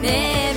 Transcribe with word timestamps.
Den 0.00 0.56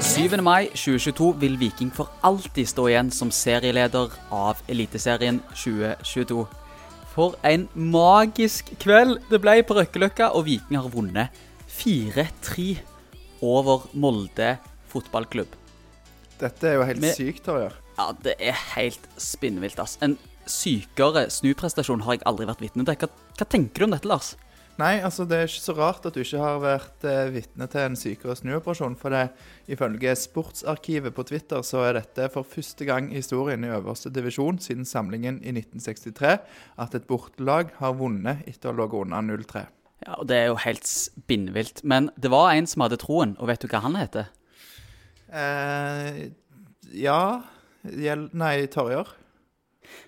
7. 0.00 0.42
mai 0.42 0.66
2022 0.66 1.40
vil 1.40 1.60
Viking 1.60 1.94
for 1.94 2.10
alltid 2.22 2.66
stå 2.66 2.86
igjen 2.86 3.10
som 3.10 3.30
serieleder 3.30 4.08
av 4.30 4.56
Eliteserien 4.68 5.42
2022. 5.50 6.46
For 7.10 7.34
en 7.42 7.68
magisk 7.74 8.70
kveld 8.78 9.18
det 9.30 9.42
ble 9.42 9.62
på 9.66 9.74
Røkkeløkka, 9.74 10.30
og 10.38 10.46
Viking 10.46 10.78
har 10.78 10.92
vunnet 10.94 11.34
4-3 11.66 12.95
over 13.42 13.88
Molde 13.94 14.56
fotballklubb. 14.92 15.52
Dette 16.40 16.68
er 16.68 16.74
jo 16.80 16.86
helt 16.88 17.00
Med- 17.00 17.16
sykt, 17.16 17.44
Torjer. 17.44 17.72
Ja, 17.96 18.10
det 18.12 18.34
er 18.38 18.56
helt 18.74 19.06
spinnvilt, 19.16 19.78
ass. 19.80 19.96
En 20.02 20.18
sykere 20.46 21.26
snuprestasjon 21.32 22.02
har 22.04 22.18
jeg 22.18 22.26
aldri 22.28 22.46
vært 22.46 22.60
vitne 22.60 22.84
til. 22.84 22.96
Hva, 23.00 23.08
hva 23.38 23.46
tenker 23.48 23.80
du 23.80 23.84
om 23.88 23.94
dette, 23.96 24.08
Lars? 24.08 24.34
Nei, 24.76 24.98
altså 25.00 25.24
det 25.24 25.36
er 25.40 25.46
ikke 25.48 25.62
så 25.64 25.72
rart 25.78 26.04
at 26.04 26.12
du 26.12 26.20
ikke 26.20 26.40
har 26.42 26.58
vært 26.60 27.04
eh, 27.08 27.30
vitne 27.32 27.64
til 27.72 27.80
en 27.80 27.94
sykere 27.96 28.34
snuoperasjon. 28.36 28.98
For 29.00 29.14
det, 29.14 29.30
ifølge 29.72 30.12
Sportsarkivet 30.20 31.14
på 31.16 31.24
Twitter 31.24 31.62
så 31.64 31.80
er 31.86 31.96
dette 31.96 32.28
for 32.34 32.44
første 32.44 32.84
gang 32.84 33.08
i 33.08 33.16
historien 33.22 33.64
i 33.64 33.72
øverste 33.72 34.12
divisjon 34.12 34.60
siden 34.60 34.84
samlingen 34.84 35.40
i 35.40 35.54
1963 35.56 36.34
at 36.84 36.94
et 36.98 37.08
bortelag 37.08 37.72
har 37.80 37.96
vunnet 37.96 38.44
etter 38.44 38.68
å 38.68 38.76
ha 38.76 38.82
ligget 38.82 39.08
under 39.08 39.40
0-3. 39.40 39.64
Ja, 40.04 40.18
og 40.20 40.26
Det 40.28 40.36
er 40.36 40.48
jo 40.50 40.58
helt 40.60 40.86
spinnvilt. 40.86 41.82
Men 41.84 42.10
det 42.20 42.30
var 42.30 42.52
en 42.52 42.66
som 42.68 42.84
hadde 42.84 42.98
troen, 43.00 43.36
og 43.40 43.48
vet 43.48 43.62
du 43.64 43.70
hva 43.70 43.80
han 43.84 43.96
heter? 43.96 44.28
Eh, 45.32 46.28
ja 46.94 47.42
Gjel 47.86 48.28
Nei, 48.36 48.66
Torjer. 48.70 49.08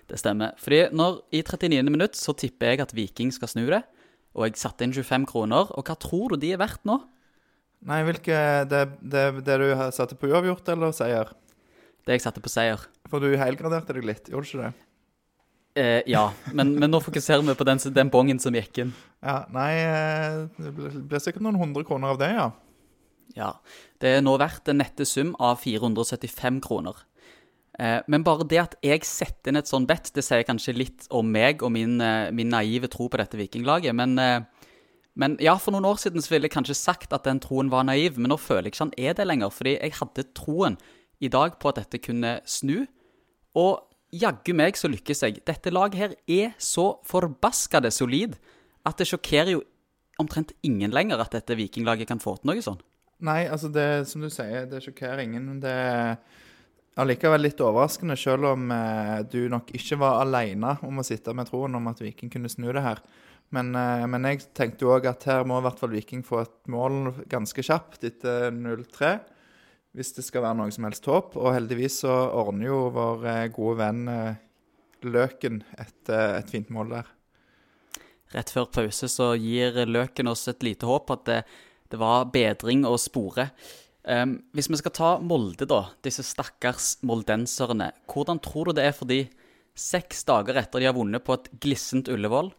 Det 0.09 0.19
stemmer. 0.19 0.55
Fordi 0.59 0.89
når 0.95 1.21
i 1.35 1.41
39. 1.43 1.83
minutt 1.89 2.17
så 2.19 2.35
tipper 2.37 2.73
jeg 2.73 2.83
at 2.83 2.93
Viking 2.95 3.31
skal 3.33 3.51
snu 3.51 3.65
det. 3.69 3.81
Og 4.35 4.45
jeg 4.45 4.59
satte 4.61 4.85
inn 4.85 4.93
25 4.93 5.25
kroner. 5.29 5.71
Og 5.77 5.87
hva 5.87 5.95
tror 5.99 6.33
du 6.35 6.43
de 6.43 6.53
er 6.53 6.61
verdt 6.61 6.83
nå? 6.87 6.99
Nei, 7.87 8.01
hvilke 8.03 8.35
Det, 8.67 8.81
det, 8.99 9.25
det 9.47 9.57
du 9.61 9.69
har 9.79 9.93
satte 9.95 10.17
på 10.19 10.27
uavgjort 10.27 10.67
eller 10.73 10.91
seier? 10.95 11.31
Det 12.05 12.17
jeg 12.17 12.25
satte 12.25 12.43
på 12.43 12.51
seier. 12.51 12.83
For 13.09 13.23
du 13.23 13.31
helgraderte 13.39 13.95
deg 13.95 14.07
litt, 14.07 14.29
gjorde 14.31 14.45
du 14.45 14.51
ikke 14.51 14.67
det? 14.67 14.88
Eh, 15.79 16.01
ja, 16.11 16.25
men, 16.51 16.73
men 16.81 16.91
nå 16.91 16.99
fokuserer 17.03 17.43
vi 17.45 17.55
på 17.55 17.67
den, 17.67 17.79
den 17.95 18.09
bongen 18.11 18.41
som 18.43 18.55
gikk 18.57 18.81
inn. 18.83 18.95
Ja, 19.23 19.43
nei 19.53 19.69
eh, 19.79 20.39
Det 20.57 20.73
blir 20.75 20.97
blir 21.07 21.21
sikkert 21.23 21.45
noen 21.45 21.59
hundre 21.61 21.85
kroner 21.87 22.15
av 22.15 22.19
det, 22.19 22.33
ja. 22.35 22.49
Ja. 23.37 23.53
Det 24.01 24.17
er 24.17 24.25
nå 24.25 24.33
verdt 24.41 24.71
en 24.71 24.81
nette 24.81 25.05
sum 25.07 25.35
av 25.39 25.61
475 25.61 26.59
kroner. 26.65 26.97
Eh, 27.79 27.99
men 28.11 28.25
bare 28.27 28.47
det 28.49 28.59
at 28.59 28.75
jeg 28.83 29.05
setter 29.07 29.53
inn 29.53 29.59
et 29.61 29.69
sånn 29.69 29.87
bet, 29.87 30.11
det 30.15 30.23
sier 30.25 30.43
kanskje 30.47 30.75
litt 30.75 31.07
om 31.15 31.29
meg 31.31 31.63
og 31.63 31.71
min, 31.75 31.99
eh, 32.03 32.31
min 32.35 32.51
naive 32.51 32.89
tro 32.91 33.07
på 33.07 33.19
dette 33.21 33.39
vikinglaget. 33.39 33.95
Men, 33.95 34.17
eh, 34.19 34.41
men 35.15 35.37
ja, 35.39 35.55
for 35.57 35.71
noen 35.71 35.87
år 35.87 35.99
siden 36.01 36.21
så 36.21 36.33
ville 36.33 36.49
jeg 36.49 36.57
kanskje 36.57 36.75
sagt 36.75 37.13
at 37.13 37.23
den 37.23 37.39
troen 37.39 37.71
var 37.71 37.83
naiv, 37.83 38.17
men 38.17 38.31
nå 38.31 38.39
føler 38.39 38.67
jeg 38.67 38.73
ikke 38.73 38.87
han 38.87 38.97
er 38.97 39.13
det 39.13 39.27
lenger. 39.27 39.51
Fordi 39.51 39.79
jeg 39.79 39.93
hadde 39.99 40.33
troen 40.33 40.77
i 41.21 41.27
dag 41.27 41.59
på 41.59 41.69
at 41.69 41.75
dette 41.75 42.03
kunne 42.03 42.41
snu. 42.45 42.87
Og 43.55 43.79
jaggu 44.15 44.53
meg 44.57 44.77
så 44.79 44.89
lykkes 44.91 45.23
jeg. 45.25 45.41
Dette 45.47 45.73
laget 45.73 45.99
her 45.99 46.15
er 46.27 46.53
så 46.61 46.91
forbaskede 47.07 47.91
solid 47.93 48.37
at 48.87 48.99
det 48.99 49.09
sjokkerer 49.09 49.53
jo 49.57 49.63
omtrent 50.19 50.53
ingen 50.65 50.91
lenger 50.91 51.21
at 51.23 51.35
dette 51.35 51.55
vikinglaget 51.55 52.09
kan 52.09 52.21
få 52.21 52.35
til 52.39 52.51
noe 52.51 52.63
sånn. 52.63 52.79
Nei, 53.23 53.43
altså 53.51 53.67
det 53.71 54.07
som 54.07 54.23
du 54.23 54.29
sier, 54.31 54.67
det 54.71 54.81
sjokkerer 54.83 55.25
ingen. 55.25 55.57
Det 55.63 55.71
er 55.71 56.13
allikevel 56.99 57.43
litt 57.43 57.59
overraskende, 57.63 58.15
selv 58.19 58.53
om 58.53 58.69
eh, 58.71 59.17
du 59.31 59.41
nok 59.51 59.73
ikke 59.75 59.99
var 59.99 60.21
alene 60.23 60.77
om 60.87 61.01
å 61.01 61.05
sitte 61.07 61.35
med 61.35 61.49
troen 61.51 61.75
om 61.79 61.89
at 61.91 61.99
Viking 62.03 62.31
kunne 62.31 62.51
snu 62.51 62.69
det 62.71 62.83
her. 62.83 63.01
Men, 63.55 63.73
eh, 63.75 64.05
men 64.11 64.27
jeg 64.29 64.47
tenkte 64.55 64.87
jo 64.87 64.93
òg 64.95 65.09
at 65.11 65.27
her 65.27 65.47
må 65.47 65.59
i 65.59 65.65
hvert 65.67 65.81
fall 65.81 65.93
Viking 65.95 66.23
få 66.25 66.43
et 66.43 66.55
mål 66.71 67.11
ganske 67.31 67.63
kjapt 67.65 68.07
etter 68.07 68.49
0-3. 68.55 69.17
Hvis 69.97 70.13
det 70.13 70.25
skal 70.27 70.43
være 70.45 70.59
noe 70.59 70.73
som 70.73 70.85
helst 70.85 71.07
håp. 71.09 71.35
Og 71.39 71.53
heldigvis 71.55 72.01
så 72.03 72.13
ordner 72.29 72.69
jo 72.69 72.81
vår 72.93 73.25
eh, 73.31 73.45
gode 73.53 73.79
venn 73.81 74.03
eh, 74.11 74.45
Løken 75.07 75.61
et, 75.79 76.11
eh, 76.11 76.37
et 76.41 76.51
fint 76.51 76.69
mål 76.73 76.93
der. 76.97 77.11
Rett 78.35 78.51
før 78.53 78.67
pause 78.69 79.09
så 79.09 79.31
gir 79.39 79.79
Løken 79.89 80.29
oss 80.29 80.47
et 80.51 80.65
lite 80.65 80.85
håp 80.85 81.09
at 81.15 81.23
det, 81.29 81.39
det 81.89 81.99
var 82.01 82.29
bedring 82.33 82.85
å 82.85 82.93
spore. 83.01 83.49
Um, 84.09 84.37
hvis 84.55 84.69
vi 84.71 84.77
skal 84.79 84.93
ta 84.95 85.09
Molde, 85.21 85.67
da, 85.69 85.81
disse 86.05 86.23
stakkars 86.25 86.95
moldenserne, 87.05 87.91
hvordan 88.09 88.39
tror 88.41 88.69
du 88.69 88.77
det 88.77 88.85
er 88.87 88.95
for 88.95 89.09
de 89.09 89.23
seks 89.77 90.23
dager 90.27 90.57
etter 90.59 90.81
de 90.81 90.87
har 90.87 90.95
vunnet 90.97 91.23
på 91.25 91.35
et 91.35 91.49
glissent 91.61 92.09
Ullevål, 92.11 92.51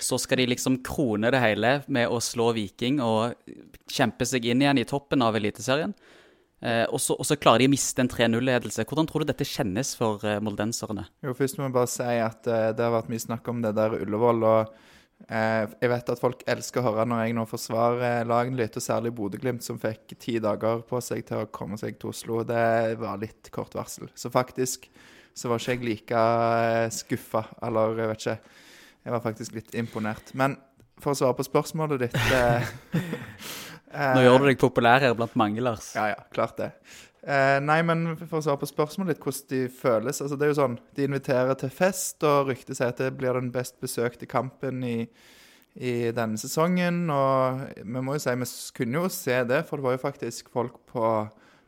så 0.00 0.18
skal 0.18 0.42
de 0.42 0.48
liksom 0.50 0.80
krone 0.86 1.30
det 1.30 1.40
hele 1.42 1.76
med 1.86 2.10
å 2.10 2.20
slå 2.22 2.50
Viking 2.56 3.00
og 3.02 3.34
kjempe 3.90 4.26
seg 4.26 4.46
inn 4.50 4.64
igjen 4.64 4.82
i 4.82 4.86
toppen 4.88 5.22
av 5.24 5.38
Eliteserien? 5.38 5.94
Eh, 6.64 6.86
og, 6.88 7.00
så, 7.02 7.12
og 7.20 7.26
så 7.28 7.36
klarer 7.36 7.60
de 7.60 7.68
å 7.68 7.74
miste 7.74 8.00
en 8.00 8.08
3-0-ledelse. 8.08 8.86
Hvordan 8.88 9.08
tror 9.08 9.22
du 9.22 9.28
dette 9.28 9.44
kjennes 9.44 9.92
for 9.98 10.22
eh, 10.24 10.40
moldenserne? 10.40 11.04
Jo, 11.24 11.34
først 11.36 11.58
må 11.58 11.66
jeg 11.66 11.74
bare 11.76 11.90
si 11.92 12.06
at 12.24 12.48
eh, 12.48 12.70
det 12.72 12.86
har 12.86 12.94
vært 12.94 13.10
mye 13.12 13.24
snakk 13.26 13.50
om 13.52 13.60
det 13.64 13.74
der 13.76 13.96
Ullevål. 13.98 14.46
og 14.48 14.72
eh, 15.28 15.74
Jeg 15.82 15.92
vet 15.92 16.12
at 16.14 16.22
folk 16.22 16.44
elsker 16.54 16.80
å 16.80 16.86
høre 16.88 17.04
når 17.10 17.20
jeg 17.26 17.36
nå 17.36 17.44
forsvarer 17.50 18.24
lagene 18.30 18.62
litt, 18.62 18.78
og 18.80 18.86
særlig 18.86 19.12
Bodø-Glimt, 19.18 19.66
som 19.66 19.80
fikk 19.82 20.16
ti 20.16 20.38
dager 20.40 20.80
på 20.88 21.02
seg 21.04 21.26
til 21.28 21.42
å 21.42 21.50
komme 21.52 21.76
seg 21.80 21.98
til 22.00 22.14
Oslo. 22.14 22.40
Det 22.48 22.96
var 23.02 23.20
litt 23.20 23.52
kort 23.52 23.76
varsel. 23.76 24.08
Så 24.16 24.32
faktisk 24.32 24.88
så 25.36 25.50
var 25.50 25.60
ikke 25.60 25.74
jeg 25.74 25.84
like 25.84 26.24
skuffa, 26.94 27.42
eller 27.66 27.98
jeg 27.98 28.12
vet 28.14 28.24
ikke. 28.24 28.58
Jeg 29.04 29.12
var 29.12 29.20
faktisk 29.20 29.56
litt 29.58 29.76
imponert. 29.76 30.32
Men 30.32 30.56
for 31.02 31.12
å 31.12 31.18
svare 31.18 31.36
på 31.36 31.44
spørsmålet 31.44 32.06
ditt 32.06 32.20
Nå 33.94 34.24
gjør 34.24 34.42
du 34.42 34.48
deg 34.50 34.60
populær 34.60 35.04
her 35.04 35.16
blant 35.18 35.34
mange, 35.38 35.62
Lars. 35.64 35.92
ja, 35.96 36.10
ja, 36.12 36.22
klart 36.34 36.58
det. 36.58 36.72
Eh, 37.24 37.58
nei, 37.64 37.78
men 37.86 38.10
for 38.18 38.36
å 38.36 38.44
svare 38.44 38.60
på 38.60 38.68
spørsmålet 38.68 39.14
litt, 39.14 39.22
hvordan 39.24 39.46
de 39.48 39.60
føles 39.72 40.18
altså 40.20 40.36
Det 40.36 40.44
er 40.44 40.50
jo 40.50 40.56
sånn, 40.58 40.74
De 40.92 41.06
inviterer 41.06 41.56
til 41.56 41.70
fest, 41.72 42.18
og 42.28 42.50
ryktet 42.50 42.76
sier 42.76 42.92
at 42.92 43.00
det 43.00 43.14
blir 43.16 43.38
den 43.38 43.48
best 43.54 43.78
besøkte 43.80 44.28
kampen 44.28 44.82
i, 44.84 44.98
i 45.80 45.94
denne 46.12 46.36
sesongen. 46.40 47.06
Og 47.14 47.64
vi 47.80 48.04
må 48.04 48.18
jo 48.18 48.20
si 48.20 48.34
vi 48.36 48.50
kunne 48.76 49.00
jo 49.00 49.12
se 49.12 49.38
det, 49.48 49.62
for 49.68 49.80
det 49.80 49.88
var 49.88 49.96
jo 49.96 50.04
faktisk 50.04 50.52
folk 50.52 50.76
på 50.90 51.06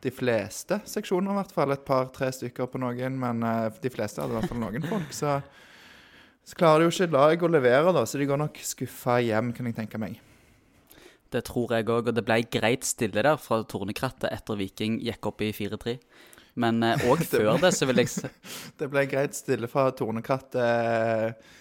de 0.05 0.13
fleste 0.13 0.83
seksjoner, 0.85 1.33
i 1.33 1.41
hvert 1.41 1.57
fall. 1.57 1.73
Et 1.73 1.89
par-tre 1.89 2.29
stykker 2.37 2.69
på 2.69 2.83
noen, 2.83 3.17
men 3.23 3.41
eh, 3.49 3.81
de 3.81 3.95
fleste 3.95 4.21
hadde 4.21 4.37
i 4.37 4.41
hvert 4.41 4.53
fall 4.53 4.61
noen 4.61 4.85
folk. 4.93 5.17
Så, 5.17 5.39
så 6.45 6.61
klarer 6.61 6.85
de 6.85 6.91
jo 6.91 6.95
ikke 6.99 7.17
lag 7.17 7.49
å 7.49 7.55
levere, 7.57 7.97
da, 7.97 8.05
så 8.05 8.21
de 8.21 8.29
går 8.29 8.45
nok 8.45 8.61
skuffa 8.61 9.23
hjem, 9.25 9.57
kan 9.57 9.73
jeg 9.73 9.81
tenke 9.81 10.05
meg. 10.05 10.21
Det 11.33 11.43
tror 11.49 11.75
jeg 11.75 11.89
òg, 11.89 12.11
og 12.11 12.15
det 12.17 12.25
ble 12.27 12.41
greit 12.53 12.87
stille 12.87 13.23
der 13.25 13.37
fra 13.41 13.63
Tornekrattet 13.69 14.31
etter 14.31 14.59
Viking 14.59 15.01
gikk 15.03 15.31
opp 15.33 15.43
i 15.45 15.53
4-3. 15.57 15.99
Men 16.63 16.81
òg 16.85 17.23
før 17.33 17.59
det 17.61 17.75
så 17.77 17.89
vil 17.89 18.03
jeg 18.05 18.13
se 18.15 18.31
Det 18.81 18.89
ble 18.93 19.05
greit 19.11 19.37
stille 19.37 19.69
fra 19.71 19.91
Tornekrattet 19.97 20.63
eh, 20.63 21.55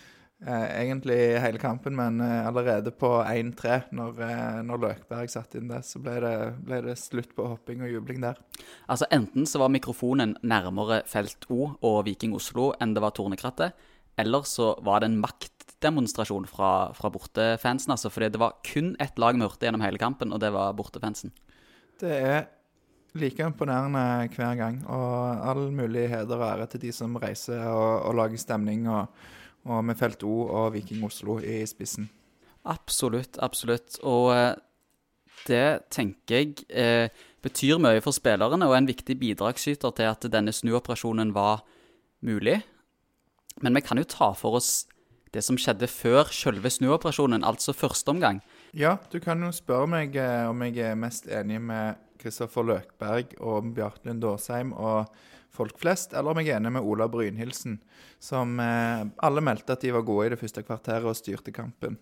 eh, 0.46 0.68
egentlig 0.82 1.18
hele 1.42 1.60
kampen, 1.62 1.96
men 1.98 2.22
eh, 2.24 2.48
allerede 2.48 2.94
på 2.96 3.12
1-3, 3.24 3.80
når, 3.96 4.22
eh, 4.28 4.62
når 4.68 4.82
Løkberg 4.84 5.32
satte 5.32 5.60
inn 5.60 5.72
det, 5.72 5.82
så 5.88 6.02
ble 6.04 6.18
det, 6.24 6.36
ble 6.66 6.82
det 6.88 6.98
slutt 7.00 7.36
på 7.36 7.48
hopping 7.52 7.84
og 7.86 7.92
jubling 7.92 8.24
der. 8.24 8.40
Altså 8.88 9.10
Enten 9.16 9.48
så 9.50 9.62
var 9.64 9.74
mikrofonen 9.74 10.38
nærmere 10.44 11.04
felt 11.10 11.48
O 11.50 11.76
og 11.82 12.04
Viking 12.08 12.36
Oslo 12.38 12.72
enn 12.80 12.96
det 12.96 13.04
var 13.04 13.16
Tornekrattet, 13.18 13.76
eller 14.20 14.48
så 14.48 14.74
var 14.86 15.02
det 15.02 15.12
en 15.12 15.22
maktdemonstrasjon 15.86 16.48
fra, 16.48 16.94
fra 16.94 17.10
bortefansen. 17.10 17.92
altså, 17.92 18.10
fordi 18.10 18.30
det 18.30 18.40
var 18.40 18.58
kun 18.64 18.96
ett 19.00 19.18
lag 19.18 19.36
vi 19.36 19.42
hørte 19.42 19.66
gjennom 19.66 19.82
hele 19.82 19.98
kampen, 19.98 20.34
og 20.34 20.40
det 20.40 20.52
var 20.52 20.74
bortefansen. 20.74 21.32
Det 22.00 22.12
er 22.12 22.46
like 23.14 23.44
imponerende 23.44 24.30
hver 24.36 24.56
gang, 24.56 24.86
og 24.88 25.48
all 25.48 25.72
mulig 25.72 26.10
heder 26.10 26.36
og 26.36 26.50
ære 26.50 26.68
til 26.68 26.82
de 26.82 26.92
som 26.92 27.16
reiser 27.16 27.68
og, 27.70 28.06
og 28.10 28.16
lager 28.16 28.38
stemning, 28.38 28.90
og, 28.90 29.08
og 29.66 29.86
med 29.86 29.96
Felt 29.96 30.24
O 30.24 30.48
og 30.48 30.74
Viking 30.74 31.04
Oslo 31.06 31.40
i 31.40 31.66
spissen. 31.66 32.10
Absolutt, 32.66 33.38
absolutt. 33.40 34.00
Og 34.04 34.34
eh, 34.36 34.56
det 35.48 35.86
tenker 35.92 36.36
jeg 36.36 36.66
eh, 36.70 37.10
betyr 37.42 37.78
mye 37.78 38.02
for 38.02 38.12
spillerne, 38.12 38.66
og 38.66 38.74
er 38.74 38.82
en 38.82 38.90
viktig 38.90 39.20
bidragsyter 39.20 39.94
til 39.94 40.10
at 40.10 40.26
denne 40.34 40.52
snuoperasjonen 40.52 41.34
var 41.34 41.62
mulig. 42.26 42.64
Men 43.62 43.76
vi 43.76 43.82
kan 43.86 43.98
jo 43.98 44.04
ta 44.04 44.34
for 44.34 44.58
oss 44.58 44.88
det 45.36 45.44
som 45.46 45.58
skjedde 45.60 45.90
før 45.92 46.32
selve 46.34 46.72
snuoperasjonen, 46.72 47.46
altså 47.46 47.76
første 47.76 48.14
omgang. 48.14 48.42
Ja, 48.76 48.96
du 49.12 49.20
kan 49.24 49.44
jo 49.44 49.52
spørre 49.56 49.90
meg 49.92 50.16
eh, 50.20 50.48
om 50.50 50.64
jeg 50.66 50.82
er 50.84 51.00
mest 51.00 51.30
enig 51.32 51.62
med 51.64 52.02
Kristoffer 52.22 52.66
Løkberg 52.66 53.36
og 53.44 53.72
Bjartlund 53.76 54.24
Lund 54.24 54.30
Åsheim 54.34 54.74
og 54.74 55.12
folk 55.56 55.78
flest, 55.80 56.14
eller 56.14 56.34
om 56.34 56.42
jeg 56.42 56.52
er 56.52 56.60
enig 56.60 56.74
med 56.76 56.88
Ola 56.88 57.08
Brynhildsen, 57.12 57.78
som 58.20 58.58
eh, 58.60 59.06
alle 59.24 59.44
meldte 59.44 59.76
at 59.76 59.84
de 59.86 59.94
var 59.96 60.06
gode 60.08 60.28
i 60.28 60.34
det 60.34 60.40
første 60.42 60.64
kvarteret 60.66 61.08
og 61.08 61.16
styrte 61.20 61.54
kampen. 61.56 62.00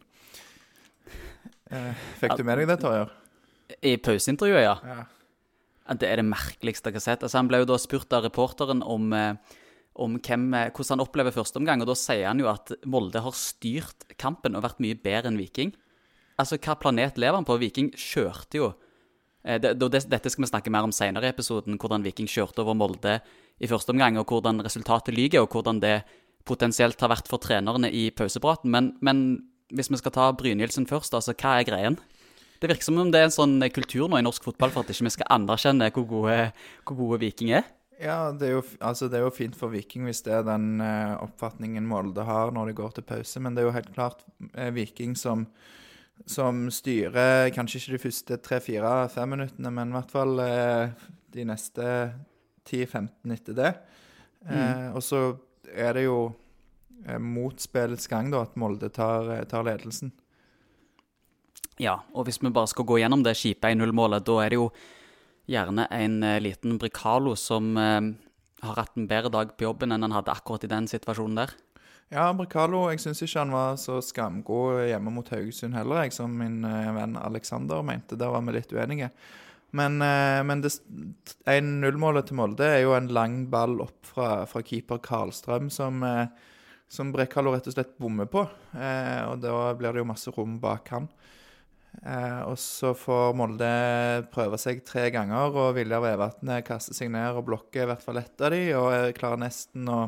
Eh, 1.74 2.06
fikk 2.22 2.38
du 2.40 2.46
med 2.48 2.62
deg 2.62 2.72
det, 2.72 2.80
Torjer? 2.82 3.12
I 3.82 3.98
pauseintervjuet, 4.02 4.64
ja. 4.66 4.78
Ja. 4.86 5.04
Ja, 5.84 5.98
Det 6.00 6.08
er 6.10 6.22
det 6.22 6.30
merkeligste 6.30 6.90
jeg 6.92 7.00
har 7.00 7.04
sett. 7.04 7.24
Altså, 7.26 7.42
han 7.42 7.50
ble 7.52 7.64
jo 7.64 7.70
da 7.74 7.78
spurt 7.82 8.14
av 8.16 8.24
reporteren 8.24 8.84
om, 8.86 9.12
eh, 9.14 9.36
om 9.96 10.18
hvem, 10.18 10.48
eh, 10.58 10.72
hvordan 10.72 10.98
han 10.98 11.06
opplever 11.06 11.36
første 11.36 11.60
omgang. 11.60 11.82
og 11.82 11.88
da 11.88 11.96
sier 11.96 12.28
han 12.28 12.40
jo 12.40 12.50
at 12.50 12.72
Molde 12.86 13.22
har 13.22 13.32
styrt 13.32 14.08
kampen 14.18 14.56
og 14.56 14.64
vært 14.64 14.80
mye 14.80 14.96
bedre 14.96 15.30
enn 15.30 15.38
Viking. 15.38 15.74
Altså, 16.38 16.58
hva 16.58 16.76
planet 16.80 17.18
lever 17.18 17.36
han 17.36 17.46
på? 17.46 17.60
Viking 17.62 17.92
kjørte 17.94 18.58
jo 18.58 18.74
eh, 19.46 19.60
det, 19.60 19.78
det, 19.78 20.10
Dette 20.10 20.30
skal 20.30 20.46
vi 20.46 20.50
snakke 20.50 20.74
mer 20.74 20.84
om 20.84 20.92
senere 20.92 21.30
i 21.30 21.34
episoden, 21.34 21.78
hvordan 21.78 22.04
Viking 22.04 22.28
kjørte 22.28 22.64
over 22.66 22.74
Molde 22.74 23.20
i 23.62 23.70
første 23.70 23.94
omgang, 23.94 24.18
og 24.18 24.26
hvordan 24.26 24.64
resultatet 24.66 25.14
lyver, 25.14 25.44
og 25.44 25.54
hvordan 25.54 25.80
det 25.80 26.02
potensielt 26.44 27.00
har 27.00 27.12
vært 27.14 27.30
for 27.30 27.40
trenerne 27.40 27.92
i 27.94 28.10
pausepraten. 28.12 28.72
Men, 28.74 28.98
men 29.02 29.46
hvis 29.72 29.92
vi 29.92 30.02
skal 30.02 30.12
ta 30.12 30.32
Brynildsen 30.36 30.90
først, 30.90 31.14
altså, 31.14 31.36
hva 31.38 31.60
er 31.60 31.70
greien? 31.70 32.00
Det 32.60 32.70
virker 32.72 32.88
som 32.88 32.98
om 32.98 33.12
det 33.12 33.20
er 33.20 33.28
en 33.28 33.36
sånn 33.36 33.58
kultur 33.76 34.08
nå 34.08 34.18
i 34.20 34.26
norsk 34.26 34.46
fotball 34.46 34.72
for 34.72 34.84
at 34.84 34.92
ikke 34.92 35.06
vi 35.10 35.12
skal 35.18 35.32
anerkjenne 35.36 35.90
hvor 35.92 36.06
gode, 36.08 36.38
hvor 36.88 37.00
gode 37.00 37.20
Viking 37.26 37.52
er. 37.60 37.66
Ja, 38.02 38.32
det 38.32 38.48
er, 38.48 38.56
jo, 38.58 38.64
altså 38.84 39.08
det 39.08 39.20
er 39.20 39.26
jo 39.28 39.34
fint 39.34 39.56
for 39.58 39.72
Viking 39.74 40.08
hvis 40.08 40.24
det 40.26 40.34
er 40.34 40.46
den 40.48 40.82
eh, 40.84 41.14
oppfatningen 41.24 41.86
Molde 41.88 42.26
har 42.28 42.52
når 42.56 42.72
det 42.72 42.78
går 42.80 42.96
til 42.98 43.06
pause, 43.08 43.42
men 43.44 43.56
det 43.56 43.64
er 43.64 43.70
jo 43.70 43.76
helt 43.78 43.94
klart 43.96 44.24
eh, 44.54 44.72
Viking 44.76 45.14
som, 45.20 45.46
som 46.26 46.66
styrer 46.74 47.52
kanskje 47.56 47.80
ikke 47.80 47.96
de 47.96 48.04
første 48.08 48.40
tre-fire-fem 48.48 49.36
minuttene, 49.36 49.72
men 49.74 49.94
i 49.94 49.98
hvert 49.98 50.14
fall 50.14 50.42
eh, 50.44 51.06
de 51.34 51.46
neste 51.48 51.88
10-15 52.70 53.36
etter 53.36 53.58
det. 53.58 53.74
Eh, 54.50 54.90
og 54.96 55.04
så 55.04 55.22
er 55.72 55.96
det 55.98 56.08
jo 56.08 56.18
eh, 57.08 57.20
mot 57.20 57.60
spillets 57.60 58.10
gang 58.12 58.32
da 58.34 58.44
at 58.48 58.58
Molde 58.60 58.90
tar, 58.94 59.30
eh, 59.38 59.46
tar 59.50 59.66
ledelsen. 59.68 60.12
Ja, 61.82 62.00
og 62.14 62.28
hvis 62.28 62.42
vi 62.42 62.52
bare 62.54 62.70
skal 62.70 62.86
gå 62.86 63.00
gjennom 63.02 63.24
det 63.26 63.38
kjipe 63.40 63.72
1-0-målet, 63.72 64.26
da 64.28 64.38
er 64.44 64.54
det 64.54 64.60
jo 64.60 64.68
gjerne 65.50 65.88
en 65.92 66.24
eh, 66.24 66.40
liten 66.44 66.78
Bricalo 66.80 67.36
som 67.40 67.76
eh, 67.78 68.02
har 68.64 68.80
hatt 68.80 68.98
en 68.98 69.08
bedre 69.10 69.32
dag 69.34 69.54
på 69.58 69.66
jobben 69.68 69.92
enn 69.92 70.06
han 70.06 70.16
hadde 70.16 70.32
akkurat 70.34 70.64
i 70.64 70.72
den 70.72 70.88
situasjonen 70.88 71.42
der. 71.42 71.54
Ja, 72.14 72.28
Bricalo, 72.38 72.86
jeg 72.92 73.02
syns 73.02 73.24
ikke 73.26 73.42
han 73.42 73.54
var 73.56 73.78
så 73.82 73.98
skamgod 74.06 74.84
hjemme 74.88 75.12
mot 75.16 75.30
Haugesund 75.34 75.76
heller, 75.76 76.04
jeg, 76.04 76.14
som 76.16 76.36
min 76.38 76.62
eh, 76.68 76.92
venn 76.96 77.18
Alexander 77.20 77.84
mente. 77.86 78.20
Der 78.20 78.32
var 78.32 78.44
vi 78.46 78.56
litt 78.56 78.72
uenige. 78.76 79.10
Men, 79.74 79.98
men 79.98 80.60
det- 80.62 80.84
1-0-målet 81.50 82.28
til 82.30 82.38
Molde 82.38 82.68
er 82.76 82.84
jo 82.84 82.92
en 82.94 83.08
lang 83.10 83.40
ball 83.50 83.80
opp 83.82 84.06
fra, 84.06 84.44
fra 84.46 84.62
keeper 84.62 85.00
Karlstrøm 85.02 85.72
som, 85.74 85.98
som 86.86 87.10
Brekalo 87.16 87.56
rett 87.56 87.72
og 87.72 87.74
slett 87.74 87.96
bommer 87.98 88.30
på. 88.30 88.44
Og 88.46 89.42
da 89.42 89.56
blir 89.80 89.96
det 89.98 90.04
jo 90.04 90.10
masse 90.12 90.30
rom 90.36 90.60
bak 90.62 90.92
han. 90.94 91.08
Eh, 92.02 92.42
og 92.50 92.58
så 92.60 92.92
får 92.98 93.36
Molde 93.38 93.70
prøve 94.34 94.58
seg 94.62 94.82
tre 94.88 95.06
ganger, 95.14 95.54
og 95.54 95.76
Viljar 95.78 96.04
Vevatnet 96.04 96.66
kaster 96.68 96.98
seg 96.98 97.14
ned 97.14 97.38
og 97.38 97.46
blokker 97.52 97.86
i 97.86 97.90
hvert 97.92 98.04
fall 98.04 98.20
ett 98.24 98.44
av 98.44 98.56
de, 98.56 98.64
og 98.80 98.90
er 98.96 99.16
klarer 99.18 99.44
nesten 99.46 99.88
å, 99.92 100.02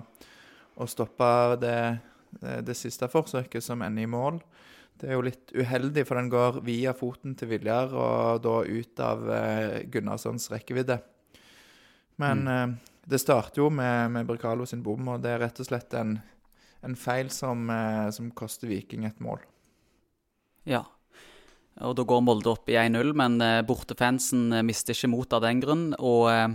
å 0.76 0.88
stoppe 0.90 1.30
det, 1.62 1.78
det, 2.42 2.60
det 2.68 2.78
siste 2.78 3.10
forsøket 3.12 3.64
som 3.64 3.86
ender 3.86 4.08
i 4.08 4.12
mål. 4.12 4.42
Det 4.96 5.10
er 5.10 5.18
jo 5.18 5.26
litt 5.28 5.52
uheldig, 5.52 6.06
for 6.08 6.20
den 6.20 6.32
går 6.32 6.62
via 6.66 6.94
foten 6.96 7.36
til 7.36 7.52
Viljar 7.52 7.92
og 7.92 8.44
da 8.46 8.58
ut 8.64 9.02
av 9.04 9.26
eh, 9.32 9.82
Gunnarssons 9.92 10.48
rekkevidde. 10.54 11.02
Men 12.24 12.48
eh, 12.48 12.70
det 13.06 13.20
starter 13.20 13.62
jo 13.62 13.70
med, 13.70 14.14
med 14.16 14.30
Bricalo 14.30 14.66
sin 14.68 14.84
bom, 14.86 15.12
og 15.12 15.24
det 15.24 15.36
er 15.36 15.44
rett 15.44 15.60
og 15.60 15.68
slett 15.68 15.94
en, 16.00 16.16
en 16.88 16.96
feil 16.98 17.30
som, 17.34 17.68
eh, 17.70 18.08
som 18.16 18.32
koster 18.32 18.72
Viking 18.72 19.04
et 19.08 19.20
mål. 19.24 19.44
Ja. 20.66 20.86
Og 21.83 21.95
da 21.98 22.06
går 22.07 22.22
Molde 22.24 22.54
opp 22.54 22.69
i 22.72 22.77
1-0, 22.80 23.12
men 23.19 23.39
eh, 23.44 23.63
bortefansen 23.68 24.48
eh, 24.56 24.63
mister 24.63 24.95
ikke 24.95 25.12
mot 25.12 25.33
av 25.36 25.44
den 25.44 25.60
grunn. 25.63 25.88
Og, 26.00 26.30
eh, 26.31 26.48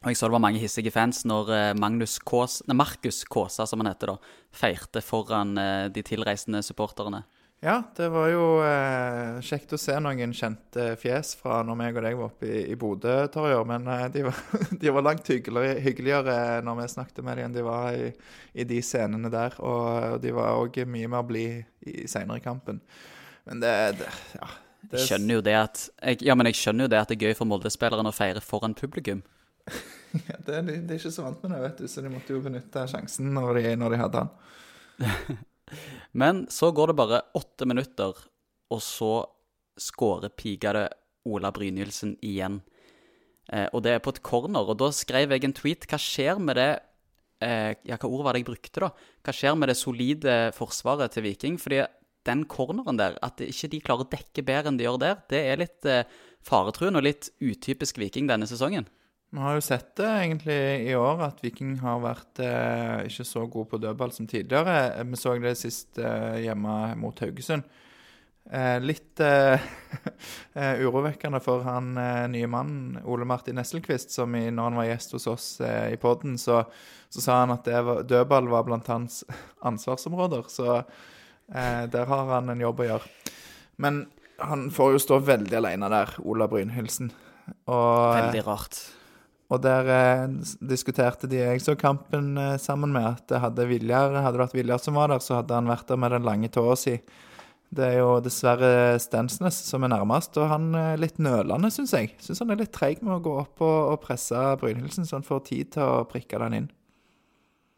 og 0.00 0.08
jeg 0.10 0.18
så 0.18 0.26
det 0.26 0.34
var 0.34 0.42
mange 0.46 0.62
hissige 0.62 0.90
fans 0.94 1.22
når 1.28 1.76
Magnus 1.78 2.16
Kås, 2.24 2.62
nei, 2.66 2.78
Markus 2.78 3.20
Kåsa, 3.28 3.66
som 3.68 3.82
han 3.82 3.90
heter, 3.92 4.14
da, 4.14 4.32
feirte 4.56 5.02
foran 5.04 5.52
de 5.92 6.02
tilreisende 6.06 6.62
supporterne. 6.64 7.20
Ja, 7.60 7.82
det 7.96 8.06
var 8.08 8.30
jo 8.32 8.44
eh, 8.64 9.36
kjekt 9.44 9.74
å 9.76 9.78
se 9.80 9.92
noen 10.00 10.30
kjente 10.32 10.94
fjes 10.96 11.34
fra 11.36 11.58
når 11.60 11.76
meg 11.76 11.98
og 11.98 12.06
deg 12.06 12.14
var 12.16 12.30
oppe 12.30 12.48
i, 12.48 12.60
i 12.72 12.76
Bodø, 12.80 13.18
Torjer. 13.28 13.66
Men 13.68 13.84
eh, 13.84 14.06
de, 14.14 14.22
var, 14.24 14.38
de 14.80 14.94
var 14.96 15.04
langt 15.04 15.28
hyggeligere, 15.28 15.82
hyggeligere 15.84 16.36
når 16.64 16.78
vi 16.78 16.86
snakket 16.94 17.20
med 17.26 17.36
dem 17.36 17.50
enn 17.50 17.58
de 17.58 17.64
var 17.66 17.98
i, 17.98 18.08
i 18.56 18.64
de 18.64 18.80
scenene 18.80 19.28
der. 19.34 19.58
Og, 19.60 20.14
og 20.14 20.24
de 20.24 20.32
var 20.38 20.56
òg 20.56 20.80
mye 20.88 21.10
mer 21.12 21.26
blide 21.28 22.08
seinere 22.08 22.40
i 22.40 22.46
kampen. 22.46 22.80
Men 23.50 23.62
det, 23.64 23.76
det 24.00 24.10
Ja. 24.38 24.48
Det, 24.80 24.96
Jeg 24.96 25.10
skjønner 25.10 25.36
jo 25.36 25.42
det 25.44 25.54
at 25.58 25.80
jeg, 26.00 26.22
Ja, 26.24 26.34
men 26.34 26.48
jeg 26.48 26.56
skjønner 26.56 26.86
jo 26.86 26.90
det 26.90 26.98
at 27.02 27.10
det 27.10 27.18
er 27.18 27.28
gøy 27.28 27.36
for 27.36 27.50
Molde-spillerne 27.50 28.10
å 28.10 28.16
feire 28.16 28.40
foran 28.40 28.72
publikum. 28.74 29.20
ja, 30.30 30.38
det, 30.46 30.62
de, 30.66 30.78
de 30.88 30.94
er 30.94 30.96
ikke 30.96 31.12
så 31.12 31.26
vant 31.26 31.42
med 31.44 31.52
det, 31.52 31.60
vet 31.66 31.82
du, 31.82 31.90
så 31.90 32.02
de 32.02 32.12
måtte 32.12 32.32
jo 32.32 32.40
benytte 32.42 32.86
sjansen 32.90 33.28
når 33.36 33.60
de, 33.60 33.74
når 33.78 33.94
de 33.94 34.00
hadde 34.00 34.22
den. 34.24 35.38
Men 36.22 36.46
så 36.50 36.72
går 36.74 36.90
det 36.90 36.98
bare 36.98 37.20
åtte 37.38 37.68
minutter, 37.68 38.24
og 38.72 38.82
så 38.82 39.12
skårer 39.80 40.32
pigade 40.34 40.88
Ola 41.28 41.52
Brynildsen 41.54 42.16
igjen. 42.24 42.60
Eh, 43.52 43.68
og 43.74 43.84
det 43.84 43.94
er 43.94 44.02
på 44.02 44.14
et 44.14 44.22
corner, 44.26 44.64
og 44.64 44.80
da 44.80 44.90
skrev 44.94 45.34
jeg 45.34 45.46
en 45.46 45.56
tweet. 45.56 45.86
Hva 45.90 46.00
skjer 46.00 46.40
med 46.42 46.58
det 46.58 46.70
eh, 47.44 47.76
Ja, 47.86 47.98
hva 48.00 48.08
ord 48.08 48.24
var 48.26 48.34
det 48.34 48.42
jeg 48.42 48.50
brukte, 48.50 48.82
da? 48.82 48.90
Hva 49.26 49.34
skjer 49.36 49.56
med 49.58 49.70
det 49.70 49.78
solide 49.78 50.36
forsvaret 50.56 51.12
til 51.14 51.28
Viking? 51.28 51.60
Fordi 51.60 51.84
den 52.28 52.44
corneren 52.50 52.98
der, 53.00 53.16
at 53.24 53.40
ikke 53.44 53.70
de 53.72 53.82
klarer 53.84 54.06
å 54.06 54.12
dekke 54.12 54.44
bedre 54.44 54.70
enn 54.70 54.80
de 54.80 54.86
gjør 54.86 55.00
der, 55.00 55.20
det 55.32 55.42
er 55.48 55.60
litt 55.62 55.88
eh, 55.88 56.08
faretruende 56.44 57.00
og 57.00 57.06
litt 57.06 57.30
utypisk 57.40 58.00
Viking 58.00 58.28
denne 58.30 58.48
sesongen. 58.48 58.88
Vi 59.30 59.38
har 59.38 59.54
jo 59.54 59.62
sett 59.62 59.92
det 60.00 60.08
egentlig 60.08 60.58
i 60.90 60.94
år, 60.98 61.20
at 61.28 61.38
Viking 61.44 61.76
har 61.84 62.00
vært 62.02 62.40
eh, 62.42 63.04
ikke 63.06 63.26
så 63.28 63.44
god 63.46 63.68
på 63.70 63.78
dødball 63.78 64.10
som 64.10 64.26
tidligere. 64.26 65.04
Vi 65.06 65.20
så 65.20 65.36
det 65.38 65.54
sist 65.60 66.00
eh, 66.02 66.40
hjemme 66.48 66.96
mot 66.98 67.22
Haugesund. 67.22 67.62
Eh, 68.50 68.80
litt 68.82 69.20
eh, 69.22 69.62
eh, 70.58 70.80
urovekkende 70.82 71.38
for 71.44 71.62
han 71.62 71.92
eh, 71.94 72.24
nye 72.32 72.48
mannen 72.50 72.98
Ole 73.06 73.28
Martin 73.28 73.60
Nesselquist, 73.60 74.10
som 74.10 74.34
i, 74.34 74.48
når 74.50 74.72
han 74.72 74.80
var 74.80 74.88
gjest 74.88 75.14
hos 75.14 75.28
oss 75.30 75.46
eh, 75.62 75.92
i 75.94 76.00
podden, 76.02 76.34
så, 76.34 76.64
så 77.06 77.22
sa 77.22 77.38
han 77.44 77.54
at 77.54 77.70
var, 77.70 78.02
dødball 78.02 78.50
var 78.50 78.66
blant 78.66 78.90
hans 78.90 79.22
ansvarsområder. 79.70 80.50
Så 80.50 80.80
eh, 81.54 81.84
der 81.90 82.08
har 82.10 82.32
han 82.36 82.52
en 82.52 82.62
jobb 82.62 82.82
å 82.82 82.88
gjøre. 82.92 83.10
Men 83.80 84.04
han 84.40 84.68
får 84.72 84.94
jo 84.94 85.02
stå 85.06 85.20
veldig 85.26 85.58
alene 85.60 85.90
der, 85.92 86.14
Ola 86.24 86.48
Brynhildsen. 86.50 87.12
Og, 87.66 88.14
Veldig 88.14 88.42
rart. 88.46 88.78
og 89.50 89.62
der 89.64 89.88
eh, 89.90 90.28
diskuterte 90.62 91.28
de 91.30 91.40
jeg 91.40 91.62
så 91.64 91.74
kampen 91.78 92.36
eh, 92.38 92.56
sammen 92.62 92.92
med, 92.94 93.08
at 93.08 93.26
det 93.32 93.40
hadde 93.42 93.66
Viljar, 93.70 94.14
hadde 94.14 94.36
det 94.36 94.44
vært 94.44 94.54
Viljar 94.58 94.82
som 94.82 94.98
var 95.00 95.10
der, 95.10 95.24
så 95.24 95.40
hadde 95.40 95.56
han 95.58 95.70
vært 95.70 95.90
der 95.90 96.00
med 96.00 96.14
den 96.14 96.28
lange 96.28 96.52
tåa 96.52 96.76
si. 96.78 96.96
Det 97.70 97.86
er 97.86 98.00
jo 98.00 98.16
dessverre 98.22 98.98
Stensnes 98.98 99.60
som 99.68 99.84
er 99.86 99.92
nærmest, 99.92 100.34
og 100.42 100.48
han 100.50 100.72
er 100.74 100.98
litt 100.98 101.20
nølende, 101.22 101.70
syns 101.70 101.94
jeg. 101.94 102.16
Syns 102.22 102.42
han 102.42 102.50
er 102.50 102.64
litt 102.64 102.72
treig 102.74 103.02
med 103.06 103.14
å 103.14 103.22
gå 103.22 103.34
opp 103.44 103.62
og, 103.62 103.78
og 103.92 104.00
presse 104.02 104.38
Brynhildsen, 104.62 105.06
så 105.06 105.20
han 105.20 105.26
får 105.26 105.44
tid 105.52 105.74
til 105.76 105.86
å 105.86 106.06
prikke 106.10 106.40
den 106.42 106.56
inn. 106.58 106.70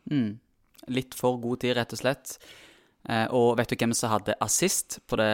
Mm. 0.08 0.30
Litt 0.96 1.14
for 1.14 1.36
god 1.42 1.60
tid, 1.62 1.76
rett 1.76 1.92
og 1.92 2.00
slett. 2.00 2.38
Eh, 3.08 3.26
og 3.34 3.56
vet 3.58 3.72
du 3.72 3.76
hvem 3.80 3.94
som 3.96 4.12
hadde 4.12 4.36
assist 4.44 5.00
på 5.10 5.18
det 5.18 5.32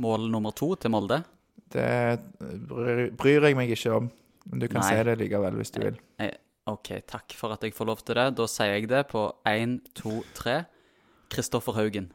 mål 0.00 0.26
nummer 0.32 0.54
to 0.56 0.72
til 0.80 0.90
Molde? 0.94 1.20
Det 1.74 2.18
bryr, 3.18 3.46
jeg 3.48 3.58
meg 3.58 3.70
ikke 3.74 3.94
om, 3.96 4.10
men 4.50 4.62
du 4.62 4.66
kan 4.70 4.82
Nei. 4.82 4.90
se 4.90 5.06
det 5.06 5.16
likevel 5.22 5.58
hvis 5.58 5.74
du 5.74 5.80
vil. 5.82 5.98
Eh, 6.22 6.34
OK, 6.70 6.90
takk 7.10 7.34
for 7.36 7.54
at 7.54 7.64
jeg 7.66 7.74
får 7.76 7.90
lov 7.90 8.02
til 8.02 8.18
det. 8.18 8.28
Da 8.38 8.46
sier 8.50 8.76
jeg 8.76 8.88
det 8.90 9.04
på 9.10 9.26
én, 9.48 9.78
to, 9.96 10.22
tre. 10.36 10.62
Kristoffer 11.34 11.74
Haugen. 11.76 12.12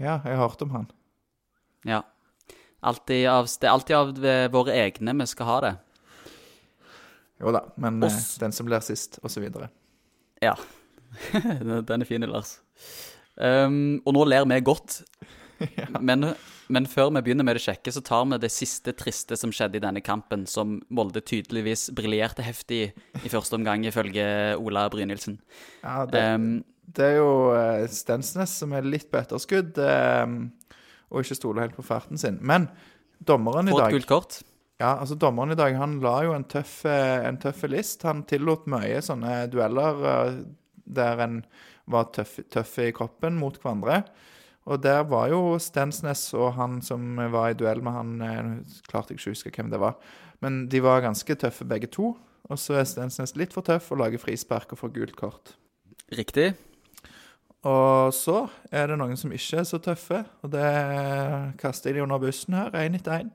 Ja, 0.00 0.18
jeg 0.24 0.36
har 0.36 0.48
hørt 0.48 0.62
om 0.64 0.72
han. 0.72 0.88
Ja. 1.84 2.02
Alltid 2.80 3.26
av, 3.28 3.48
det 3.60 3.68
er 3.68 3.74
alltid 3.74 3.96
av 3.96 4.24
eh, 4.24 4.46
våre 4.52 4.76
egne 4.80 5.14
vi 5.20 5.26
skal 5.28 5.48
ha 5.48 5.56
det. 5.66 5.72
Jo 7.40 7.52
da, 7.56 7.64
men 7.80 8.00
eh, 8.02 8.08
Oss. 8.08 8.34
den 8.40 8.52
som 8.56 8.68
blir 8.68 8.80
sist, 8.84 9.20
og 9.22 9.32
så 9.32 9.42
videre. 9.44 9.68
Ja. 10.40 10.54
Den 11.88 12.02
er 12.02 12.08
fin, 12.08 12.24
Lars. 12.28 12.58
Um, 13.36 14.00
og 14.04 14.16
nå 14.16 14.24
ler 14.28 14.48
vi 14.48 14.60
godt. 14.64 15.00
men, 16.08 16.32
men 16.72 16.88
før 16.88 17.10
vi 17.14 17.22
begynner 17.26 17.46
med 17.46 17.58
det 17.58 17.64
kjekke, 17.64 17.92
så 17.92 18.02
tar 18.04 18.26
vi 18.30 18.40
det 18.42 18.52
siste 18.52 18.94
triste 18.96 19.36
som 19.38 19.52
skjedde 19.54 19.80
i 19.80 19.84
denne 19.84 20.02
kampen, 20.04 20.46
som 20.50 20.78
Molde 20.88 21.22
tydeligvis 21.24 21.88
briljerte 21.96 22.44
heftig 22.46 22.82
i, 22.86 22.90
i 23.20 23.32
første 23.32 23.58
omgang, 23.58 23.84
ifølge 23.88 24.26
Ola 24.60 24.88
Brynildsen. 24.92 25.40
Ja, 25.84 26.04
det, 26.10 26.26
Um, 26.34 26.52
Det 26.90 27.04
er 27.06 27.20
jo 27.20 27.52
eh, 27.54 27.84
Stensnes 27.86 28.50
som 28.58 28.72
er 28.74 28.82
litt 28.82 29.12
på 29.12 29.20
etterskudd, 29.20 29.76
um, 29.78 30.48
og 31.10 31.22
ikke 31.22 31.36
stoler 31.38 31.68
helt 31.68 31.76
på 31.76 31.86
farten 31.86 32.18
sin. 32.18 32.40
Men 32.42 32.66
dommeren 33.22 33.68
i 33.68 33.74
får 33.74 33.78
et 33.78 33.84
dag 33.84 33.98
gult 33.98 34.10
kort. 34.10 34.40
Ja, 34.80 34.94
altså 34.96 35.14
dommeren 35.20 35.52
i 35.52 35.58
dag 35.58 35.76
han 35.76 35.98
la 36.00 36.14
jo 36.24 36.32
en 36.32 36.46
tøff, 36.48 36.86
eh, 36.88 37.26
en 37.28 37.36
tøff 37.40 37.66
list. 37.68 38.06
Han 38.08 38.24
tillot 38.28 38.64
mye 38.70 39.02
sånne 39.04 39.44
dueller 39.52 40.06
eh, 40.08 40.38
der 40.88 41.20
en 41.20 41.42
var 41.92 42.10
tøffe, 42.14 42.46
tøffe 42.52 42.88
i 42.88 42.94
kroppen 42.96 43.38
mot 43.40 43.58
hverandre. 43.60 44.02
Og 44.70 44.82
der 44.84 45.02
var 45.08 45.30
jo 45.32 45.58
Stensnes 45.62 46.28
og 46.36 46.52
han 46.58 46.80
som 46.84 47.16
var 47.32 47.50
i 47.50 47.58
duell 47.58 47.80
med 47.82 47.96
han 47.96 48.10
eh, 48.22 48.50
Klarte 48.90 49.14
jeg 49.14 49.20
ikke 49.20 49.30
å 49.30 49.36
huske 49.36 49.54
hvem 49.56 49.70
det 49.72 49.80
var. 49.82 49.96
Men 50.44 50.66
de 50.72 50.82
var 50.84 51.04
ganske 51.04 51.36
tøffe 51.40 51.66
begge 51.68 51.90
to. 51.92 52.14
Og 52.50 52.58
så 52.58 52.80
er 52.80 52.88
Stensnes 52.88 53.36
litt 53.38 53.54
for 53.54 53.66
tøff 53.66 53.90
og 53.92 54.02
lager 54.02 54.22
frispark 54.22 54.74
og 54.74 54.82
får 54.82 54.94
gult 54.96 55.16
kort. 55.18 55.54
Riktig. 56.14 56.52
Og 57.66 58.14
så 58.16 58.46
er 58.72 58.88
det 58.88 58.96
noen 58.98 59.18
som 59.20 59.32
ikke 59.36 59.60
er 59.60 59.66
så 59.68 59.78
tøffe, 59.84 60.22
og 60.40 60.52
det 60.54 60.64
kaster 61.60 61.92
de 61.92 62.00
under 62.00 62.20
bussen 62.22 62.56
her, 62.56 62.72
én 62.72 62.96
etter 62.96 63.20
én. 63.20 63.34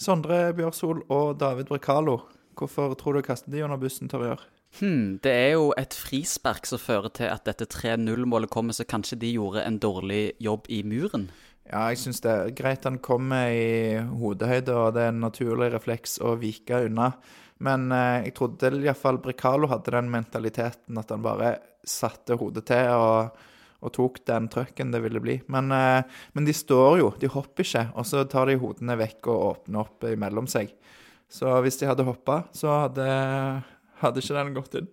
Sondre 0.00 0.54
Bjørsol 0.56 1.04
og 1.12 1.36
David 1.40 1.68
Brekalo. 1.68 2.22
Hvorfor 2.56 2.96
tror 2.96 3.18
du 3.18 3.26
kaster 3.26 3.52
de 3.52 3.60
under 3.64 3.76
bussen, 3.80 4.08
Torjør? 4.08 4.40
Hmm, 4.78 5.18
det 5.20 5.32
er 5.32 5.50
jo 5.52 5.70
et 5.76 5.92
frispark 5.92 6.64
som 6.68 6.80
fører 6.80 7.12
til 7.12 7.28
at 7.28 7.44
dette 7.44 7.68
3-0-målet 7.68 8.50
kommer, 8.52 8.72
så 8.72 8.88
kanskje 8.88 9.20
de 9.20 9.34
gjorde 9.34 9.64
en 9.66 9.76
dårlig 9.82 10.32
jobb 10.40 10.70
i 10.72 10.80
muren? 10.86 11.28
Ja, 11.68 11.84
jeg 11.92 12.00
syns 12.02 12.22
det 12.24 12.32
er 12.32 12.54
greit 12.56 12.88
han 12.88 12.98
kommer 13.04 13.52
i 13.52 14.00
hodehøyde, 14.00 14.74
og 14.74 14.96
det 14.96 15.04
er 15.04 15.12
en 15.12 15.22
naturlig 15.22 15.70
refleks 15.74 16.18
å 16.24 16.34
vike 16.40 16.86
unna. 16.88 17.12
Men 17.62 17.92
eh, 17.94 18.26
jeg 18.26 18.36
trodde 18.38 18.72
iallfall 18.80 19.20
Brekalo 19.22 19.68
hadde 19.70 19.94
den 19.94 20.10
mentaliteten 20.12 20.98
at 20.98 21.12
han 21.14 21.22
bare 21.24 21.54
satte 21.86 22.38
hodet 22.38 22.64
til 22.70 22.90
og, 22.96 23.44
og 23.82 23.94
tok 23.94 24.20
den 24.26 24.48
trøkken 24.50 24.90
det 24.94 25.02
ville 25.04 25.22
bli. 25.22 25.38
Men, 25.52 25.70
eh, 25.76 26.24
men 26.34 26.48
de 26.48 26.56
står 26.56 26.98
jo, 27.02 27.12
de 27.20 27.30
hopper 27.30 27.66
ikke, 27.66 27.86
og 27.94 28.08
så 28.08 28.24
tar 28.30 28.50
de 28.50 28.58
hodene 28.62 28.98
vekk 28.98 29.30
og 29.30 29.46
åpner 29.52 29.84
opp 29.84 30.08
imellom 30.10 30.50
seg. 30.50 30.74
Så 31.32 31.54
hvis 31.64 31.78
de 31.80 31.88
hadde 31.88 32.04
hoppa, 32.04 32.42
så 32.52 32.74
hadde, 32.82 33.06
hadde 34.02 34.20
ikke 34.22 34.36
den 34.38 34.54
gått 34.58 34.74
inn. 34.80 34.90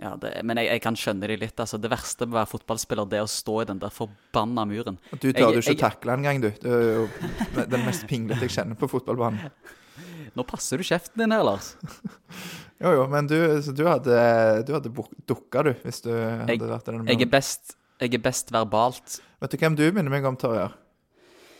Ja, 0.00 0.14
det, 0.16 0.30
Men 0.48 0.56
jeg, 0.56 0.70
jeg 0.70 0.80
kan 0.80 0.96
skjønne 0.96 1.28
de 1.28 1.34
litt. 1.36 1.58
altså 1.60 1.76
Det 1.76 1.90
verste 1.92 2.24
med 2.24 2.32
å 2.32 2.38
være 2.38 2.48
fotballspiller, 2.54 3.08
det 3.10 3.18
er 3.18 3.26
å 3.26 3.28
stå 3.28 3.58
i 3.60 3.66
den 3.68 3.80
der 3.82 3.92
forbanna 3.92 4.62
muren. 4.64 4.96
Du 5.20 5.26
tør 5.28 5.52
jo 5.52 5.60
ikke 5.60 5.74
jeg- 5.74 5.82
takle 5.82 6.14
engang, 6.16 6.40
du. 6.40 6.48
Du 6.62 6.70
er 6.72 6.86
jo 6.94 7.66
den 7.68 7.84
mest 7.84 8.06
pinglete 8.08 8.46
jeg 8.48 8.54
kjenner 8.54 8.78
på 8.80 8.88
fotballbanen. 8.88 9.50
Nå 10.38 10.44
passer 10.48 10.78
du 10.80 10.84
kjeften 10.88 11.20
din 11.20 11.34
her, 11.36 11.44
Lars. 11.44 11.74
Jo, 12.80 12.94
jo, 12.96 13.02
men 13.12 13.26
du, 13.28 13.34
så 13.60 13.74
du 13.76 13.82
hadde, 13.84 14.16
du 14.64 14.70
hadde 14.72 14.88
dukka, 15.28 15.60
du, 15.66 15.74
hvis 15.84 16.00
du 16.00 16.08
hadde 16.14 16.54
Jeg- 16.54 16.62
vært 16.64 16.86
i 16.88 16.92
den 16.96 17.10
Jeg 17.12 17.20
er 17.26 17.28
best, 17.34 17.74
jeg 18.00 18.14
er 18.16 18.22
best 18.24 18.48
verbalt. 18.56 19.18
Vet 19.42 19.52
du 19.52 19.56
hvem 19.60 19.76
du 19.76 19.82
minner 19.92 20.08
meg 20.08 20.24
om, 20.24 20.38
Torjar? 20.40 20.72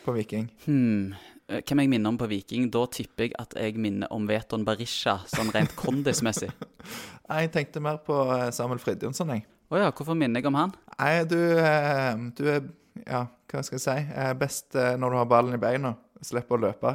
På 0.01 0.15
Viking? 0.17 0.47
Hmm. 0.65 1.13
Eh, 1.51 1.61
Hvem 1.67 1.81
jeg 1.83 1.89
minner 1.91 2.09
om 2.13 2.17
på 2.19 2.27
Viking? 2.31 2.69
Da 2.73 2.85
tipper 2.91 3.27
jeg 3.27 3.35
at 3.41 3.53
jeg 3.59 3.75
minner 3.81 4.11
om 4.15 4.25
Veton 4.29 4.63
Berisha, 4.67 5.17
sånn 5.31 5.51
rent 5.55 5.75
kondismessig. 5.79 6.49
Jeg 7.31 7.51
tenkte 7.53 7.79
mer 7.79 7.99
på 8.03 8.15
eh, 8.33 8.49
Samuel 8.51 8.79
Fridjonsson, 8.83 9.29
jeg. 9.31 9.45
Å 9.71 9.77
ja, 9.79 9.91
hvorfor 9.95 10.17
minner 10.19 10.41
jeg 10.41 10.49
om 10.49 10.57
han? 10.59 10.73
Nei, 10.97 11.11
du, 11.29 11.37
eh, 11.63 12.23
du 12.35 12.41
er 12.51 12.65
Ja, 13.05 13.21
hva 13.47 13.61
skal 13.63 13.77
jeg 13.79 13.83
si? 13.85 14.33
Best 14.41 14.75
når 14.75 15.13
du 15.13 15.17
har 15.21 15.29
ballen 15.31 15.55
i 15.55 15.59
beina. 15.61 15.93
Slipper 16.27 16.57
å 16.57 16.61
løpe. 16.65 16.91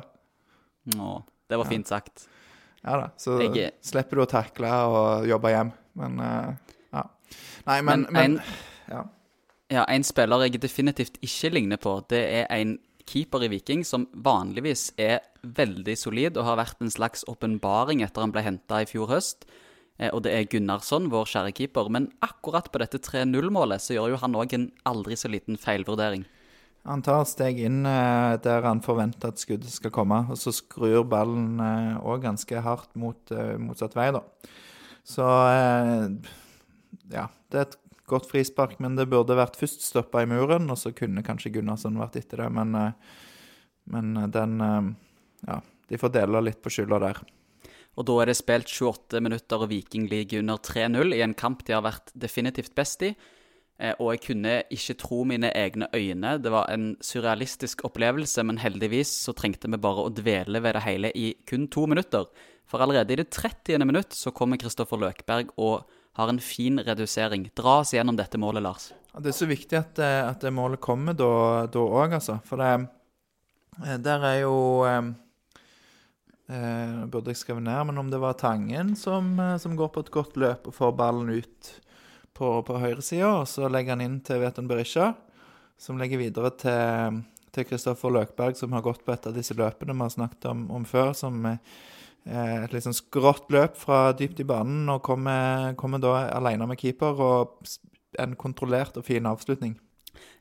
Å, 1.00 1.06
det 1.48 1.56
var 1.62 1.70
fint 1.70 1.88
sagt. 1.88 2.26
Ja 2.84 2.98
da. 3.00 3.06
Så 3.16 3.38
Jeg 3.40 3.56
er- 3.64 3.72
slipper 3.80 4.20
du 4.20 4.26
å 4.26 4.28
takle 4.28 4.68
og 4.92 5.24
jobbe 5.26 5.54
hjem. 5.54 5.72
Men 5.96 6.20
ja. 6.20 7.06
Nei, 7.66 7.80
men, 7.80 8.04
Men 8.10 8.12
men, 8.12 8.36
en- 8.36 8.92
ja. 8.92 9.02
Ja, 9.72 9.84
En 9.88 10.04
spiller 10.06 10.44
jeg 10.44 10.60
definitivt 10.62 11.16
ikke 11.24 11.48
ligner 11.56 11.80
på, 11.82 11.96
det 12.12 12.20
er 12.44 12.46
en 12.60 12.76
keeper 13.06 13.44
i 13.46 13.50
Viking 13.52 13.84
som 13.86 14.08
vanligvis 14.12 14.90
er 14.98 15.20
veldig 15.42 15.94
solid 15.98 16.36
og 16.36 16.48
har 16.48 16.58
vært 16.60 16.82
en 16.82 16.92
slags 16.92 17.24
åpenbaring 17.30 18.02
etter 18.04 18.24
han 18.24 18.34
ble 18.34 18.42
henta 18.46 18.82
i 18.82 18.88
fjor 18.90 19.10
høst. 19.14 19.46
Eh, 19.98 20.10
Og 20.12 20.22
det 20.26 20.32
er 20.34 20.48
Gunnarsson, 20.50 21.08
vår 21.12 21.30
kjære 21.32 21.54
keeper. 21.56 21.88
Men 21.88 22.10
akkurat 22.20 22.70
på 22.72 22.82
dette 22.82 22.98
3-0-målet 22.98 23.80
så 23.80 23.96
gjør 23.96 24.14
jo 24.14 24.22
han 24.22 24.36
òg 24.36 24.56
en 24.58 24.70
aldri 24.84 25.16
så 25.16 25.30
liten 25.32 25.56
feilvurdering. 25.56 26.26
Han 26.86 27.02
tar 27.02 27.24
steg 27.26 27.58
inn 27.58 27.80
eh, 27.86 28.36
der 28.42 28.62
han 28.62 28.82
forventer 28.84 29.32
at 29.32 29.42
skuddet 29.42 29.72
skal 29.74 29.90
komme, 29.94 30.20
og 30.30 30.38
så 30.38 30.52
skrur 30.54 31.02
ballen 31.08 31.58
òg 31.98 32.22
ganske 32.22 32.62
hardt 32.62 32.92
mot 32.94 33.32
eh, 33.34 33.56
motsatt 33.58 33.96
vei, 33.98 34.12
da. 34.14 34.22
Så 35.06 35.26
eh, 35.26 36.06
ja, 37.14 37.26
det 37.50 37.58
er 37.58 37.66
et 37.66 37.76
godt 38.10 38.28
frispark, 38.30 38.78
men 38.82 38.96
det 38.98 39.08
burde 39.10 39.36
vært 39.38 39.58
først 39.58 39.84
stoppa 39.86 40.22
i 40.22 40.28
muren, 40.30 40.70
og 40.70 40.78
så 40.80 40.92
kunne 40.96 41.24
kanskje 41.26 41.54
Gunnarsson 41.56 41.98
vært 42.00 42.18
etter 42.22 42.44
det, 42.44 42.50
men, 42.56 42.74
eh, 42.74 43.16
men 43.94 44.14
den 44.30 44.60
eh, 44.60 44.92
Ja, 45.46 45.60
de 45.88 45.98
får 46.00 46.10
dele 46.14 46.40
litt 46.42 46.62
på 46.64 46.72
skylda 46.72 46.98
der. 46.98 47.18
Og 47.96 48.06
da 48.08 48.14
er 48.20 48.30
det 48.30 48.36
spilt 48.36 48.72
28 48.72 49.20
minutter, 49.22 49.62
og 49.62 49.70
Viking 49.70 50.08
ligger 50.10 50.42
under 50.42 50.58
3-0 50.58 51.14
i 51.14 51.22
en 51.24 51.34
kamp 51.36 51.62
de 51.64 51.76
har 51.76 51.84
vært 51.84 52.10
definitivt 52.18 52.74
best 52.74 53.04
i. 53.06 53.12
Eh, 53.78 53.94
Og 54.00 54.14
jeg 54.14 54.22
kunne 54.26 54.56
ikke 54.72 54.96
tro 55.00 55.22
mine 55.24 55.52
egne 55.52 55.88
øyne. 55.94 56.42
Det 56.42 56.50
var 56.52 56.70
en 56.72 56.96
surrealistisk 57.00 57.84
opplevelse, 57.84 58.42
men 58.44 58.58
heldigvis 58.58 59.12
så 59.24 59.34
trengte 59.36 59.70
vi 59.70 59.76
bare 59.80 60.04
å 60.08 60.12
dvele 60.12 60.60
ved 60.62 60.74
det 60.74 60.82
hele 60.82 61.12
i 61.14 61.34
kun 61.46 61.68
to 61.68 61.86
minutter. 61.86 62.26
For 62.66 62.80
allerede 62.80 63.12
i 63.12 63.16
det 63.16 63.30
30. 63.30 63.84
minutt 63.86 64.12
så 64.12 64.32
kommer 64.32 64.58
Kristoffer 64.58 64.98
Løkberg 64.98 65.52
og 65.56 65.84
har 66.16 66.32
en 66.32 66.40
fin 66.42 66.80
redusering. 66.80 67.50
Dra 67.56 67.80
oss 67.82 67.94
gjennom 67.94 68.16
dette 68.16 68.40
målet, 68.40 68.64
Lars. 68.64 68.90
Det 69.16 69.32
er 69.32 69.36
så 69.36 69.48
viktig 69.48 69.78
at, 69.78 70.00
eh, 70.02 70.22
at 70.26 70.42
det 70.44 70.52
målet 70.52 70.82
kommer 70.82 71.16
da 71.16 71.28
òg, 71.68 72.18
altså. 72.18 72.38
For 72.44 72.60
det 72.60 72.72
eh, 73.84 73.96
Der 74.02 74.26
er 74.28 74.40
jo 74.42 74.56
eh, 74.88 75.12
eh, 76.52 76.98
Burde 77.08 77.32
jeg 77.32 77.40
skrevet 77.40 77.64
ned, 77.64 77.84
men 77.90 78.02
om 78.02 78.10
det 78.12 78.20
var 78.20 78.36
Tangen 78.40 78.96
som, 78.96 79.36
som 79.60 79.76
går 79.76 79.92
på 79.94 80.04
et 80.04 80.12
godt 80.12 80.36
løp 80.36 80.68
og 80.68 80.76
får 80.76 80.96
ballen 80.98 81.32
ut 81.36 81.72
på, 82.36 82.50
på 82.60 82.82
høyresida, 82.82 83.38
og 83.40 83.48
så 83.48 83.70
legger 83.72 83.96
han 83.96 84.04
inn 84.04 84.20
til 84.24 84.42
Veton 84.42 84.68
Berisha, 84.68 85.14
som 85.80 85.96
legger 85.96 86.20
videre 86.20 86.52
til 86.60 87.24
til 87.56 87.66
Kristoffer 87.68 88.12
Løkberg, 88.12 88.56
som 88.58 88.74
har 88.76 88.84
gått 88.84 89.04
på 89.04 89.14
et 89.14 89.28
av 89.28 89.36
disse 89.36 89.56
løpene 89.56 89.94
vi 89.96 90.04
har 90.04 90.12
snakket 90.12 90.48
om, 90.50 90.66
om 90.76 90.84
før, 90.88 91.12
som 91.16 91.38
eh, 91.48 91.60
et 92.26 92.72
litt 92.74 92.82
sånn 92.82 92.96
skrått 92.96 93.52
løp 93.54 93.76
fra 93.78 94.10
dypt 94.18 94.40
i 94.42 94.46
banen, 94.48 94.88
og 94.90 95.04
kommer, 95.06 95.76
kommer 95.78 96.02
da 96.02 96.26
alene 96.34 96.66
med 96.66 96.80
keeper, 96.80 97.20
og 97.22 97.68
en 98.18 98.34
kontrollert 98.38 98.96
og 98.98 99.06
fin 99.06 99.28
avslutning. 99.28 99.76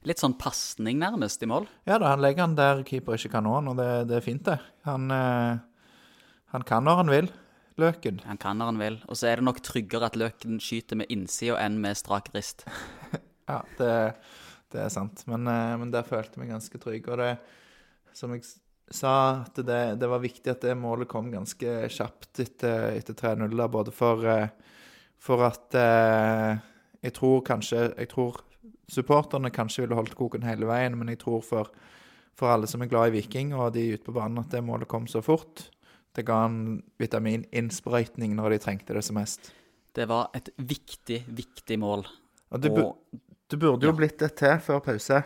Litt 0.06 0.22
sånn 0.22 0.38
pasning 0.40 1.00
nærmest 1.02 1.42
i 1.44 1.50
mål. 1.50 1.68
Ja 1.86 2.00
da, 2.02 2.14
han 2.14 2.24
legger 2.24 2.46
han 2.46 2.58
der 2.58 2.84
keeper 2.88 3.18
ikke 3.18 3.36
kan 3.36 3.46
nå 3.46 3.56
han, 3.58 3.70
og 3.72 3.80
det, 3.80 3.90
det 4.10 4.20
er 4.20 4.26
fint, 4.26 4.46
det. 4.48 4.60
Han, 4.88 5.10
eh, 5.14 5.58
han 6.54 6.66
kan 6.68 6.86
når 6.88 7.02
han 7.04 7.14
vil, 7.14 7.32
Løken. 7.76 8.22
Han 8.24 8.38
kan 8.40 8.56
når 8.56 8.70
han 8.72 8.78
vil. 8.80 8.98
Og 9.12 9.18
så 9.20 9.28
er 9.28 9.40
det 9.40 9.46
nok 9.50 9.58
tryggere 9.66 10.08
at 10.08 10.16
Løken 10.16 10.62
skyter 10.64 10.96
med 11.02 11.10
innsida 11.12 11.58
enn 11.60 11.82
med 11.84 12.00
strak 12.00 12.32
rist. 12.36 12.68
Ja, 13.46 13.60
det, 13.78 13.90
det 14.74 14.80
er 14.82 14.88
sant. 14.90 15.20
Men, 15.30 15.44
eh, 15.46 15.76
men 15.78 15.92
der 15.94 16.08
følte 16.08 16.34
jeg 16.34 16.42
meg 16.42 16.56
ganske 16.56 16.80
trygg. 16.82 17.06
Og 17.14 17.20
det, 17.22 17.28
som 18.18 18.32
jeg 18.34 18.42
sa, 18.92 19.42
at 19.46 19.56
det, 19.66 20.00
det 20.00 20.08
var 20.10 20.22
viktig 20.22 20.52
at 20.52 20.62
det 20.62 20.76
målet 20.78 21.10
kom 21.10 21.32
ganske 21.34 21.90
kjapt 21.90 22.40
etter, 22.44 22.92
etter 23.00 23.14
3-0 23.18 23.68
både 23.74 23.92
for, 23.96 24.26
eh, 24.30 24.50
for 25.18 25.42
at 25.48 25.74
eh, 25.80 26.58
jeg 27.06 27.14
tror 27.14 27.42
kanskje 27.46 27.94
Jeg 27.98 28.10
tror 28.10 28.42
supporterne 28.90 29.50
kanskje 29.54 29.84
ville 29.86 29.98
holdt 29.98 30.16
koken 30.18 30.44
hele 30.46 30.68
veien, 30.70 30.98
men 30.98 31.10
jeg 31.10 31.20
tror 31.24 31.42
for, 31.42 31.72
for 32.38 32.54
alle 32.54 32.68
som 32.70 32.82
er 32.86 32.90
glad 32.92 33.10
i 33.10 33.16
Viking 33.20 33.54
og 33.58 33.74
de 33.74 33.88
ute 33.96 34.06
på 34.06 34.14
banen, 34.14 34.38
at 34.44 34.52
det 34.54 34.62
målet 34.64 34.88
kom 34.88 35.08
så 35.10 35.24
fort. 35.26 35.72
Det 36.16 36.26
ga 36.26 36.44
en 36.46 36.84
vitamininnsprøytning 37.02 38.36
når 38.38 38.56
de 38.56 38.60
trengte 38.62 38.94
det 38.94 39.02
som 39.04 39.18
mest. 39.18 39.50
Det 39.96 40.06
var 40.08 40.30
et 40.38 40.50
viktig, 40.58 41.24
viktig 41.34 41.80
mål. 41.82 42.06
Og 42.54 42.62
det, 42.62 42.72
bu 42.76 42.84
Og 42.86 43.20
det 43.50 43.60
burde 43.60 43.86
jo 43.88 43.92
Ja. 43.94 43.98
blitt 43.98 44.22
et 44.22 44.36
til 44.38 44.60
før 44.62 44.80
pause. 44.86 45.24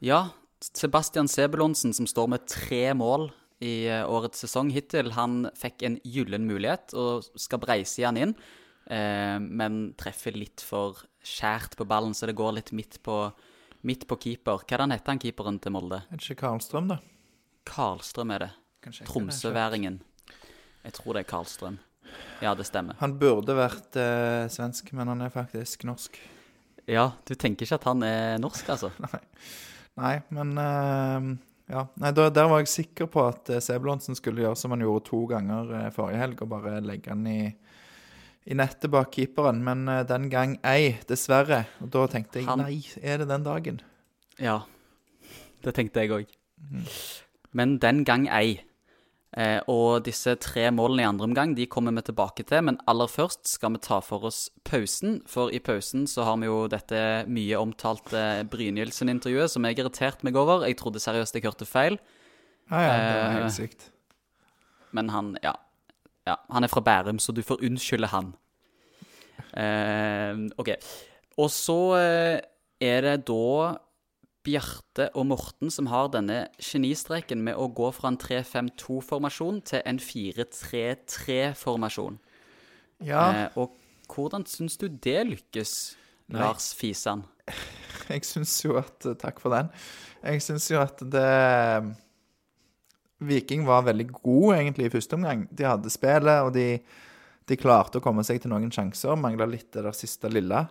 ja, 0.00 0.28
Sebastian 0.60 1.28
Sebulonsen, 1.28 1.92
som 1.94 2.06
står 2.08 2.30
med 2.32 2.46
tre 2.48 2.94
mål 2.96 3.28
i 3.64 3.86
eh, 3.88 4.04
årets 4.08 4.40
sesong 4.44 4.70
hittil, 4.74 5.12
han 5.16 5.46
fikk 5.56 5.84
en 5.86 5.98
gyllen 6.04 6.46
mulighet 6.48 6.94
og 6.96 7.26
skal 7.40 7.60
breise 7.62 8.00
igjen 8.00 8.20
inn, 8.20 8.34
eh, 8.92 9.36
men 9.40 9.92
treffer 10.00 10.36
litt 10.36 10.64
for 10.64 11.02
skjært 11.26 11.76
på 11.78 11.86
ballen, 11.88 12.14
så 12.16 12.28
det 12.28 12.36
går 12.38 12.58
litt 12.58 12.72
midt 12.76 13.00
på, 13.04 13.18
midt 13.86 14.06
på 14.08 14.18
keeper. 14.22 14.62
Hva 14.62 14.78
er 14.78 14.84
det 14.84 15.00
heter, 15.00 15.12
han 15.14 15.22
keeperen 15.22 15.60
til 15.62 15.76
Molde? 15.76 16.02
Er 16.08 16.20
det 16.20 16.28
ikke 16.28 16.46
Karlstrøm, 16.46 16.92
da? 16.94 17.00
Karlstrøm 17.66 18.32
er 18.36 18.46
det. 18.46 18.52
Det, 18.86 19.02
Tromsøværingen. 19.08 20.00
Jeg 20.86 20.94
tror 20.94 21.16
det 21.16 21.24
er 21.24 21.30
Karlstrøm. 21.32 21.80
Ja, 22.44 22.52
det 22.54 22.68
stemmer. 22.68 22.96
Han 23.00 23.16
burde 23.18 23.56
vært 23.58 23.96
eh, 23.98 24.46
svensk, 24.52 24.92
men 24.96 25.10
han 25.10 25.24
er 25.26 25.32
faktisk 25.34 25.84
norsk. 25.88 26.20
Ja, 26.86 27.10
du 27.26 27.34
tenker 27.34 27.66
ikke 27.66 27.80
at 27.80 27.88
han 27.88 28.04
er 28.06 28.36
norsk, 28.38 28.68
altså? 28.76 28.92
Nei, 29.02 29.20
men 30.30 30.56
uh, 30.58 31.36
Ja. 31.68 31.86
Nei, 31.98 32.12
der, 32.14 32.30
Der 32.30 32.46
var 32.46 32.60
jeg 32.62 32.68
sikker 32.70 33.08
på 33.10 33.24
at 33.26 33.48
uh, 33.50 33.58
Sebulonsen 33.64 34.14
skulle 34.14 34.44
gjøre 34.44 34.56
som 34.60 34.70
han 34.74 34.84
gjorde 34.84 35.04
to 35.08 35.24
ganger 35.26 35.72
eh, 35.80 35.90
forrige 35.90 36.20
helg, 36.20 36.42
og 36.44 36.50
bare 36.52 36.76
legge 36.84 37.10
han 37.10 37.24
i, 37.26 37.40
i 38.46 38.54
nettet 38.54 38.90
bak 38.92 39.10
keeperen. 39.16 39.64
Men 39.66 39.88
uh, 39.88 40.02
den 40.06 40.28
gang 40.30 40.58
ei, 40.62 40.92
dessverre. 41.08 41.64
Og 41.82 41.90
da 41.90 42.04
tenkte 42.12 42.38
jeg 42.42 42.46
Han- 42.46 42.62
nei, 42.62 42.82
er 43.02 43.18
det 43.24 43.28
den 43.32 43.42
dagen? 43.48 43.80
Ja, 44.38 44.60
det 45.64 45.74
tenkte 45.74 46.04
jeg 46.04 46.12
òg. 46.12 46.36
Men 47.56 47.78
den 47.82 48.04
gang 48.04 48.28
ei. 48.28 48.60
Eh, 49.36 49.58
og 49.68 50.04
disse 50.06 50.32
tre 50.40 50.68
målene 50.72 51.02
i 51.02 51.08
andre 51.08 51.26
omgang 51.26 51.54
de 51.56 51.66
kommer 51.68 51.92
vi 51.96 52.04
tilbake 52.06 52.44
til, 52.46 52.62
men 52.68 52.78
aller 52.88 53.10
først 53.10 53.48
skal 53.50 53.74
vi 53.74 53.80
ta 53.84 53.98
for 54.00 54.24
oss 54.30 54.46
pausen. 54.64 55.18
For 55.28 55.50
i 55.52 55.58
pausen 55.60 56.06
så 56.08 56.24
har 56.24 56.38
vi 56.40 56.46
jo 56.48 56.62
dette 56.72 57.00
mye 57.28 57.58
omtalte 57.60 58.22
Brynildsen-intervjuet 58.52 59.52
som 59.52 59.66
jeg 59.66 59.80
irriterte 59.82 60.24
meg 60.24 60.38
over. 60.40 60.64
Jeg 60.64 60.78
trodde 60.80 61.02
seriøst 61.02 61.36
jeg 61.36 61.44
hørte 61.44 61.68
feil. 61.68 61.98
Ja, 62.70 62.80
ja, 62.80 62.94
det 62.96 63.12
var 63.18 63.28
Eh, 63.28 63.36
helt 63.42 63.56
sykt. 63.58 63.90
men 64.96 65.10
han 65.12 65.36
ja, 65.42 65.52
ja, 66.26 66.36
han 66.50 66.64
er 66.64 66.68
fra 66.72 66.80
Bærum, 66.80 67.18
så 67.18 67.32
du 67.34 67.42
får 67.42 67.60
unnskylde 67.62 68.08
han. 68.08 68.32
Eh, 69.56 70.46
OK. 70.58 70.72
Og 71.38 71.50
så 71.52 71.76
eh, 72.00 72.40
er 72.80 73.04
det 73.04 73.16
da 73.28 73.76
Bjarte 74.46 75.08
og 75.18 75.24
Morten 75.32 75.68
som 75.74 75.86
har 75.90 76.06
denne 76.14 76.38
genistreken 76.62 77.40
med 77.44 77.54
å 77.58 77.66
gå 77.74 77.88
fra 77.94 78.08
en 78.12 78.20
3-5-2-formasjon 78.22 79.56
til 79.72 79.80
en 79.82 79.98
4-3-3-formasjon. 80.02 82.14
Ja, 83.04 83.24
Eh, 83.34 83.48
og 83.58 83.74
hvordan 84.08 84.46
syns 84.48 84.78
du 84.80 84.88
det 84.88 85.26
lykkes, 85.26 85.96
Nei. 86.30 86.40
Lars 86.40 86.74
Fisan? 86.78 87.24
jeg 88.12 88.24
syns 88.26 88.64
jo 88.64 88.76
at 88.80 89.00
Takk 89.20 89.40
for 89.42 89.50
den. 89.54 89.68
Jeg 90.22 90.42
syns 90.42 90.70
jo 90.70 90.80
at 90.80 90.98
det 91.02 91.96
Viking 93.26 93.66
var 93.66 93.82
veldig 93.86 94.08
god 94.12 94.54
egentlig 94.58 94.86
i 94.86 94.92
første 94.92 95.14
omgang. 95.16 95.48
De 95.50 95.64
hadde 95.64 95.90
spillet, 95.92 96.42
og 96.44 96.52
de, 96.52 96.78
de 97.48 97.56
klarte 97.56 97.98
å 97.98 98.00
komme 98.04 98.22
seg 98.26 98.40
til 98.42 98.50
noen 98.52 98.70
sjanser. 98.72 99.16
Mangla 99.16 99.46
litt 99.48 99.70
det 99.72 99.82
der 99.86 99.92
siste 99.96 100.28
lille. 100.32 100.66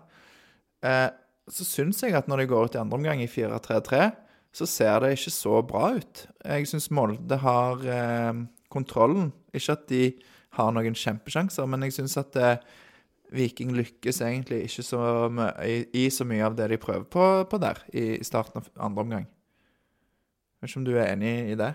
Eh, 0.85 1.09
så 1.51 1.65
syns 1.67 2.01
jeg 2.01 2.15
at 2.17 2.29
når 2.29 2.41
de 2.41 2.47
går 2.49 2.69
ut 2.69 2.77
i 2.77 2.81
andre 2.81 2.97
omgang 2.97 3.21
i 3.21 3.29
4-3-3, 3.29 4.07
så 4.55 4.67
ser 4.69 5.03
det 5.03 5.15
ikke 5.17 5.33
så 5.35 5.59
bra 5.67 5.91
ut. 5.97 6.23
Jeg 6.41 6.69
syns 6.69 6.89
Molde 6.95 7.37
har 7.41 7.83
eh, 7.91 8.39
kontrollen. 8.71 9.29
Ikke 9.53 9.75
at 9.75 9.85
de 9.91 10.07
har 10.55 10.71
noen 10.73 10.95
kjempesjanser, 10.97 11.67
men 11.69 11.85
jeg 11.85 11.97
syns 11.97 12.17
at 12.21 12.39
eh, 12.39 12.57
Viking 13.35 13.73
lykkes 13.75 14.21
egentlig 14.23 14.63
ikke 14.67 14.83
så 14.85 15.01
i, 15.65 15.79
i 15.97 16.09
så 16.13 16.27
mye 16.29 16.45
av 16.45 16.55
det 16.57 16.69
de 16.71 16.79
prøver 16.79 17.07
på, 17.09 17.23
på 17.49 17.59
der 17.59 17.81
i 17.97 18.23
starten 18.23 18.61
av 18.61 18.69
andre 18.87 19.05
omgang. 19.05 19.25
Jeg 19.25 20.61
Vet 20.61 20.71
ikke 20.71 20.81
om 20.81 20.85
du 20.87 20.93
er 20.95 21.09
enig 21.11 21.33
i 21.51 21.57
det? 21.59 21.73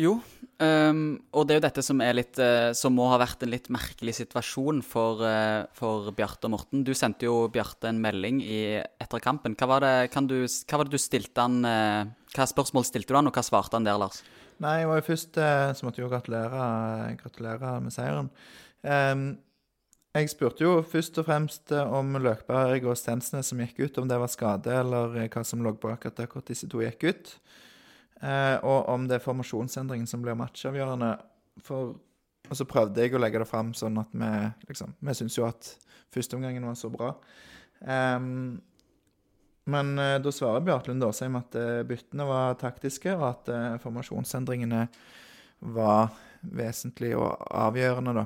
Jo, 0.00 0.14
um, 0.56 1.00
og 1.36 1.44
det 1.44 1.52
er 1.52 1.58
jo 1.58 1.64
dette 1.66 1.82
som 1.84 1.98
litt 2.16 2.38
uh, 2.40 2.70
Som 2.72 2.94
må 2.96 3.10
ha 3.10 3.18
vært 3.20 3.42
en 3.44 3.50
litt 3.52 3.66
merkelig 3.72 4.14
situasjon 4.22 4.80
for, 4.86 5.20
uh, 5.20 5.68
for 5.76 6.08
Bjarte 6.16 6.48
og 6.48 6.54
Morten. 6.54 6.84
Du 6.86 6.94
sendte 6.96 7.26
jo 7.28 7.50
Bjarte 7.52 7.90
en 7.90 8.00
melding 8.00 8.40
i, 8.40 8.62
etter 8.80 9.20
kampen. 9.20 9.52
Hva 9.58 9.68
var, 9.74 9.84
det, 9.84 10.22
du, 10.30 10.38
hva 10.48 10.80
var 10.80 10.88
det 10.88 10.96
du 10.96 11.02
stilte 11.02 11.44
han 11.44 11.60
uh, 11.68 12.08
Hva 12.32 12.46
spørsmål 12.48 12.86
stilte 12.88 13.12
du 13.12 13.18
han, 13.20 13.28
og 13.28 13.36
hva 13.36 13.44
svarte 13.44 13.76
han 13.76 13.88
der, 13.88 14.00
Lars? 14.00 14.22
Nei, 14.64 14.78
jeg 14.80 14.88
var 14.88 15.00
jo 15.00 15.04
først 15.10 15.38
Så 15.76 15.84
måtte 15.84 16.00
jo 16.00 16.08
gratulere, 16.08 16.66
gratulere 17.18 17.72
med 17.82 17.92
seieren. 17.92 18.28
Um, 18.84 19.26
jeg 20.12 20.28
spurte 20.28 20.64
jo 20.64 20.78
først 20.84 21.20
og 21.20 21.26
fremst 21.28 21.72
om 21.72 22.16
Løkberg 22.20 22.84
og 22.84 22.96
Stensnes 23.00 23.48
som 23.48 23.60
gikk 23.60 23.80
ut, 23.80 24.00
om 24.00 24.08
det 24.08 24.18
var 24.20 24.32
skade, 24.32 24.72
eller 24.84 25.16
hva 25.32 25.44
som 25.44 25.64
lå 25.64 25.72
bak 25.80 26.04
at 26.08 26.20
akkurat 26.20 26.52
disse 26.52 26.68
to 26.68 26.80
gikk 26.84 27.06
ut. 27.08 27.32
Eh, 28.22 28.56
og 28.62 28.88
om 28.92 29.06
det 29.10 29.18
er 29.18 29.24
formasjonsendringen 29.24 30.08
som 30.08 30.22
blir 30.24 30.38
matchavgjørende. 30.38 31.12
For, 31.66 31.94
og 32.48 32.58
så 32.58 32.66
prøvde 32.68 33.02
jeg 33.02 33.14
å 33.14 33.20
legge 33.22 33.42
det 33.42 33.48
fram 33.50 33.72
sånn 33.76 33.98
at 34.00 34.12
vi 34.16 34.28
liksom 34.70 34.94
Vi 35.04 35.14
syns 35.18 35.36
jo 35.36 35.44
at 35.48 35.74
førsteomgangen 36.14 36.64
var 36.68 36.78
så 36.78 36.90
bra. 36.92 37.12
Um, 37.82 38.60
men 39.64 39.98
eh, 39.98 40.18
da 40.22 40.32
svarer 40.34 40.64
Bjartlund 40.66 41.04
Aasheim 41.06 41.38
at 41.38 41.54
eh, 41.58 41.82
byttene 41.86 42.26
var 42.26 42.56
taktiske, 42.58 43.14
og 43.14 43.26
at 43.28 43.50
eh, 43.52 43.76
formasjonsendringene 43.82 44.86
var 45.74 46.10
vesentlig 46.42 47.12
og 47.14 47.44
avgjørende, 47.46 48.16
da. 48.16 48.24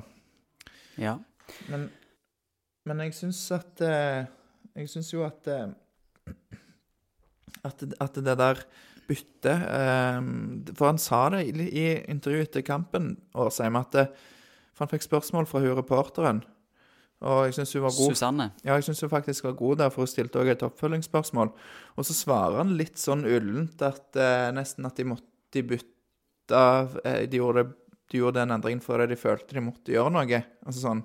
Ja. 0.97 1.13
Men, 1.69 1.85
men 2.89 3.03
jeg 3.05 3.13
syns 3.15 3.39
at 3.55 3.83
eh, 3.85 4.25
Jeg 4.77 4.89
syns 4.91 5.11
jo 5.13 5.21
at 5.25 5.47
eh, 5.47 5.69
at, 7.65 7.85
at 8.01 8.17
det 8.25 8.35
der 8.39 8.59
byttet 9.07 9.63
eh, 9.67 10.19
For 10.73 10.89
han 10.89 10.99
sa 11.01 11.23
det 11.33 11.45
i, 11.47 11.87
intervjuet 12.11 12.49
etter 12.49 12.65
kampen, 12.67 13.15
Årsheim, 13.37 13.79
at 13.79 13.95
det, 13.95 14.05
For 14.75 14.85
han 14.85 14.93
fikk 14.93 15.07
spørsmål 15.07 15.49
fra 15.49 15.63
hun 15.63 15.75
reporteren, 15.79 16.43
og 17.25 17.47
jeg 17.47 17.55
syns 17.57 17.73
hun 17.73 17.81
var 17.87 17.95
god. 17.95 18.13
Susanne. 18.13 18.45
Ja, 18.61 18.75
jeg 18.75 18.85
syns 18.85 19.01
hun 19.01 19.09
faktisk 19.09 19.47
var 19.47 19.55
god 19.57 19.79
der, 19.81 19.89
for 19.93 20.05
hun 20.05 20.11
stilte 20.11 20.37
også 20.37 20.53
et 20.53 20.65
oppfølgingsspørsmål. 20.67 21.49
Og 21.97 22.05
så 22.05 22.13
svarer 22.13 22.59
han 22.61 22.75
litt 22.77 23.01
sånn 23.01 23.25
ullent 23.25 23.81
at 23.81 24.19
eh, 24.21 24.49
nesten 24.53 24.85
at 24.85 24.99
de 24.99 25.07
måtte 25.15 25.63
bytte 25.65 26.61
eh, 27.01 27.23
de, 27.25 27.39
gjorde 27.39 27.71
de 28.11 28.21
gjorde 28.21 28.39
den 28.39 28.53
endringen 28.53 28.83
fordi 28.83 29.09
de 29.11 29.17
følte 29.19 29.57
de 29.57 29.65
måtte 29.65 29.95
gjøre 29.95 30.13
noe. 30.13 30.43
Altså 30.67 30.83
sånn 30.83 31.01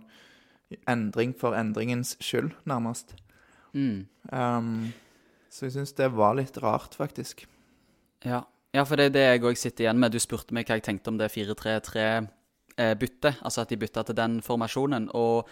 endring 0.89 1.33
for 1.37 1.57
endringens 1.57 2.15
skyld, 2.23 2.53
nærmest. 2.69 3.17
Mm. 3.73 4.05
Um, 4.33 4.93
så 5.53 5.67
jeg 5.67 5.77
syns 5.77 5.97
det 5.97 6.13
var 6.17 6.37
litt 6.39 6.61
rart, 6.63 6.97
faktisk. 6.97 7.47
Ja. 8.25 8.45
ja, 8.75 8.85
for 8.87 8.97
det 8.97 9.11
er 9.11 9.17
det 9.17 9.27
jeg 9.27 9.45
òg 9.49 9.59
sitter 9.59 9.87
igjen 9.87 10.01
med. 10.03 10.15
Du 10.15 10.21
spurte 10.23 10.55
meg 10.55 10.69
hva 10.69 10.79
jeg 10.79 10.87
tenkte 10.87 11.13
om 11.13 11.21
det 11.21 11.33
4-3-3-byttet. 11.35 13.43
Altså 13.43 13.65
at 13.65 13.73
de 13.73 13.81
bytta 13.81 14.07
til 14.09 14.19
den 14.19 14.39
formasjonen. 14.45 15.11
Og 15.19 15.49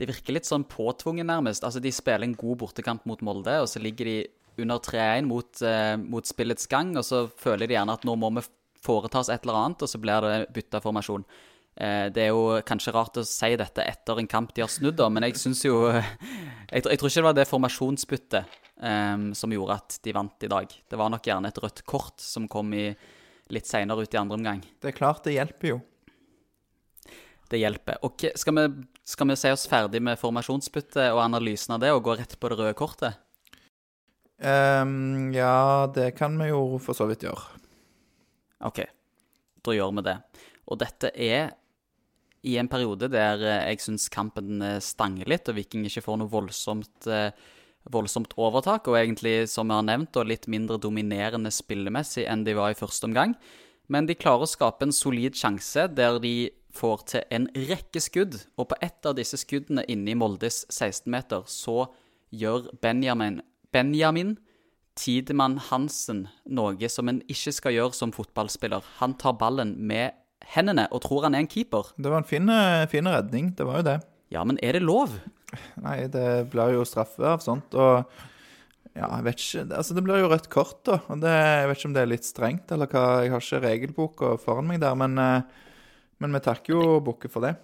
det 0.00 0.10
virker 0.10 0.36
litt 0.36 0.48
sånn 0.48 0.66
påtvungen, 0.68 1.28
nærmest. 1.28 1.64
Altså 1.64 1.80
De 1.80 1.92
spiller 1.92 2.28
en 2.28 2.36
god 2.36 2.60
bortekamp 2.64 3.06
mot 3.08 3.22
Molde, 3.24 3.60
og 3.62 3.70
så 3.70 3.82
ligger 3.82 4.08
de 4.08 4.18
under 4.60 4.80
3-1 4.80 5.28
mot, 5.28 5.62
eh, 5.62 5.96
mot 6.00 6.24
spillets 6.24 6.66
gang, 6.66 6.96
og 6.96 7.04
så 7.04 7.26
føler 7.28 7.68
de 7.68 7.76
gjerne 7.76 7.92
at 7.92 8.06
nå 8.08 8.14
må 8.16 8.30
vi 8.38 8.46
foretas 8.80 9.28
et 9.28 9.44
eller 9.44 9.58
annet, 9.60 9.82
og 9.82 9.90
så 9.90 10.00
blir 10.00 10.24
det 10.24 10.48
bytta 10.56 10.80
formasjon. 10.80 11.26
Eh, 11.76 12.06
det 12.14 12.22
er 12.24 12.30
jo 12.32 12.60
kanskje 12.64 12.94
rart 12.96 13.18
å 13.20 13.24
si 13.28 13.50
dette 13.60 13.84
etter 13.84 14.20
en 14.22 14.28
kamp 14.30 14.54
de 14.56 14.62
har 14.64 14.70
snudd, 14.72 14.96
da, 14.96 15.10
men 15.12 15.26
jeg 15.28 15.36
syns 15.40 15.60
jo 15.66 15.82
jeg, 15.92 16.80
tror- 16.82 16.92
jeg 16.94 17.00
tror 17.02 17.10
ikke 17.10 17.20
det 17.20 17.26
var 17.28 17.36
det 17.36 17.48
formasjonsbyttet 17.50 18.56
um, 18.80 19.26
som 19.36 19.52
gjorde 19.52 19.76
at 19.76 19.98
de 20.06 20.14
vant 20.16 20.46
i 20.48 20.50
dag. 20.52 20.72
Det 20.88 21.00
var 21.00 21.12
nok 21.12 21.28
gjerne 21.28 21.50
et 21.52 21.60
rødt 21.60 21.84
kort 21.88 22.24
som 22.24 22.48
kom 22.48 22.72
i 22.76 22.86
litt 23.52 23.68
seinere 23.68 24.02
ut 24.06 24.14
i 24.16 24.18
andre 24.18 24.38
omgang. 24.40 24.64
Det 24.80 24.90
er 24.90 24.96
klart 24.96 25.22
det 25.28 25.36
hjelper 25.36 25.74
jo. 25.74 25.82
Det 27.46 27.60
hjelper. 27.60 28.00
Og 28.02 28.24
skal 28.40 28.56
vi, 28.56 28.64
skal 29.06 29.28
vi 29.30 29.36
si 29.38 29.52
oss 29.54 29.68
ferdig 29.70 30.00
med 30.02 30.18
formasjonsbyttet 30.18 31.12
og 31.12 31.20
analysen 31.22 31.76
av 31.76 31.84
det, 31.84 31.92
og 31.94 32.02
gå 32.08 32.16
rett 32.18 32.34
på 32.40 32.50
det 32.50 32.58
røde 32.58 32.74
kortet? 32.78 33.20
Um, 34.42 35.30
ja, 35.36 35.86
det 35.94 36.10
kan 36.18 36.34
vi 36.40 36.48
jo 36.50 36.80
for 36.82 36.98
så 36.98 37.06
vidt 37.08 37.22
gjøre. 37.24 37.60
OK, 38.66 38.82
da 39.62 39.76
gjør 39.76 39.94
vi 40.00 40.04
det. 40.08 40.16
Og 40.66 40.80
dette 40.82 41.12
er 41.14 41.52
i 42.46 42.56
en 42.60 42.70
periode 42.70 43.10
der 43.12 43.42
eh, 43.42 43.68
jeg 43.72 43.84
syns 43.84 44.08
kampen 44.12 44.62
eh, 44.64 44.80
stanger 44.84 45.28
litt, 45.30 45.48
og 45.50 45.58
Viking 45.58 45.86
ikke 45.88 46.04
får 46.04 46.20
noe 46.20 46.32
voldsomt, 46.32 47.08
eh, 47.10 47.30
voldsomt 47.92 48.34
overtak, 48.38 48.88
og 48.90 48.98
egentlig, 49.00 49.48
som 49.50 49.70
jeg 49.70 49.82
har 49.82 49.88
nevnt, 49.88 50.20
litt 50.26 50.48
mindre 50.50 50.78
dominerende 50.82 51.52
spillemessig 51.54 52.26
enn 52.30 52.46
de 52.46 52.56
var 52.58 52.72
i 52.72 52.78
første 52.78 53.08
omgang. 53.10 53.36
Men 53.92 54.08
de 54.08 54.18
klarer 54.18 54.46
å 54.46 54.50
skape 54.50 54.86
en 54.86 54.94
solid 54.94 55.36
sjanse 55.38 55.86
der 55.94 56.18
de 56.22 56.50
får 56.76 57.04
til 57.12 57.28
en 57.32 57.46
rekke 57.68 58.02
skudd, 58.02 58.40
og 58.58 58.70
på 58.72 58.80
ett 58.84 59.06
av 59.06 59.16
disse 59.18 59.38
skuddene 59.40 59.86
inne 59.90 60.12
i 60.12 60.18
Moldes 60.18 60.64
16-meter 60.68 61.46
så 61.50 61.86
gjør 62.34 62.68
Benjamin, 62.82 63.40
Benjamin 63.72 64.34
Tidemann 64.96 65.58
Hansen 65.68 66.26
noe 66.48 66.88
som 66.90 67.10
en 67.10 67.20
ikke 67.28 67.52
skal 67.54 67.74
gjøre 67.76 67.96
som 67.96 68.12
fotballspiller. 68.16 68.84
Han 69.00 69.14
tar 69.20 69.36
ballen 69.40 69.74
med 69.76 70.16
hendene 70.54 70.86
og 70.94 71.02
tror 71.04 71.26
han 71.26 71.36
er 71.36 71.44
en 71.44 71.50
keeper. 71.50 71.92
Det 71.98 72.12
var 72.12 72.22
en 72.22 72.28
fin, 72.28 72.48
eh, 72.48 72.86
fin 72.90 73.08
redning, 73.10 73.50
det 73.56 73.66
var 73.66 73.82
jo 73.82 73.88
det. 73.90 73.98
Ja, 74.34 74.44
men 74.44 74.58
er 74.62 74.78
det 74.78 74.84
lov? 74.86 75.18
Nei, 75.82 76.06
det 76.12 76.48
blir 76.52 76.74
jo 76.74 76.86
straffe 76.88 77.22
av 77.34 77.44
sånt, 77.44 77.74
og 77.74 78.06
ja, 78.96 79.10
jeg 79.18 79.26
vet 79.26 79.44
ikke, 79.44 79.62
altså 79.76 79.94
det 79.96 80.02
blir 80.06 80.22
jo 80.22 80.30
rødt 80.32 80.48
kort 80.52 80.80
da, 80.88 80.98
og 81.12 81.20
det, 81.22 81.32
jeg 81.32 81.68
vet 81.68 81.78
ikke 81.78 81.88
om 81.90 81.94
det 81.96 82.02
er 82.02 82.10
litt 82.10 82.26
strengt, 82.26 82.72
eller 82.74 82.90
hva, 82.90 83.04
jeg 83.22 83.32
har 83.34 83.44
ikke 83.44 83.62
regelboka 83.66 84.34
foran 84.42 84.68
meg 84.70 84.82
der, 84.82 84.96
men, 84.98 85.18
eh, 85.20 85.64
men 86.22 86.36
vi 86.36 86.42
takker 86.46 86.74
jo 86.74 86.98
bukke 87.04 87.30
for 87.32 87.46
det. 87.46 87.54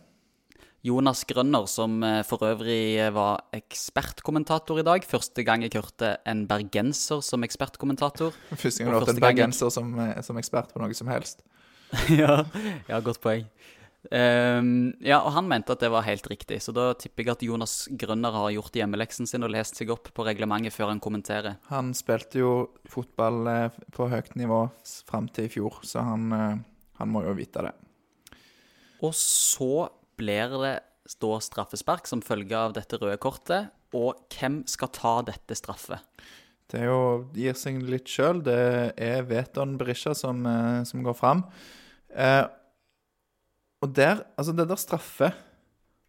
Jonas 0.82 1.22
Grønner, 1.30 1.68
som 1.70 2.00
eh, 2.02 2.20
for 2.26 2.42
øvrig 2.42 2.98
var 3.14 3.44
ekspertkommentator 3.54 4.80
i 4.82 4.86
dag. 4.86 5.04
Første 5.06 5.44
gang 5.46 5.62
jeg 5.62 5.76
hørte 5.76 6.16
en 6.26 6.42
bergenser 6.50 7.22
som 7.22 7.46
ekspertkommentator. 7.46 8.34
Første 8.50 8.82
gang 8.82 8.90
du 8.90 8.96
har 8.96 9.06
hørt 9.06 9.14
en 9.14 9.22
bergenser 9.22 9.70
som, 9.70 9.94
som 10.26 10.40
ekspert 10.42 10.74
på 10.74 10.82
noe 10.82 10.98
som 10.98 11.10
helst. 11.12 11.46
ja, 12.22 12.42
ja, 12.88 13.00
godt 13.04 13.20
poeng. 13.22 13.46
Um, 14.10 14.90
ja, 14.98 15.20
og 15.22 15.30
han 15.36 15.46
mente 15.46 15.76
at 15.76 15.82
det 15.84 15.92
var 15.92 16.02
helt 16.02 16.26
riktig, 16.26 16.58
så 16.64 16.74
da 16.74 16.88
tipper 16.98 17.22
jeg 17.22 17.36
at 17.36 17.44
Jonas 17.46 17.74
Grønner 18.00 18.34
har 18.34 18.50
gjort 18.56 18.74
hjemmeleksen 18.74 19.28
sin 19.30 19.46
og 19.46 19.52
lest 19.54 19.78
seg 19.78 19.92
opp 19.94 20.10
på 20.10 20.26
reglementet 20.26 20.74
før 20.74 20.90
han 20.90 21.02
kommenterer. 21.02 21.60
Han 21.70 21.92
spilte 21.94 22.42
jo 22.42 22.52
fotball 22.90 23.46
eh, 23.52 23.80
på 23.94 24.08
høyt 24.10 24.34
nivå 24.40 24.64
fram 25.06 25.28
til 25.30 25.46
i 25.46 25.52
fjor, 25.52 25.78
så 25.86 26.02
han, 26.08 26.32
eh, 26.34 26.56
han 26.98 27.12
må 27.14 27.22
jo 27.28 27.36
vite 27.38 27.62
det. 27.68 27.76
Og 29.06 29.14
så 29.18 29.86
blir 30.18 30.58
det 30.64 30.74
da 31.22 31.32
straffespark 31.42 32.10
som 32.10 32.22
følge 32.24 32.58
av 32.58 32.74
dette 32.74 32.98
røde 32.98 33.20
kortet, 33.22 33.70
og 33.94 34.24
hvem 34.34 34.62
skal 34.70 34.90
ta 34.94 35.14
dette 35.28 35.54
straffet? 35.58 36.02
Det 36.72 36.80
er 36.80 36.88
jo, 36.88 37.28
gir 37.36 37.54
seg 37.58 37.82
litt 37.84 38.08
sjøl. 38.08 38.40
Det 38.42 38.58
er 38.96 39.26
Veton 39.28 39.76
Berisha 39.78 40.14
som, 40.16 40.42
eh, 40.48 40.82
som 40.88 41.04
går 41.04 41.14
fram. 41.18 41.44
Eh, 42.12 42.44
og 43.82 43.94
der 43.96 44.24
Altså, 44.36 44.52
det 44.52 44.68
der 44.68 44.76
straffe 44.76 45.32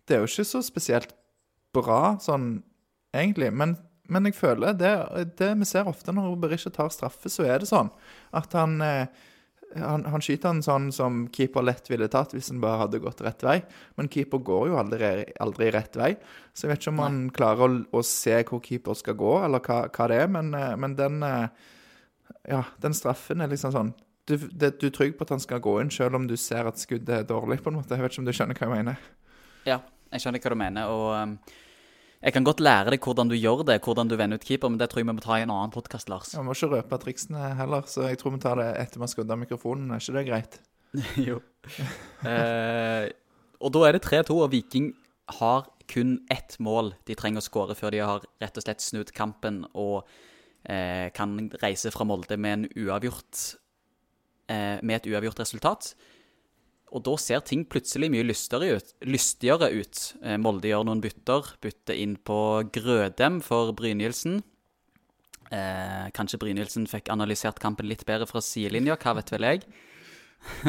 Det 0.08 0.16
er 0.16 0.20
jo 0.20 0.28
ikke 0.28 0.44
så 0.46 0.62
spesielt 0.62 1.14
bra 1.74 2.18
sånn 2.22 2.62
egentlig, 3.16 3.48
men, 3.54 3.78
men 4.10 4.28
jeg 4.28 4.36
føler 4.36 4.76
det, 4.78 4.92
det 5.40 5.48
vi 5.58 5.66
ser 5.66 5.88
ofte 5.90 6.12
når 6.14 6.36
Berisha 6.42 6.70
tar 6.74 6.92
straffe, 6.94 7.30
så 7.30 7.48
er 7.48 7.64
det 7.64 7.70
sånn 7.70 7.90
at 8.36 8.54
han 8.58 8.76
eh, 8.82 9.08
han, 9.80 10.06
han 10.06 10.22
skyter 10.22 10.52
den 10.52 10.64
sånn 10.66 10.90
som 10.94 11.24
keeper 11.34 11.66
lett 11.66 11.88
ville 11.90 12.10
tatt 12.12 12.34
hvis 12.36 12.52
han 12.52 12.62
bare 12.64 12.84
hadde 12.84 13.02
gått 13.04 13.24
rett 13.26 13.44
vei. 13.46 13.58
Men 13.98 14.10
keeper 14.12 14.42
går 14.46 14.68
jo 14.70 14.80
aldri, 14.80 15.10
aldri 15.42 15.70
rett 15.74 15.98
vei. 16.00 16.12
Så 16.54 16.68
jeg 16.68 16.74
vet 16.74 16.84
ikke 16.84 16.94
om 16.94 17.04
han 17.04 17.20
klarer 17.34 17.66
å, 17.66 17.80
å 17.98 18.04
se 18.06 18.36
hvor 18.50 18.62
keeper 18.66 18.98
skal 18.98 19.18
gå, 19.20 19.34
eller 19.46 19.64
hva, 19.66 19.84
hva 19.90 20.10
det 20.12 20.20
er. 20.26 20.32
Men, 20.36 20.54
eh, 20.58 20.74
men 20.80 20.98
den, 21.00 21.22
eh, 21.26 21.72
ja, 22.54 22.64
den 22.84 22.98
straffen 22.98 23.44
er 23.44 23.52
liksom 23.52 23.74
sånn 23.76 23.94
du, 24.30 24.38
det, 24.38 24.76
du 24.80 24.88
er 24.88 24.96
trygg 24.96 25.18
på 25.18 25.26
at 25.28 25.34
han 25.36 25.44
skal 25.44 25.62
gå 25.64 25.76
inn, 25.82 25.92
selv 25.92 26.20
om 26.20 26.28
du 26.30 26.38
ser 26.40 26.70
at 26.70 26.80
skuddet 26.80 27.18
er 27.18 27.28
dårlig. 27.28 27.60
på 27.64 27.72
en 27.72 27.82
måte. 27.82 27.96
Jeg 27.96 28.06
vet 28.06 28.16
ikke 28.16 28.24
om 28.24 28.30
du 28.30 28.36
skjønner 28.36 28.60
hva 28.60 28.70
jeg 28.70 28.78
mener. 28.78 29.12
Ja, 29.68 29.82
jeg 30.14 30.24
skjønner 30.24 30.44
hva 30.44 30.56
du 30.56 30.60
mener. 30.64 30.96
og... 30.96 31.12
um, 31.20 31.62
jeg 32.24 32.32
kan 32.38 32.46
godt 32.48 32.62
lære 32.64 32.94
deg 32.94 33.04
hvordan 33.04 33.28
du 33.28 33.36
gjør 33.36 33.66
det, 33.68 33.82
hvordan 33.84 34.08
du 34.08 34.16
vender 34.16 34.40
ut 34.40 34.46
keeper, 34.48 34.72
men 34.72 34.80
det 34.80 34.88
tror 34.92 35.02
jeg 35.02 35.08
vi 35.10 35.16
må 35.18 35.24
ta 35.24 35.36
i 35.36 35.44
en 35.44 35.52
annen 35.52 35.74
podkast, 35.76 36.08
Lars. 36.08 36.30
Vi 36.32 36.44
må 36.48 36.54
ikke 36.56 36.70
røpe 36.72 37.00
triksene 37.04 37.50
heller, 37.60 37.84
så 37.92 38.06
jeg 38.08 38.22
tror 38.22 38.32
vi 38.38 38.40
tar 38.46 38.62
det 38.62 38.68
etter 38.80 39.02
vi 39.02 39.04
har 39.04 39.12
skrudd 39.12 39.34
av 39.36 39.42
mikrofonen. 39.42 39.92
Er 39.92 40.00
ikke 40.00 40.16
det 40.16 40.24
greit? 40.30 40.56
jo. 41.28 41.42
Eh, 42.24 43.10
og 43.60 43.74
da 43.76 43.82
er 43.90 43.98
det 43.98 44.06
3-2, 44.06 44.38
og 44.38 44.54
Viking 44.54 44.94
har 45.42 45.68
kun 45.92 46.16
ett 46.32 46.56
mål 46.64 46.94
de 47.08 47.16
trenger 47.20 47.44
å 47.44 47.48
skåre 47.50 47.76
før 47.76 47.92
de 47.92 48.00
har 48.04 48.24
rett 48.40 48.60
og 48.60 48.64
slett 48.64 48.84
snudd 48.84 49.12
kampen 49.16 49.66
og 49.74 50.06
eh, 50.64 51.10
kan 51.16 51.36
reise 51.60 51.92
fra 51.92 52.08
Molde 52.08 52.40
med, 52.40 52.54
en 52.70 52.86
uavgjort, 52.86 53.44
med 54.50 54.96
et 54.98 55.08
uavgjort 55.08 55.40
resultat. 55.40 55.94
Og 56.94 57.02
da 57.02 57.16
ser 57.18 57.42
ting 57.46 57.64
plutselig 57.66 58.10
mye 58.14 58.26
lystigere 58.26 58.78
ut. 58.78 58.92
Lystigere 59.10 59.72
ut. 59.74 60.02
Eh, 60.22 60.38
Molde 60.38 60.70
gjør 60.70 60.86
noen 60.86 61.02
bytter. 61.02 61.56
Bytter 61.64 61.98
inn 61.98 62.16
på 62.22 62.38
Grødem 62.76 63.40
for 63.46 63.74
Brynildsen. 63.78 64.44
Eh, 65.50 66.06
kanskje 66.14 66.40
Brynildsen 66.42 66.86
fikk 66.90 67.10
analysert 67.14 67.62
kampen 67.62 67.90
litt 67.90 68.06
bedre 68.10 68.28
fra 68.30 68.42
sidelinja, 68.46 68.98
hva 69.02 69.16
vet 69.18 69.34
vel 69.34 69.48
jeg. 69.50 69.66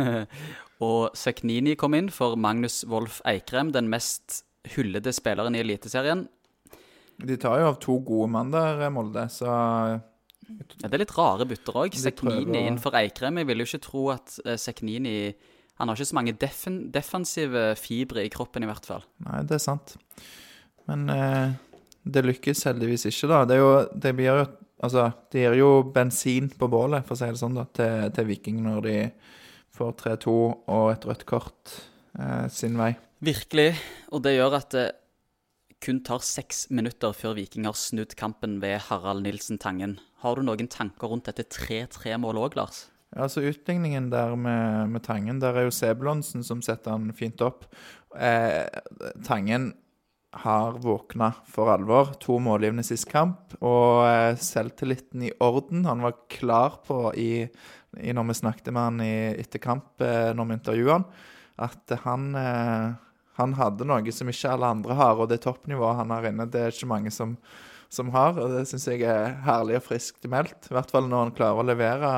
og 0.87 1.13
Seknini 1.19 1.77
kom 1.77 1.97
inn 1.99 2.09
for 2.13 2.39
Magnus 2.41 2.83
Wolff 2.89 3.21
Eikrem, 3.29 3.75
den 3.77 3.91
mest 3.93 4.43
hyllede 4.75 5.13
spilleren 5.13 5.57
i 5.57 5.61
Eliteserien. 5.61 6.27
De 7.21 7.37
tar 7.41 7.61
jo 7.61 7.71
av 7.73 7.79
to 7.85 7.99
gode 8.05 8.31
mann 8.33 8.53
der, 8.53 8.89
Molde, 8.93 9.29
så 9.33 9.53
Ja, 10.49 10.89
det 10.89 10.93
er 10.93 11.03
litt 11.03 11.17
rare 11.17 11.47
bytter 11.49 11.81
òg. 11.85 11.99
Seknini 11.99 12.65
innenfor 12.65 12.97
Eikrem. 12.99 13.41
Jeg 13.41 13.49
vil 13.51 13.63
jo 13.63 13.69
ikke 13.69 13.85
tro 13.87 14.07
at 14.15 14.39
eh, 14.45 14.59
Seknini 14.61 15.19
Han 15.81 15.91
har 15.91 15.99
ikke 15.99 16.07
så 16.07 16.15
mange 16.15 16.37
defen 16.39 16.77
defensive 16.95 17.63
fibre 17.81 18.23
i 18.23 18.31
kroppen, 18.31 18.63
i 18.63 18.69
hvert 18.71 18.87
fall. 18.87 19.07
Nei, 19.27 19.41
det 19.49 19.57
er 19.57 19.65
sant. 19.65 19.97
Men 20.87 21.09
eh, 21.11 21.57
det 22.05 22.23
lykkes 22.29 22.67
heldigvis 22.69 23.09
ikke, 23.11 23.31
da. 23.33 23.41
Det, 23.49 23.59
jo, 23.59 23.73
det 23.95 24.15
blir 24.19 24.31
jo 24.33 24.45
Altså, 24.85 25.07
det 25.33 25.41
gir 25.41 25.55
jo 25.57 25.69
bensin 25.95 26.51
på 26.59 26.67
bålet, 26.69 27.07
for 27.07 27.15
å 27.15 27.17
si 27.17 27.29
det 27.31 27.41
sånn, 27.41 27.55
da, 27.57 27.63
til, 27.73 28.11
til 28.13 28.27
Viking 28.29 28.59
når 28.67 28.83
de 28.85 28.97
får 29.73 29.95
3-2 30.03 30.35
og 30.35 30.89
et 30.91 31.07
rødt 31.09 31.25
kort 31.31 31.77
eh, 32.19 32.47
sin 32.53 32.77
vei. 32.77 32.91
Virkelig. 33.25 33.71
Og 34.13 34.21
det 34.27 34.35
gjør 34.37 34.59
at 34.59 34.75
det 34.75 34.85
kun 35.83 36.03
tar 36.07 36.23
seks 36.25 36.67
minutter 36.71 37.15
før 37.17 37.37
Viking 37.39 37.67
har 37.69 37.77
snudd 37.79 38.15
kampen 38.19 38.61
ved 38.63 38.79
Harald 38.89 39.25
Nilsen 39.27 39.59
Tangen. 39.63 39.99
Har 40.25 40.37
du 40.37 40.47
noen 40.47 40.69
tanker 40.71 41.11
rundt 41.11 41.31
dette 41.31 41.47
3-3-målet 41.51 42.47
òg, 42.47 42.59
Lars? 42.61 42.85
Altså 43.15 43.45
Utligningen 43.47 44.09
der 44.11 44.35
med, 44.35 44.91
med 44.91 45.05
Tangen, 45.07 45.39
der 45.43 45.55
er 45.55 45.69
jo 45.69 45.75
Sebulonsen 45.75 46.43
som 46.47 46.63
setter 46.65 46.97
han 46.97 47.13
fint 47.15 47.43
opp. 47.47 47.69
Eh, 48.19 48.67
Tangen 49.27 49.73
har 50.35 50.81
våkna 50.83 51.31
for 51.47 51.71
alvor. 51.71 52.15
To 52.25 52.41
målgivende 52.43 52.85
sist 52.87 53.07
kamp, 53.11 53.55
og 53.63 54.03
eh, 54.09 54.35
selvtilliten 54.41 55.29
i 55.29 55.33
orden. 55.45 55.85
Han 55.87 56.03
var 56.03 56.19
klar 56.33 56.81
på 56.87 56.99
i, 57.15 57.47
i 58.01 58.17
når 58.17 58.29
vi 58.31 58.39
snakket 58.41 58.73
med 58.75 58.83
han 58.83 59.05
i, 59.05 59.15
etter 59.39 59.63
kamp, 59.63 59.95
eh, 60.03 60.33
når 60.35 60.51
vi 60.51 60.59
intervjuet 60.59 60.95
han, 60.97 61.09
at 61.69 61.95
han 62.03 62.31
eh, 62.41 62.87
han 63.39 63.55
hadde 63.59 63.87
noe 63.89 64.15
som 64.15 64.31
ikke 64.31 64.53
alle 64.55 64.71
andre 64.77 64.97
har, 64.99 65.19
og 65.19 65.31
det 65.31 65.41
toppnivået 65.43 65.99
han 65.99 66.13
har 66.15 66.29
inne, 66.29 66.47
det 66.51 66.61
er 66.61 66.75
ikke 66.75 66.91
mange 66.91 67.11
som, 67.15 67.35
som 67.93 68.13
har. 68.15 68.39
og 68.39 68.55
Det 68.55 68.67
syns 68.71 68.87
jeg 68.91 69.03
er 69.11 69.41
herlig 69.47 69.81
og 69.81 69.89
friskt 69.89 70.29
meldt. 70.31 70.71
I 70.71 70.77
hvert 70.77 70.93
fall 70.95 71.09
når 71.11 71.27
han 71.27 71.35
klarer 71.39 71.63
å 71.63 71.67
levere, 71.67 72.13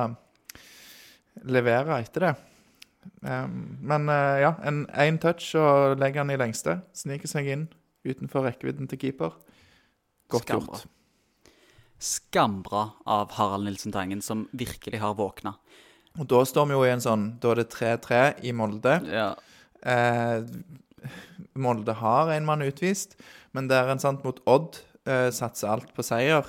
levere 1.48 2.02
etter 2.04 2.28
det. 2.28 2.34
Um, 3.22 3.78
men 3.86 4.10
uh, 4.10 4.36
ja, 4.42 4.52
en 4.66 4.84
én 4.98 5.20
touch 5.22 5.52
og 5.58 5.96
legger 6.02 6.24
han 6.24 6.34
i 6.34 6.38
lengste. 6.40 6.80
Sniker 6.96 7.30
seg 7.30 7.48
inn 7.54 7.66
utenfor 8.06 8.44
rekkevidden 8.46 8.90
til 8.90 9.00
keeper. 9.06 9.38
Godt 10.32 10.48
Skambra. 10.50 10.80
gjort. 10.82 10.92
Skambra 12.02 12.82
av 13.08 13.32
Harald 13.38 13.64
Nilsen 13.64 13.94
Tangen, 13.94 14.20
som 14.22 14.44
virkelig 14.52 15.00
har 15.00 15.16
våkna. 15.16 15.54
Og 16.20 16.28
da 16.28 16.42
står 16.48 16.68
vi 16.68 16.76
jo 16.76 16.84
i 16.86 16.92
en 16.94 17.02
sånn 17.04 17.24
Da 17.42 17.52
er 17.52 17.60
det 17.60 17.70
3-3 17.74 18.20
i 18.48 18.52
Molde. 18.56 18.98
Ja. 19.12 19.30
Eh, 19.86 20.44
Molde 21.54 21.94
har 22.00 22.30
en 22.34 22.46
mann 22.48 22.62
utvist, 22.66 23.16
men 23.56 23.68
der 23.68 23.88
en 23.92 24.02
sant 24.02 24.24
mot 24.26 24.40
Odd 24.46 24.78
eh, 25.06 25.30
satser 25.34 25.72
alt 25.72 25.92
på 25.96 26.04
seier. 26.06 26.46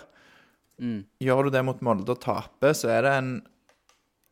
Mm. 0.81 1.05
Gjør 1.23 1.47
du 1.47 1.49
det 1.55 1.63
mot 1.65 1.79
Molde 1.85 2.13
og 2.13 2.21
taper, 2.21 2.73
så 2.77 2.91
er 2.93 3.05
det 3.07 3.13
en 3.17 3.31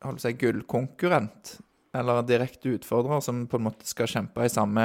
holdt 0.05 0.19
på 0.19 0.21
å 0.21 0.25
si, 0.27 0.33
gullkonkurrent, 0.41 1.55
eller 1.95 2.25
direkte 2.27 2.73
utfordrer, 2.75 3.21
som 3.23 3.45
på 3.49 3.57
en 3.57 3.67
måte 3.69 3.87
skal 3.87 4.09
kjempe 4.11 4.43
i 4.45 4.51
samme 4.51 4.83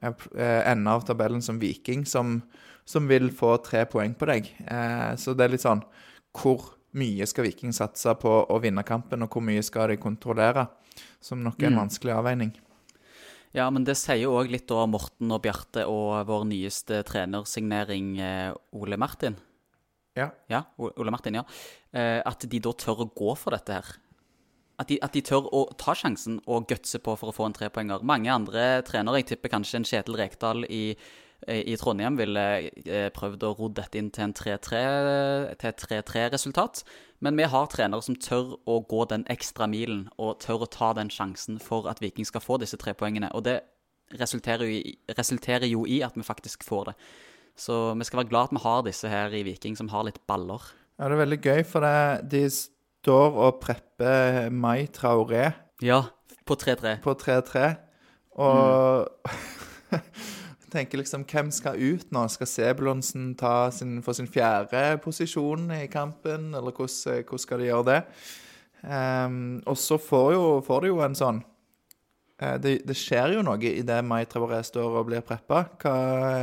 eh, 0.00 0.10
eh, 0.36 0.60
ende 0.70 0.92
av 0.92 1.06
tabellen 1.08 1.42
som 1.42 1.58
Viking, 1.58 2.04
som, 2.06 2.36
som 2.84 3.08
vil 3.10 3.30
få 3.34 3.56
tre 3.64 3.86
poeng 3.90 4.14
på 4.14 4.28
deg. 4.30 4.52
Eh, 4.66 5.14
så 5.18 5.34
det 5.34 5.46
er 5.48 5.54
litt 5.56 5.64
sånn 5.64 5.82
Hvor 6.36 6.76
mye 6.94 7.26
skal 7.26 7.46
Viking 7.48 7.72
satse 7.74 8.12
på 8.18 8.30
å 8.50 8.60
vinne 8.62 8.84
kampen, 8.86 9.22
og 9.24 9.30
hvor 9.34 9.42
mye 9.46 9.62
skal 9.66 9.90
de 9.90 9.96
kontrollere? 10.02 10.68
Som 11.22 11.42
nok 11.42 11.58
er 11.62 11.70
en 11.70 11.74
Mm. 11.78 11.80
vanskelig 11.88 12.12
avveining. 12.14 12.52
Ja, 13.56 13.66
men 13.72 13.86
det 13.86 13.96
sier 13.98 14.22
jo 14.24 14.36
òg 14.38 14.50
litt 14.52 14.70
om 14.74 14.92
Morten 14.94 15.32
og 15.34 15.42
Bjarte 15.44 15.86
og 15.90 16.26
vår 16.28 16.44
nyeste 16.50 17.00
trenersignering, 17.08 18.12
eh, 18.22 18.52
Ole 18.78 18.98
Martin. 19.00 19.38
Ja. 20.18 20.30
Ja, 20.50 20.64
Ole 20.78 21.10
Martin, 21.10 21.38
ja. 21.40 21.44
Eh, 21.92 22.20
at 22.24 22.46
de 22.46 22.60
da 22.62 22.72
tør 22.72 23.04
å 23.06 23.10
gå 23.10 23.34
for 23.38 23.56
dette 23.56 23.78
her. 23.78 23.90
At 24.80 24.88
de, 24.88 24.96
at 25.04 25.12
de 25.12 25.20
tør 25.20 25.48
å 25.52 25.66
ta 25.76 25.92
sjansen 25.98 26.38
og 26.48 26.68
gutse 26.70 26.98
på 27.04 27.16
for 27.20 27.30
å 27.30 27.36
få 27.36 27.48
en 27.48 27.56
trepoenger. 27.56 28.04
Mange 28.06 28.32
andre 28.32 28.80
trenere, 28.86 29.20
jeg 29.20 29.34
tipper 29.34 29.52
kanskje 29.52 29.80
en 29.80 29.88
Kjetil 29.88 30.16
Rekdal 30.16 30.64
i, 30.70 30.94
i 31.48 31.76
Trondheim, 31.80 32.18
ville 32.20 32.42
eh, 32.84 33.08
prøvd 33.16 33.44
å 33.48 33.54
ro 33.56 33.68
dette 33.72 33.96
inn 33.98 34.10
til 34.12 34.26
en 34.26 34.34
3-3 34.36 34.80
til 35.60 35.70
et 35.70 35.84
3-3-resultat. 35.86 36.82
Men 37.24 37.36
vi 37.36 37.46
har 37.48 37.68
trenere 37.72 38.04
som 38.04 38.16
tør 38.16 38.54
å 38.68 38.80
gå 38.88 39.04
den 39.08 39.24
ekstra 39.32 39.68
milen 39.70 40.06
og 40.20 40.38
tør 40.44 40.66
å 40.66 40.70
ta 40.72 40.92
den 40.96 41.10
sjansen 41.12 41.58
for 41.60 41.88
at 41.90 42.00
Viking 42.04 42.28
skal 42.28 42.44
få 42.44 42.58
disse 42.60 42.78
tre 42.80 42.92
poengene. 42.96 43.32
Og 43.36 43.44
det 43.48 43.60
resulterer 44.20 44.66
jo, 44.68 44.80
i, 44.80 44.94
resulterer 45.16 45.68
jo 45.70 45.86
i 45.88 46.00
at 46.04 46.16
vi 46.16 46.24
faktisk 46.26 46.64
får 46.66 46.90
det. 46.90 46.96
Så 47.60 47.80
vi 47.98 48.06
skal 48.08 48.22
være 48.22 48.30
glad 48.32 48.48
at 48.50 48.56
vi 48.56 48.64
har 48.64 48.84
disse 48.86 49.10
her 49.12 49.36
i 49.36 49.44
Viking 49.46 49.76
som 49.76 49.90
har 49.92 50.06
litt 50.08 50.20
baller. 50.30 50.64
Ja, 51.00 51.08
det 51.08 51.16
er 51.16 51.22
veldig 51.24 51.40
gøy, 51.40 51.62
for 51.68 51.84
det, 51.84 52.30
de 52.32 52.44
står 52.52 53.36
og 53.40 53.60
prepper 53.62 54.50
Mai 54.52 54.86
Traoré 54.92 55.46
Ja, 55.84 56.02
på 56.44 56.56
3-3. 56.60 56.98
på 57.04 57.14
3-3. 57.16 57.70
Og 58.40 59.08
jeg 59.90 60.02
tenker 60.72 61.00
liksom, 61.00 61.24
hvem 61.28 61.50
skal 61.54 61.78
ut 61.80 62.10
nå? 62.14 62.24
Skal 62.32 62.48
Sebulonsen 62.48 63.32
sin, 63.76 63.98
få 64.02 64.14
sin 64.16 64.28
fjerde 64.30 64.98
posisjon 65.04 65.68
i 65.76 65.86
kampen, 65.92 66.52
eller 66.54 66.72
hvordan, 66.72 67.24
hvordan 67.26 67.44
skal 67.44 67.58
de 67.62 67.68
gjøre 67.70 67.86
det? 67.90 68.00
Um, 68.80 69.60
og 69.68 69.76
så 69.76 69.98
får, 70.00 70.32
jo, 70.38 70.44
får 70.64 70.80
det 70.86 70.88
jo 70.88 71.00
en 71.04 71.16
sånn 71.18 71.40
uh, 71.44 72.54
det, 72.64 72.78
det 72.88 72.96
skjer 72.96 73.34
jo 73.36 73.42
noe 73.44 73.60
i 73.60 73.82
det 73.84 73.98
Mai 74.08 74.22
Traoré 74.24 74.62
står 74.64 74.96
og 75.02 75.10
blir 75.10 75.20
preppa. 75.26 75.66
Hva, 75.82 75.96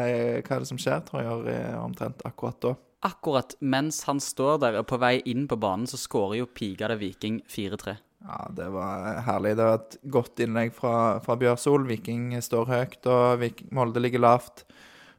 er- 0.06 0.44
hva 0.46 0.58
er 0.60 0.66
det 0.66 0.70
som 0.70 0.78
skjer, 0.82 1.02
tror 1.08 1.24
jeg, 1.26 1.56
eh, 1.56 1.78
omtrent 1.82 2.22
akkurat 2.30 2.60
da? 2.62 2.76
Akkurat 3.08 3.56
mens 3.62 4.04
han 4.10 4.20
står 4.22 4.60
der 4.62 4.78
og 4.82 4.88
på 4.90 4.98
vei 5.02 5.16
inn 5.30 5.48
på 5.50 5.58
banen, 5.62 5.90
så 5.90 5.98
skårer 6.02 6.40
jo 6.44 6.48
pigade 6.50 6.98
Viking 7.02 7.42
4-3. 7.50 7.98
Ja, 8.26 8.48
det 8.56 8.68
var 8.74 9.22
herlig. 9.28 9.56
Det 9.58 9.68
var 9.68 9.80
et 9.80 9.98
godt 10.14 10.42
innlegg 10.44 10.74
fra, 10.76 10.94
fra 11.24 11.38
Bjørsol. 11.40 11.86
Viking 11.90 12.32
står 12.44 12.72
høyt, 12.72 13.00
og 13.06 13.42
Viking, 13.44 13.70
Molde 13.78 14.02
ligger 14.04 14.24
lavt. 14.24 14.66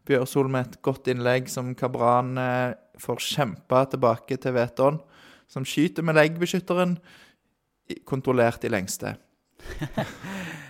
Bjørsol 0.09 0.51
med 0.51 0.67
et 0.67 0.81
godt 0.85 1.11
innlegg 1.13 1.51
som 1.53 1.75
Kabran 1.79 2.35
eh, 2.41 2.77
får 3.01 3.23
kjempa 3.23 3.85
tilbake 3.93 4.41
til 4.41 4.57
Veton, 4.57 5.01
som 5.49 5.67
skyter 5.69 6.05
med 6.05 6.19
leggbeskytteren, 6.19 6.97
kontrollert 8.09 8.65
i 8.67 8.73
lengste. 8.73 9.15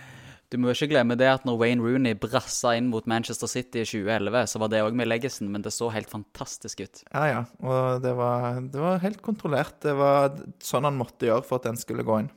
Du 0.49 0.57
må 0.57 0.71
ikke 0.73 0.87
glemme 0.89 1.13
det 1.13 1.27
at 1.29 1.43
når 1.45 1.59
Wayne 1.61 1.83
Rooney 1.85 2.15
brassa 2.17 2.71
inn 2.77 2.87
mot 2.89 3.05
Manchester 3.09 3.49
City 3.49 3.83
i 3.83 3.85
2011, 3.85 4.47
så 4.49 4.61
var 4.61 4.71
det 4.73 4.81
òg 4.81 4.95
med 4.97 5.05
leggesen, 5.05 5.51
men 5.53 5.61
det 5.61 5.69
så 5.75 5.91
helt 5.93 6.09
fantastisk 6.09 6.81
ut. 6.81 7.03
Ja, 7.13 7.25
ja. 7.29 7.43
Og 7.61 8.01
det 8.01 8.15
var, 8.17 8.57
det 8.73 8.81
var 8.81 9.03
helt 9.03 9.21
kontrollert. 9.21 9.77
Det 9.85 9.93
var 9.99 10.39
sånn 10.65 10.87
han 10.89 10.97
måtte 10.97 11.29
gjøre 11.29 11.45
for 11.45 11.61
at 11.61 11.67
den 11.69 11.77
skulle 11.77 12.05
gå 12.07 12.17
inn. 12.23 12.31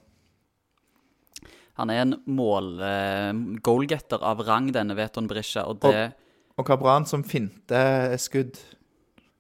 Han 1.81 1.88
er 1.88 2.03
en 2.03 2.18
mål 2.29 2.75
eh, 2.85 3.31
goalgetter 3.64 4.20
av 4.29 4.42
rang, 4.44 4.68
denne 4.77 4.96
Veton 4.98 5.31
Brisja, 5.31 5.64
og 5.64 5.81
det 5.87 6.11
Og 6.61 6.66
Kabran 6.68 7.09
som 7.09 7.25
finter 7.25 8.12
skudd 8.20 8.59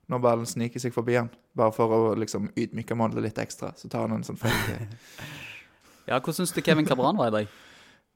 når 0.08 0.22
ballen 0.24 0.48
sniker 0.48 0.80
seg 0.80 0.94
forbi 0.96 1.18
han. 1.18 1.28
Bare 1.56 1.74
for 1.76 1.92
å 1.92 2.00
liksom 2.16 2.48
ydmyke 2.56 2.96
målet 2.96 3.20
litt 3.20 3.40
ekstra. 3.40 3.74
Så 3.76 3.92
tar 3.92 4.08
han 4.08 4.16
en 4.16 4.24
sånn 4.24 4.40
feil. 4.40 4.88
Ja, 6.08 6.16
Hvordan 6.16 6.40
syns 6.40 6.56
du 6.56 6.62
Kevin 6.64 6.88
Cabran 6.88 7.20
var 7.20 7.28
i 7.28 7.36
dag? 7.36 7.52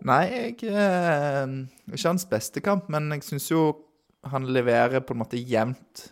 Nei, 0.05 0.25
jeg 0.29 0.69
eh, 0.69 1.53
Ikke 1.89 2.11
hans 2.11 2.27
beste 2.29 2.61
kamp, 2.65 2.91
men 2.93 3.09
jeg 3.15 3.25
syns 3.25 3.49
jo 3.51 3.63
han 4.27 4.49
leverer 4.51 5.05
på 5.07 5.15
en 5.15 5.23
måte 5.23 5.39
jevnt 5.39 6.09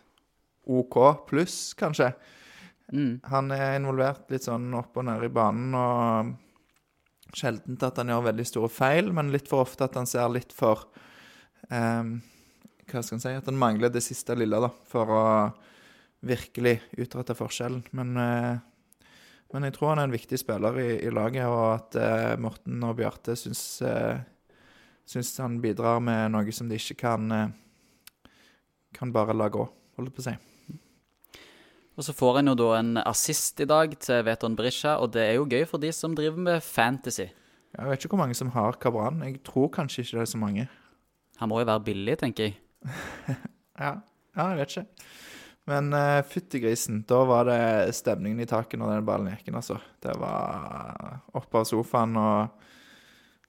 OK 0.70 0.97
pluss, 1.29 1.75
kanskje. 1.77 2.12
Mm. 2.92 3.18
Han 3.29 3.51
er 3.53 3.77
involvert 3.79 4.31
litt 4.33 4.47
sånn 4.47 4.70
opp 4.79 4.97
og 5.01 5.09
ned 5.09 5.25
i 5.27 5.33
banen, 5.33 5.75
og 5.77 7.35
sjelden 7.35 7.79
at 7.83 7.99
han 8.01 8.12
gjør 8.12 8.29
veldig 8.29 8.47
store 8.49 8.70
feil, 8.73 9.11
men 9.12 9.33
litt 9.35 9.51
for 9.51 9.64
ofte 9.64 9.88
at 9.88 9.99
han 9.99 10.09
ser 10.09 10.31
litt 10.33 10.55
for 10.55 10.87
eh, 11.68 12.14
Hva 12.85 13.03
skal 13.03 13.18
en 13.18 13.25
si? 13.25 13.35
At 13.35 13.51
han 13.51 13.61
mangler 13.61 13.92
det 13.92 14.05
siste 14.05 14.37
lille, 14.38 14.61
da, 14.62 14.70
for 14.88 15.11
å 15.12 15.25
virkelig 16.25 16.79
utrette 17.01 17.37
forskjellen. 17.37 17.85
Men, 17.97 18.16
eh, 18.20 18.55
men 19.54 19.68
jeg 19.68 19.76
tror 19.76 19.92
han 19.92 20.02
er 20.02 20.08
en 20.08 20.14
viktig 20.14 20.38
spiller 20.40 20.78
i, 20.82 20.88
i 21.06 21.10
laget, 21.14 21.46
og 21.46 21.66
at 21.76 21.98
eh, 22.00 22.32
Morten 22.42 22.82
og 22.82 22.96
Bjarte 22.98 23.36
syns, 23.38 23.62
eh, 23.86 24.18
syns 25.06 25.30
han 25.38 25.60
bidrar 25.62 26.02
med 26.02 26.34
noe 26.34 26.54
som 26.54 26.66
de 26.70 26.80
ikke 26.80 26.98
kan 27.04 27.30
eh, 27.30 27.52
kan 28.94 29.12
bare 29.14 29.34
la 29.34 29.48
gå, 29.50 29.62
holdt 29.98 30.14
på 30.14 30.22
å 30.22 30.26
si. 30.28 30.34
Og 31.94 32.06
så 32.06 32.14
får 32.14 32.40
en 32.40 32.50
jo 32.50 32.56
da 32.58 32.68
en 32.80 32.96
assist 33.04 33.60
i 33.62 33.66
dag 33.70 33.94
til 34.02 34.22
Veton 34.26 34.56
Berisha, 34.58 34.96
og 34.98 35.12
det 35.14 35.28
er 35.28 35.36
jo 35.36 35.46
gøy 35.46 35.62
for 35.70 35.82
de 35.82 35.92
som 35.94 36.14
driver 36.18 36.42
med 36.42 36.62
fantasy. 36.66 37.28
Jeg 37.74 37.90
vet 37.90 38.02
ikke 38.02 38.14
hvor 38.14 38.22
mange 38.22 38.38
som 38.38 38.50
har 38.54 38.78
Kabran. 38.82 39.22
Jeg 39.26 39.40
tror 39.46 39.70
kanskje 39.74 40.02
ikke 40.02 40.16
det 40.18 40.24
er 40.24 40.30
så 40.30 40.38
mange. 40.38 40.66
Han 41.38 41.50
må 41.50 41.60
jo 41.62 41.68
være 41.70 41.86
billig, 41.90 42.18
tenker 42.22 42.50
jeg. 42.50 42.58
Ja, 43.74 43.96
ja 44.36 44.44
jeg 44.52 44.58
vet 44.60 44.74
ikke. 44.76 45.06
Men 45.70 45.88
uh, 45.96 46.20
fytti 46.29 46.61
grisen, 46.61 47.03
da 47.09 47.22
var 47.24 47.48
det 47.48 47.94
stemningen 47.96 48.44
i 48.44 48.48
taket 48.48 48.81
når 48.81 48.98
den 48.98 49.07
ballen 49.09 49.31
gikk 49.33 49.48
inn, 49.48 49.59
altså. 49.61 49.79
Det 50.03 50.12
var 50.20 51.22
oppe 51.33 51.62
av 51.62 51.68
sofaen 51.68 52.18
og 52.20 52.64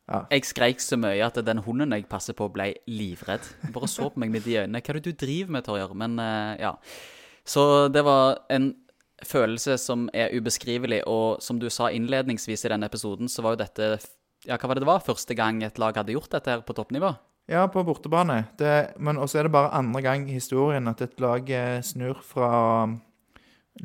ja. 0.06 0.20
Jeg 0.30 0.46
skreik 0.46 0.84
så 0.86 1.00
mye 1.02 1.26
at 1.26 1.38
den 1.42 1.64
hunden 1.66 1.96
jeg 1.96 2.06
passer 2.06 2.36
på, 2.38 2.46
ble 2.54 2.70
livredd. 2.86 3.46
Jeg 3.64 3.74
Bare 3.74 3.90
så 3.90 4.12
på 4.14 4.22
meg 4.22 4.34
midt 4.36 4.48
i 4.52 4.60
øynene. 4.60 4.82
Hva 4.86 4.94
er 4.94 5.00
det 5.00 5.12
du 5.16 5.22
driver 5.26 5.56
med, 5.56 5.66
Torjer? 5.66 5.96
Men 5.98 6.20
uh, 6.22 6.54
ja. 6.62 6.76
Så 7.46 7.88
det 7.94 8.06
var 8.06 8.44
en 8.54 8.72
følelse 9.26 9.80
som 9.82 10.06
er 10.14 10.34
ubeskrivelig, 10.36 11.02
og 11.10 11.42
som 11.42 11.58
du 11.62 11.72
sa 11.74 11.90
innledningsvis 11.94 12.68
i 12.68 12.72
denne 12.74 12.90
episoden, 12.90 13.32
så 13.32 13.46
var 13.46 13.56
jo 13.56 13.64
dette 13.66 13.96
Ja, 14.46 14.60
hva 14.60 14.70
var 14.70 14.78
det 14.78 14.84
det 14.86 14.92
var? 14.92 15.02
Første 15.02 15.34
gang 15.34 15.64
et 15.66 15.80
lag 15.82 15.98
hadde 15.98 16.14
gjort 16.14 16.30
dette 16.36 16.54
her 16.54 16.62
på 16.62 16.76
toppnivå? 16.78 17.16
Ja, 17.46 17.68
på 17.68 17.84
bortebane. 17.84 18.44
Det, 18.58 18.96
men 18.98 19.20
også 19.22 19.40
er 19.40 19.48
det 19.48 19.54
bare 19.54 19.74
andre 19.78 20.02
gang 20.02 20.26
i 20.30 20.38
historien 20.40 20.90
at 20.90 21.02
et 21.06 21.20
lag 21.22 21.50
eh, 21.54 21.82
snur 21.86 22.24
fra 22.26 22.50
å 22.50 22.70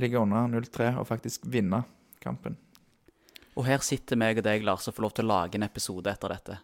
ligge 0.01 0.21
under 0.21 0.49
0-3 0.49 0.95
og 1.01 1.09
faktisk 1.09 1.45
vinne 1.51 1.83
kampen. 2.25 2.57
Og 3.59 3.67
her 3.67 3.83
sitter 3.85 4.17
meg 4.17 4.41
og 4.41 4.47
deg, 4.47 4.65
Lars, 4.65 4.89
og 4.89 4.97
får 4.97 5.05
lov 5.05 5.15
til 5.19 5.27
å 5.29 5.33
lage 5.35 5.59
en 5.61 5.67
episode 5.67 6.09
etter 6.09 6.33
dette. 6.33 6.59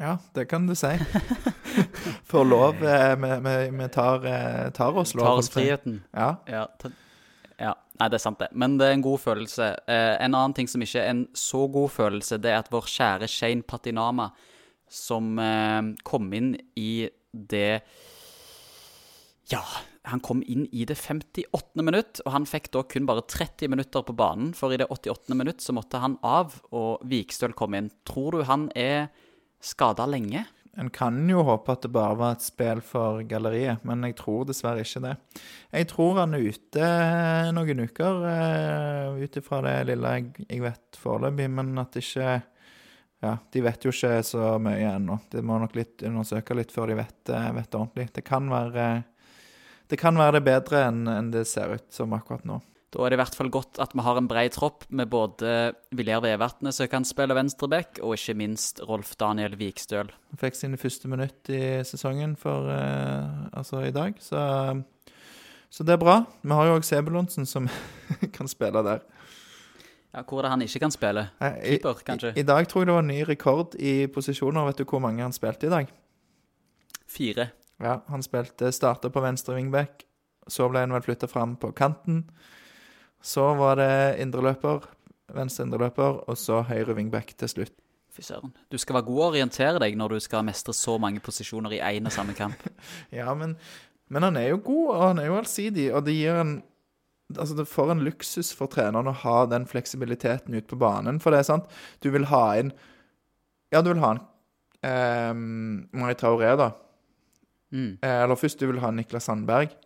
Ja, 0.00 0.16
det 0.34 0.46
kan 0.50 0.66
du 0.66 0.74
si. 0.74 0.90
Får 2.30 2.44
lov. 2.48 2.80
Vi, 2.80 3.30
vi, 3.44 3.54
vi 3.76 3.88
tar, 3.92 4.24
eh, 4.26 4.70
tar 4.72 4.96
oss 4.96 5.12
lov. 5.14 5.26
Tar 5.26 5.40
oss 5.42 5.50
friheten. 5.52 5.98
Ja. 6.16 6.30
Ja, 6.48 6.64
ta, 6.80 6.88
ja. 7.60 7.74
Nei, 8.00 8.08
det 8.08 8.16
er 8.16 8.22
sant, 8.24 8.40
det. 8.40 8.48
Men 8.56 8.78
det 8.80 8.88
er 8.88 8.96
en 8.96 9.04
god 9.04 9.20
følelse. 9.20 9.66
Eh, 9.84 10.14
en 10.24 10.32
annen 10.32 10.56
ting 10.56 10.70
som 10.72 10.80
ikke 10.80 11.02
er 11.04 11.12
en 11.12 11.26
så 11.36 11.66
god 11.68 11.92
følelse, 11.92 12.40
det 12.40 12.48
er 12.48 12.62
at 12.62 12.72
vår 12.72 12.88
kjære 12.88 13.28
Shane 13.28 13.66
Patinama, 13.68 14.30
som 14.90 15.38
eh, 15.38 15.80
kom 16.06 16.32
inn 16.36 16.54
i 16.78 17.08
det 17.30 17.80
Ja, 19.50 19.62
han 20.10 20.22
kom 20.24 20.42
inn 20.42 20.66
i 20.72 20.84
det 20.88 20.96
58. 20.98 21.82
minutt, 21.84 22.20
og 22.24 22.34
han 22.34 22.46
fikk 22.48 22.70
da 22.74 22.84
kun 22.86 23.08
bare 23.08 23.24
30 23.26 23.70
minutter 23.70 24.04
på 24.06 24.14
banen, 24.16 24.52
for 24.56 24.72
i 24.72 24.78
det 24.80 24.88
88. 24.90 25.34
minutt 25.38 25.62
så 25.62 25.74
måtte 25.76 26.00
han 26.02 26.16
av, 26.26 26.56
og 26.74 27.02
Vikstøl 27.10 27.54
kom 27.58 27.76
inn. 27.78 27.90
Tror 28.08 28.38
du 28.38 28.46
han 28.48 28.68
er 28.78 29.10
skada 29.60 30.06
lenge? 30.08 30.46
En 30.78 30.88
kan 30.94 31.16
jo 31.28 31.42
håpe 31.44 31.74
at 31.74 31.82
det 31.82 31.90
bare 31.92 32.16
var 32.16 32.36
et 32.36 32.44
spill 32.46 32.78
for 32.84 33.24
galleriet, 33.28 33.82
men 33.84 34.06
jeg 34.06 34.14
tror 34.20 34.46
dessverre 34.48 34.84
ikke 34.86 35.02
det. 35.02 35.16
Jeg 35.74 35.88
tror 35.90 36.20
han 36.22 36.36
er 36.36 36.46
ute 36.46 36.90
noen 37.56 37.84
uker, 37.88 38.22
uh, 38.22 39.18
ut 39.18 39.40
ifra 39.40 39.60
det 39.66 39.74
lille 39.90 40.14
jeg, 40.46 40.62
vet 40.62 41.00
foreløpig, 41.02 41.50
men 41.58 41.74
at 41.82 41.98
ikke 41.98 42.38
Ja, 43.20 43.36
de 43.52 43.60
vet 43.60 43.84
jo 43.84 43.92
ikke 43.92 44.22
så 44.24 44.54
mye 44.62 44.94
ennå. 44.94 45.18
De 45.32 45.42
må 45.44 45.58
nok 45.60 45.74
litt 45.76 46.02
undersøke 46.08 46.56
litt 46.56 46.72
før 46.72 46.92
de 46.92 47.00
vet, 47.02 47.20
eh, 47.28 47.50
vet 47.52 47.68
det 47.68 47.80
ordentlig. 47.80 48.08
Det 48.16 48.24
kan 48.24 48.48
være 48.52 48.90
det 49.90 49.98
kan 49.98 50.14
være 50.14 50.38
det 50.38 50.46
bedre 50.46 50.84
enn 50.86 51.08
en 51.10 51.32
det 51.34 51.48
ser 51.50 51.72
ut 51.74 51.88
som 51.92 52.12
akkurat 52.14 52.46
nå. 52.46 52.60
Da 52.90 53.04
er 53.04 53.12
det 53.12 53.18
i 53.18 53.20
hvert 53.20 53.36
fall 53.38 53.50
godt 53.54 53.78
at 53.82 53.92
vi 53.94 54.02
har 54.02 54.18
en 54.18 54.28
bred 54.30 54.54
tropp 54.54 54.86
med 54.90 55.10
både 55.10 55.74
Viljar 55.94 56.22
Vevatnet, 56.24 56.74
som 56.74 56.88
kan 56.90 57.06
spille 57.06 57.36
venstreback, 57.38 58.00
og 58.02 58.16
ikke 58.16 58.34
minst 58.38 58.82
Rolf 58.86 59.12
Daniel 59.18 59.54
Vikstøl. 59.58 60.10
Han 60.30 60.40
fikk 60.40 60.58
sine 60.58 60.78
første 60.78 61.10
minutt 61.10 61.50
i 61.54 61.82
sesongen 61.86 62.34
for 62.38 62.70
eh, 62.74 63.46
altså 63.54 63.84
i 63.86 63.94
dag, 63.94 64.18
så, 64.22 64.42
så 65.70 65.86
det 65.86 65.94
er 65.94 66.02
bra. 66.02 66.20
Vi 66.42 66.54
har 66.54 66.70
jo 66.70 66.78
òg 66.78 66.86
Sebulonsen 66.86 67.46
som 67.46 67.70
kan 68.36 68.50
spille 68.50 68.82
der. 68.86 69.06
Ja, 70.14 70.22
Hvor 70.26 70.40
er 70.40 70.42
det 70.48 70.50
han 70.50 70.62
ikke 70.62 70.80
kan 70.82 70.90
spille? 70.94 71.28
Keeper, 71.38 72.00
kanskje? 72.06 72.32
I, 72.34 72.40
I 72.40 72.46
dag 72.46 72.68
tror 72.68 72.82
jeg 72.82 72.90
det 72.90 72.94
var 72.96 73.06
ny 73.06 73.20
rekord 73.28 73.74
i 73.78 74.06
posisjoner. 74.10 74.66
Vet 74.66 74.80
du 74.82 74.84
hvor 74.84 75.02
mange 75.02 75.22
han 75.22 75.34
spilte 75.34 75.68
i 75.68 75.70
dag? 75.70 75.90
Fire. 77.10 77.50
Ja, 77.80 77.98
Han 78.08 78.22
spilte 78.22 78.72
starta 78.72 79.08
på 79.08 79.22
venstre 79.22 79.54
wingback. 79.54 80.04
Så 80.50 80.66
ble 80.68 80.82
han 80.82 80.92
vel 80.92 81.04
flytta 81.04 81.28
fram 81.30 81.54
på 81.56 81.70
kanten. 81.76 82.24
Så 83.22 83.44
var 83.54 83.76
det 83.78 84.18
indreløper, 84.22 84.88
venstre 85.36 85.64
indreløper, 85.68 86.24
og 86.28 86.38
så 86.38 86.62
høyre 86.66 86.96
wingback 86.96 87.34
til 87.38 87.48
slutt. 87.48 87.74
Fy 88.10 88.24
søren. 88.26 88.50
Du 88.72 88.78
skal 88.80 88.96
være 88.98 89.06
god 89.06 89.20
å 89.22 89.28
orientere 89.30 89.78
deg 89.78 89.94
når 89.96 90.16
du 90.16 90.24
skal 90.24 90.42
mestre 90.44 90.74
så 90.74 90.96
mange 90.98 91.20
posisjoner 91.22 91.76
i 91.76 91.82
én 91.84 92.08
og 92.08 92.12
samme 92.12 92.34
kamp. 92.34 92.58
Ja, 93.14 93.30
men, 93.38 93.54
men 94.10 94.26
han 94.26 94.36
er 94.36 94.48
jo 94.50 94.58
god, 94.64 94.88
og 94.88 95.02
han 95.04 95.22
er 95.22 95.30
jo 95.30 95.38
allsidig, 95.38 95.86
og 95.94 96.02
det 96.08 96.16
gir 96.18 96.40
en 96.40 96.56
Altså, 97.36 97.56
det 97.58 97.68
får 97.70 97.94
en 97.94 98.04
luksus 98.06 98.52
for 98.56 98.70
treneren 98.72 99.10
å 99.10 99.16
ha 99.24 99.36
den 99.50 99.66
fleksibiliteten 99.68 100.56
ut 100.56 100.68
på 100.70 100.78
banen. 100.80 101.20
For 101.22 101.34
det 101.34 101.42
er 101.42 101.50
sant, 101.50 101.70
du 102.02 102.10
vil 102.14 102.28
ha 102.32 102.44
inn 102.60 102.74
Ja, 103.70 103.82
du 103.82 103.92
vil 103.92 104.02
ha 104.02 104.16
en 104.16 104.24
eh, 104.82 105.34
Marie 106.00 106.18
Traoré, 106.18 106.56
da. 106.58 106.72
Mm. 107.70 108.00
Eh, 108.02 108.16
Eller 108.24 108.38
først 108.38 108.58
du 108.58 108.66
vil 108.66 108.82
ha 108.82 108.90
Niklas 108.90 109.28
Sandberg. 109.30 109.76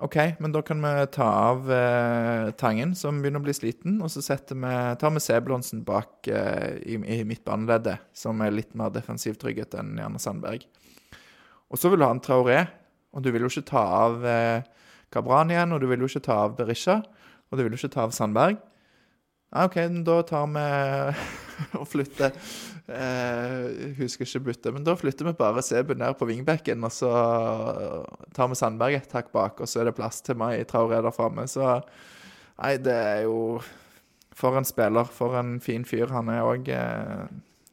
OK, 0.00 0.16
men 0.40 0.52
da 0.52 0.62
kan 0.64 0.80
vi 0.80 0.90
ta 1.12 1.26
av 1.50 1.66
eh, 1.72 2.50
Tangen, 2.56 2.94
som 2.96 3.18
begynner 3.20 3.42
å 3.42 3.44
bli 3.44 3.52
sliten, 3.52 3.98
og 4.00 4.08
så 4.08 4.22
vi, 4.22 4.70
tar 4.96 5.12
vi 5.12 5.20
Sebulonsen 5.20 5.82
bak 5.84 6.30
eh, 6.32 6.78
i, 6.88 6.96
i 6.96 7.18
midtbaneleddet, 7.28 8.06
som 8.16 8.40
er 8.40 8.54
litt 8.54 8.72
mer 8.78 8.94
defensiv 8.94 9.36
trygghet 9.40 9.76
enn 9.76 9.98
gjerne 10.00 10.22
Sandberg. 10.22 10.64
Og 11.68 11.78
så 11.78 11.90
vil 11.92 12.00
du 12.00 12.06
ha 12.06 12.14
en 12.14 12.22
Traoré, 12.24 12.62
og 13.12 13.26
du 13.26 13.28
vil 13.34 13.44
jo 13.44 13.50
ikke 13.52 13.68
ta 13.74 13.82
av 13.98 14.24
eh, 14.24 14.62
Kabran 15.10 15.50
igjen, 15.50 15.72
og 15.74 15.82
du 15.82 15.88
vil 15.90 16.02
jo 16.02 16.10
ikke 16.10 16.26
ta 16.28 16.42
av 16.46 16.56
Berisha, 16.58 17.00
og 17.50 17.58
du 17.58 17.64
vil 17.64 17.74
jo 17.74 17.80
ikke 17.80 17.94
ta 17.96 18.04
av 18.06 18.14
Sandberg. 18.14 18.60
Ja, 19.50 19.64
OK, 19.66 19.80
da 20.06 20.20
tar 20.22 20.46
vi 20.54 20.66
og 21.80 21.86
flytter 21.90 22.30
eh, 22.94 23.96
husker 23.98 24.26
ikke 24.26 24.44
byttet, 24.46 24.70
men 24.74 24.86
da 24.86 24.94
flytter 24.98 25.26
vi 25.26 25.34
bare 25.38 25.64
Sebu 25.66 25.96
ned 25.98 26.14
på 26.18 26.28
vingbekken, 26.28 26.84
og 26.86 26.94
så 26.94 27.10
tar 28.36 28.50
vi 28.50 28.58
Sandberg 28.58 29.00
et 29.00 29.16
hakk 29.16 29.32
bak, 29.34 29.58
og 29.58 29.70
så 29.70 29.82
er 29.82 29.90
det 29.90 29.96
plass 29.98 30.22
til 30.22 30.38
meg 30.38 30.60
i 30.60 30.68
Traoré 30.68 31.00
der 31.02 31.14
framme. 31.14 31.48
Så 31.50 31.66
nei, 32.60 32.76
det 32.78 32.94
er 32.94 33.22
jo 33.28 33.60
For 34.40 34.56
en 34.56 34.64
spiller. 34.64 35.04
For 35.04 35.34
en 35.36 35.58
fin 35.60 35.82
fyr. 35.84 36.08
Han 36.14 36.30
er 36.32 36.46
òg 36.46 36.68
eh, 36.72 37.26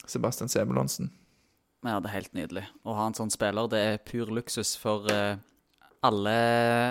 Sebastian 0.10 0.50
Sebulonsen. 0.52 1.14
Ja, 1.86 2.00
det 2.02 2.10
er 2.10 2.16
helt 2.18 2.34
nydelig. 2.36 2.64
Å 2.84 2.96
ha 2.98 3.06
en 3.08 3.16
sånn 3.16 3.32
spiller, 3.32 3.70
det 3.72 3.80
er 3.80 4.02
pur 4.04 4.34
luksus 4.34 4.74
for 4.82 5.08
eh, 5.14 5.38
alle, 6.06 6.36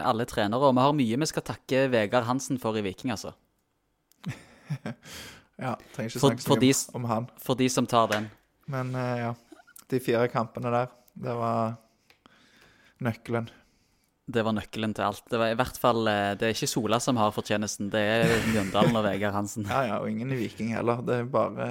alle 0.06 0.26
trenere. 0.28 0.68
Og 0.68 0.74
vi 0.76 0.84
har 0.84 0.94
mye 0.96 1.20
vi 1.22 1.28
skal 1.30 1.44
takke 1.46 1.86
Vegard 1.92 2.26
Hansen 2.28 2.60
for 2.62 2.76
i 2.78 2.84
Viking, 2.86 3.14
altså. 3.14 3.34
Ja, 5.56 5.72
trenger 5.94 6.10
ikke 6.10 6.20
snakke 6.20 6.44
så 6.44 6.56
mye 6.60 6.72
om, 6.76 6.96
om 6.98 7.04
han. 7.08 7.26
For 7.40 7.56
de 7.56 7.68
som 7.72 7.86
tar 7.88 8.10
den. 8.10 8.26
Men 8.68 8.90
eh, 8.98 9.22
ja. 9.22 9.30
De 9.88 10.00
fire 10.02 10.26
kampene 10.28 10.68
der, 10.74 10.90
det 11.16 11.36
var 11.38 11.78
nøkkelen. 13.06 13.46
Det 14.26 14.42
var 14.42 14.56
nøkkelen 14.56 14.92
til 14.98 15.06
alt. 15.06 15.22
Det 15.30 15.38
var 15.38 15.52
i 15.54 15.56
hvert 15.56 15.78
fall 15.78 16.08
eh, 16.10 16.32
Det 16.36 16.48
er 16.48 16.56
ikke 16.56 16.68
Sola 16.68 16.98
som 17.00 17.16
har 17.20 17.32
fortjenesten, 17.32 17.88
det 17.92 18.02
er 18.02 18.34
Mjøndalen 18.50 18.98
og 18.98 19.06
Vegard 19.06 19.36
Hansen. 19.38 19.64
Ja, 19.72 19.84
ja, 19.86 19.98
og 20.02 20.10
ingen 20.10 20.34
i 20.34 20.40
Viking 20.42 20.74
heller. 20.74 21.00
Det 21.06 21.22
er 21.22 21.30
bare, 21.30 21.68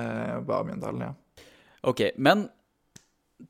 bare 0.48 0.70
Mjøndalen, 0.72 1.10
ja. 1.10 1.46
Ok, 1.86 2.08
men 2.18 2.48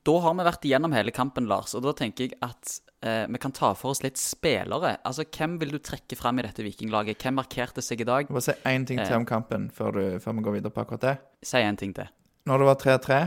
da 0.06 0.14
har 0.24 0.34
vi 0.34 0.44
vært 0.48 0.64
igjennom 0.66 0.92
hele 0.96 1.12
kampen, 1.14 1.46
Lars, 1.46 1.74
og 1.78 1.82
da 1.84 1.92
tenker 1.94 2.26
jeg 2.26 2.38
at 2.42 2.72
eh, 3.06 3.26
vi 3.30 3.38
kan 3.38 3.52
ta 3.54 3.72
for 3.78 3.92
oss 3.94 4.02
litt 4.02 4.18
spillere. 4.18 4.96
Altså, 5.06 5.22
Hvem 5.30 5.58
vil 5.62 5.70
du 5.76 5.78
trekke 5.78 6.16
fram 6.18 6.40
i 6.40 6.44
dette 6.46 6.64
vikinglaget? 6.66 7.20
Hvem 7.22 7.38
markerte 7.38 7.84
seg 7.84 8.02
i 8.02 8.08
dag? 8.08 8.30
Må 8.34 8.42
si 8.42 8.52
én 8.66 8.86
ting 8.88 8.98
til 8.98 9.12
Eh. 9.14 9.16
om 9.20 9.24
kampen 9.28 9.68
før, 9.70 9.92
du, 9.94 10.18
før 10.18 10.34
vi 10.40 10.42
går 10.48 10.56
videre 10.58 10.74
på 10.74 10.82
akkurat 10.82 11.00
det. 11.06 11.14
Si 11.46 11.58
en 11.62 11.76
ting 11.78 11.94
til. 11.94 12.08
Når 12.46 12.58
det 12.58 12.66
var 12.66 12.80
3-3, 12.82 13.20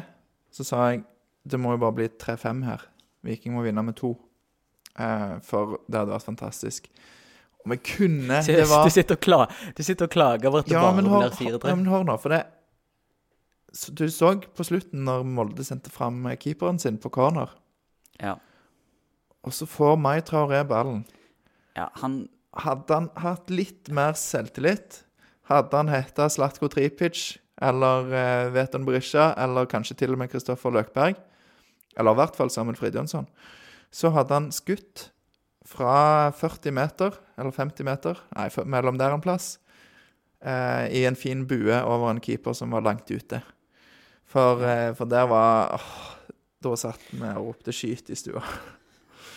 så 0.51 0.65
sa 0.67 0.89
jeg 0.91 1.03
det 1.49 1.59
må 1.59 1.71
jo 1.71 1.77
bare 1.81 1.95
bli 1.95 2.07
3-5 2.09 2.65
her. 2.67 2.83
Viking 3.23 3.53
må 3.55 3.63
vinne 3.63 3.81
med 3.83 3.95
to. 3.95 4.11
Eh, 4.99 5.39
for 5.47 5.79
det 5.87 5.95
hadde 6.01 6.11
vært 6.11 6.27
fantastisk. 6.27 6.89
Og 7.63 7.71
vi 7.71 7.77
kunne 7.95 8.41
Det 8.45 8.67
var 8.67 8.83
du 8.83 8.91
sitter 8.91 9.15
og 10.05 10.11
klager 10.11 10.47
over 10.51 10.59
at 10.59 10.67
det 10.67 10.75
Ja, 10.75 10.81
bare 10.83 10.95
men 10.99 11.07
blir 11.07 11.23
ja, 11.23 11.29
4-3. 11.57 11.75
men 11.75 11.85
hør 11.91 12.03
nå, 12.07 12.19
for 12.19 12.35
det 12.35 12.43
så 13.73 13.93
Du 13.93 14.05
så 14.09 14.33
på 14.55 14.63
slutten 14.65 15.03
når 15.05 15.23
Molde 15.29 15.63
sendte 15.63 15.91
fram 15.93 16.25
eh, 16.25 16.37
keeperen 16.37 16.79
sin 16.79 16.97
på 16.97 17.09
corner, 17.13 17.49
Ja. 18.19 18.35
og 19.43 19.53
så 19.53 19.65
får 19.69 19.97
Mai 19.99 20.21
Traoré 20.21 20.63
ballen. 20.67 21.05
ja 21.75 21.89
han 22.01 22.27
Hadde 22.57 22.89
han 22.95 23.09
hatt 23.15 23.51
litt 23.53 23.89
mer 23.93 24.13
selvtillit, 24.17 25.03
hadde 25.47 25.77
han 25.77 25.87
heta 25.87 26.25
Slatko 26.27 26.67
Tripic 26.67 27.37
eller 27.61 28.09
eh, 28.09 28.49
Veton 28.51 28.85
Berisha 28.87 29.35
eller 29.37 29.67
kanskje 29.69 29.95
til 29.95 30.11
og 30.15 30.17
med 30.17 30.31
Kristoffer 30.31 30.71
Løkberg, 30.73 31.15
eller 31.95 32.11
i 32.11 32.15
hvert 32.15 32.35
fall 32.35 32.49
Samuel 32.49 32.75
Fridjonsson, 32.75 33.27
så 33.93 34.09
hadde 34.15 34.33
han 34.33 34.49
skutt 34.51 35.11
fra 35.63 36.31
40 36.31 36.73
meter, 36.73 37.13
eller 37.37 37.51
50 37.53 37.85
meter, 37.85 38.17
nei, 38.35 38.49
mellom 38.65 38.97
der 38.97 39.13
en 39.13 39.21
plass, 39.21 39.59
eh, 40.41 40.89
i 40.89 41.05
en 41.05 41.15
fin 41.15 41.45
bue 41.47 41.77
over 41.85 42.09
en 42.09 42.19
keeper 42.19 42.53
som 42.57 42.71
var 42.73 42.81
langt 42.81 43.11
ute. 43.13 43.43
For, 44.29 44.61
eh, 44.61 44.91
for 44.97 45.09
der 45.09 45.27
var 45.29 45.75
åh, 45.79 45.89
Da 46.59 46.75
satt 46.75 46.99
vi 47.11 47.23
og 47.23 47.45
ropte 47.45 47.71
'skyt' 47.71 48.11
i 48.11 48.15
stua. 48.15 48.43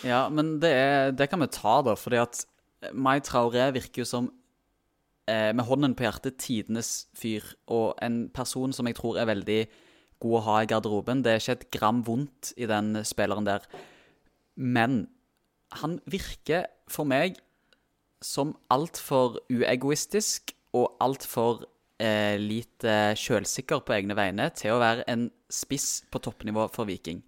Ja, 0.03 0.27
men 0.27 0.59
det, 0.59 0.69
er, 0.69 1.11
det 1.15 1.29
kan 1.31 1.39
vi 1.39 1.47
ta, 1.47 1.77
da, 1.79 1.93
fordi 1.95 2.17
at 2.19 2.41
Mai 2.91 3.21
Traoré 3.23 3.69
virker 3.71 4.01
jo 4.01 4.05
som, 4.05 4.25
eh, 5.31 5.53
med 5.55 5.63
hånden 5.63 5.95
på 5.95 6.03
hjertet, 6.03 6.35
tidenes 6.37 7.07
fyr. 7.15 7.39
Og 7.71 7.95
en 8.01 8.27
person 8.27 8.73
som 8.73 8.85
jeg 8.85 8.97
tror 8.97 9.15
er 9.15 9.29
veldig 9.31 9.61
god 10.19 10.35
å 10.39 10.43
ha 10.43 10.57
i 10.59 10.67
garderoben. 10.67 11.23
Det 11.23 11.31
er 11.31 11.39
ikke 11.39 11.55
et 11.55 11.71
gram 11.71 12.03
vondt 12.03 12.51
i 12.57 12.67
den 12.67 12.99
spilleren 13.07 13.47
der. 13.47 13.63
Men 14.55 15.07
han 15.71 16.01
virker 16.03 16.67
for 16.91 17.07
meg 17.07 17.39
som 18.23 18.57
altfor 18.71 19.39
uegoistisk 19.51 20.51
og 20.73 20.97
altfor 20.99 21.63
eh, 22.03 22.35
lite 22.41 23.13
sjølsikker 23.19 23.81
på 23.87 23.95
egne 23.95 24.17
vegne 24.17 24.49
til 24.57 24.75
å 24.75 24.81
være 24.81 25.05
en 25.11 25.29
spiss 25.53 26.03
på 26.11 26.21
toppnivå 26.23 26.67
for 26.73 26.89
Viking. 26.89 27.21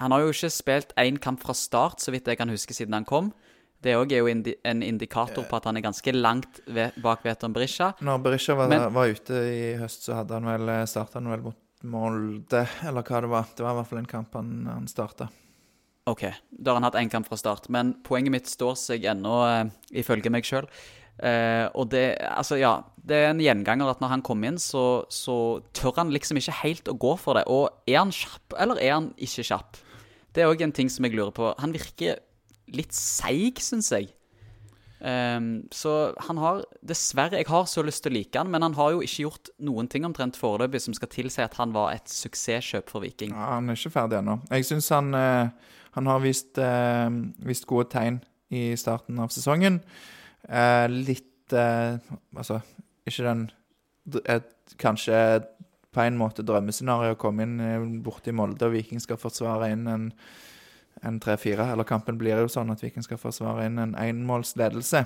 Han 0.00 0.14
har 0.14 0.24
jo 0.24 0.32
ikke 0.32 0.50
spilt 0.54 0.94
én 1.00 1.18
kamp 1.20 1.42
fra 1.44 1.52
start, 1.56 2.00
så 2.00 2.12
vidt 2.14 2.30
jeg 2.30 2.40
kan 2.40 2.48
huske, 2.48 2.72
siden 2.76 2.96
han 2.96 3.04
kom. 3.08 3.32
Det 3.80 3.94
òg 3.96 4.12
er 4.12 4.20
jo 4.22 4.28
indi 4.28 4.54
en 4.68 4.82
indikator 4.84 5.44
på 5.48 5.56
at 5.56 5.66
han 5.68 5.76
er 5.78 5.84
ganske 5.84 6.12
langt 6.16 6.60
ved, 6.68 6.96
bak 7.00 7.22
Veton 7.24 7.52
Berisha. 7.56 7.94
Når 8.04 8.22
Berisha 8.24 8.56
var, 8.56 8.68
Men- 8.68 8.92
var 8.92 9.08
ute 9.08 9.32
i 9.32 9.76
høst, 9.80 10.04
så 10.04 10.16
hadde 10.18 10.36
han 10.36 10.44
vel 10.48 10.72
starta 10.88 11.20
han 11.20 11.30
vel 11.32 11.44
mot 11.48 11.56
Molde, 11.82 12.66
eller 12.84 13.02
hva 13.02 13.20
det 13.24 13.30
var. 13.32 13.46
Det 13.56 13.64
var 13.64 13.72
i 13.72 13.78
hvert 13.78 13.88
fall 13.88 13.98
en 14.02 14.10
kamp 14.10 14.34
han, 14.36 14.50
han 14.68 14.88
starta. 14.88 15.30
OK, 16.10 16.22
da 16.50 16.72
har 16.72 16.80
han 16.80 16.86
hatt 16.88 16.98
én 17.00 17.10
kamp 17.12 17.28
fra 17.28 17.38
start. 17.40 17.68
Men 17.72 17.94
poenget 18.04 18.34
mitt 18.34 18.50
står 18.50 18.76
seg 18.76 19.04
ennå, 19.08 19.34
eh, 19.48 19.70
ifølge 20.02 20.32
meg 20.32 20.44
sjøl. 20.44 20.68
Eh, 21.20 21.66
og 21.76 21.90
det 21.92 22.16
Altså, 22.24 22.56
ja. 22.60 22.80
Det 23.00 23.16
er 23.16 23.30
en 23.32 23.40
gjenganger 23.40 23.88
at 23.90 24.00
når 24.02 24.10
han 24.12 24.22
kommer 24.22 24.50
inn, 24.52 24.58
så, 24.60 25.02
så 25.10 25.34
tør 25.74 25.96
han 25.96 26.12
liksom 26.14 26.38
ikke 26.38 26.58
helt 26.60 26.90
å 26.92 26.94
gå 27.00 27.14
for 27.18 27.38
det. 27.38 27.46
Og 27.50 27.70
er 27.88 27.98
han 27.98 28.12
kjapp, 28.14 28.54
eller 28.60 28.78
er 28.78 28.92
han 28.92 29.08
ikke 29.18 29.46
kjapp? 29.48 29.80
Det 30.36 30.44
er 30.44 30.50
òg 30.52 30.60
en 30.62 30.74
ting 30.76 30.92
som 30.92 31.08
jeg 31.08 31.16
lurer 31.16 31.32
på. 31.34 31.48
Han 31.58 31.72
virker 31.74 32.20
litt 32.70 32.94
seig, 32.94 33.58
syns 33.64 33.90
jeg. 33.96 34.12
Um, 35.00 35.64
så 35.72 36.12
han 36.26 36.36
har 36.36 36.60
Dessverre, 36.84 37.38
jeg 37.40 37.48
har 37.48 37.64
så 37.64 37.80
lyst 37.82 38.04
til 38.04 38.12
å 38.12 38.18
like 38.18 38.36
han, 38.36 38.50
men 38.52 38.62
han 38.66 38.76
har 38.76 38.92
jo 38.92 39.00
ikke 39.00 39.24
gjort 39.24 39.50
noen 39.64 39.88
ting 39.88 40.04
omtrent 40.04 40.36
foreløpig 40.36 40.82
som 40.84 40.96
skal 40.96 41.08
tilsi 41.08 41.40
at 41.40 41.56
han 41.56 41.72
var 41.72 41.94
et 41.94 42.12
suksesskjøp 42.12 42.92
for 42.92 43.00
Viking. 43.06 43.32
Ja, 43.32 43.54
han 43.56 43.72
er 43.72 43.80
ikke 43.80 43.94
ferdig 43.96 44.20
ennå. 44.20 44.36
Jeg 44.52 44.68
syns 44.68 44.90
han, 44.92 45.14
eh, 45.16 45.72
han 45.96 46.12
har 46.12 46.20
vist, 46.20 46.52
eh, 46.60 47.08
vist 47.48 47.66
gode 47.66 47.88
tegn 47.90 48.20
i 48.52 48.76
starten 48.76 49.18
av 49.18 49.32
sesongen. 49.32 49.80
Eh, 50.48 50.86
litt 50.90 51.52
eh, 51.52 51.98
Altså, 52.36 52.60
ikke 53.08 53.26
den 53.26 53.42
et, 54.24 54.52
Kanskje 54.80 55.16
på 55.90 56.04
en 56.04 56.16
måte 56.18 56.44
drømmescenario 56.46 57.16
å 57.16 57.18
komme 57.18 57.44
inn 57.44 57.56
borti 57.58 58.02
borte 58.06 58.30
i 58.30 58.34
Molde, 58.38 58.68
og 58.68 58.76
Viking 58.76 59.02
skal 59.02 59.18
forsvare 59.18 59.72
inn 59.74 59.88
en, 59.90 60.04
en 61.02 61.16
3-4. 61.18 61.72
Eller 61.72 61.88
kampen 61.88 62.18
blir 62.20 62.38
jo 62.38 62.50
sånn 62.52 62.70
at 62.70 62.84
Viking 62.84 63.02
skal 63.02 63.18
forsvare 63.18 63.66
inn 63.66 63.80
en 63.82 63.96
enmålsledelse. 63.98 65.02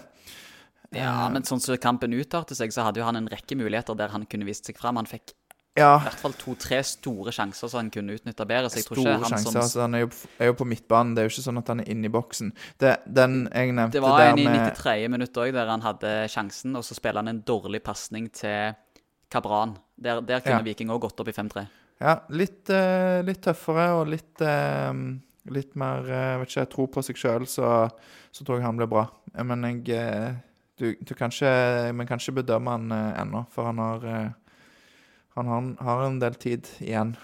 Ja, 0.94 1.14
Eh, 1.27 1.31
men 1.33 1.47
sånn 1.47 1.62
som 1.62 1.79
kampen 1.83 2.14
utartet 2.14 2.59
seg, 2.59 2.73
så 2.75 2.87
hadde 2.87 3.03
jo 3.03 3.09
han 3.09 3.18
en 3.18 3.31
rekke 3.31 3.57
muligheter 3.59 3.97
der 3.99 4.12
han 4.14 4.27
kunne 4.31 4.47
vist 4.49 4.68
seg 4.68 4.79
fram. 4.79 5.01
Han 5.01 5.11
fikk 5.11 5.35
ja, 5.74 5.96
i 5.98 6.04
hvert 6.06 6.20
fall 6.22 6.34
to-tre 6.38 6.76
store 6.87 7.32
sjanser 7.34 7.66
som 7.66 7.80
han 7.80 7.88
kunne 7.90 8.14
utnytta 8.14 8.44
bedre. 8.46 8.68
Så 8.70 8.78
jeg 8.78 8.87
tror 8.87 9.00
ikke 9.00 9.14
han 9.16 9.24
sjanser. 9.26 9.50
som 9.50 9.56
Altså, 9.58 9.80
han 9.82 9.96
er 9.98 10.04
jo, 10.04 10.10
er 10.38 10.50
jo 10.52 10.54
på 10.60 10.66
midtbanen. 10.70 11.16
Det 11.16 11.22
er 11.22 11.26
jo 11.26 11.32
ikke 11.32 11.42
sånn 11.48 11.58
at 11.58 11.72
han 11.72 11.82
er 11.82 11.88
inne 11.90 12.06
i 12.06 12.12
boksen. 12.14 12.52
Det, 12.78 12.92
den 13.10 13.40
jeg 13.48 13.72
nevnte 13.74 13.96
Det 13.96 14.02
var 14.04 14.22
en 14.28 14.38
i 14.38 14.44
93. 14.46 15.08
minutt 15.10 15.40
òg, 15.42 15.50
der 15.56 15.72
han 15.72 15.82
hadde 15.82 16.12
sjansen, 16.30 16.76
og 16.78 16.87
så 16.87 16.94
spiller 16.94 17.24
han 17.24 17.32
en 17.32 17.40
dårlig 17.42 17.80
pasning 17.82 18.28
til 18.38 18.76
Kabran. 19.34 19.74
Der, 19.98 20.22
der 20.22 20.44
kunne 20.44 20.60
Ja. 20.60 20.68
Viking 20.68 20.94
òg 20.94 21.02
gått 21.08 21.24
opp 21.24 21.32
i 21.32 21.34
5-3. 21.34 21.66
Ja, 22.04 22.14
litt, 22.30 22.70
uh, 22.70 23.18
litt 23.26 23.42
tøffere 23.42 23.88
og 23.98 24.06
litt, 24.14 24.46
uh, 24.46 24.94
litt 25.50 25.74
mer 25.74 26.06
uh, 26.06 26.38
vet 26.44 26.54
ikke, 26.54 26.68
tro 26.70 26.87
på 26.87 27.02
seg 27.02 27.18
sjøl, 27.18 27.48
så, 27.50 27.90
så 28.30 28.46
tror 28.46 28.62
jeg 28.62 28.68
han 28.68 28.78
blir 28.78 28.90
bra. 28.94 29.08
Men 29.42 29.66
jeg 29.66 30.38
du, 30.78 30.88
du 31.02 31.14
kan 31.18 31.34
ikke, 31.34 32.38
bedømme 32.38 32.78
han 32.78 32.94
ennå, 32.94 33.44
for 33.50 33.70
han 33.70 33.82
har 33.82 34.34
eh, 35.37 35.51
han 35.51 35.77
har, 35.81 36.05
en 36.07 36.20
del 36.23 36.38
tid 36.40 36.68
igjen. 36.81 37.14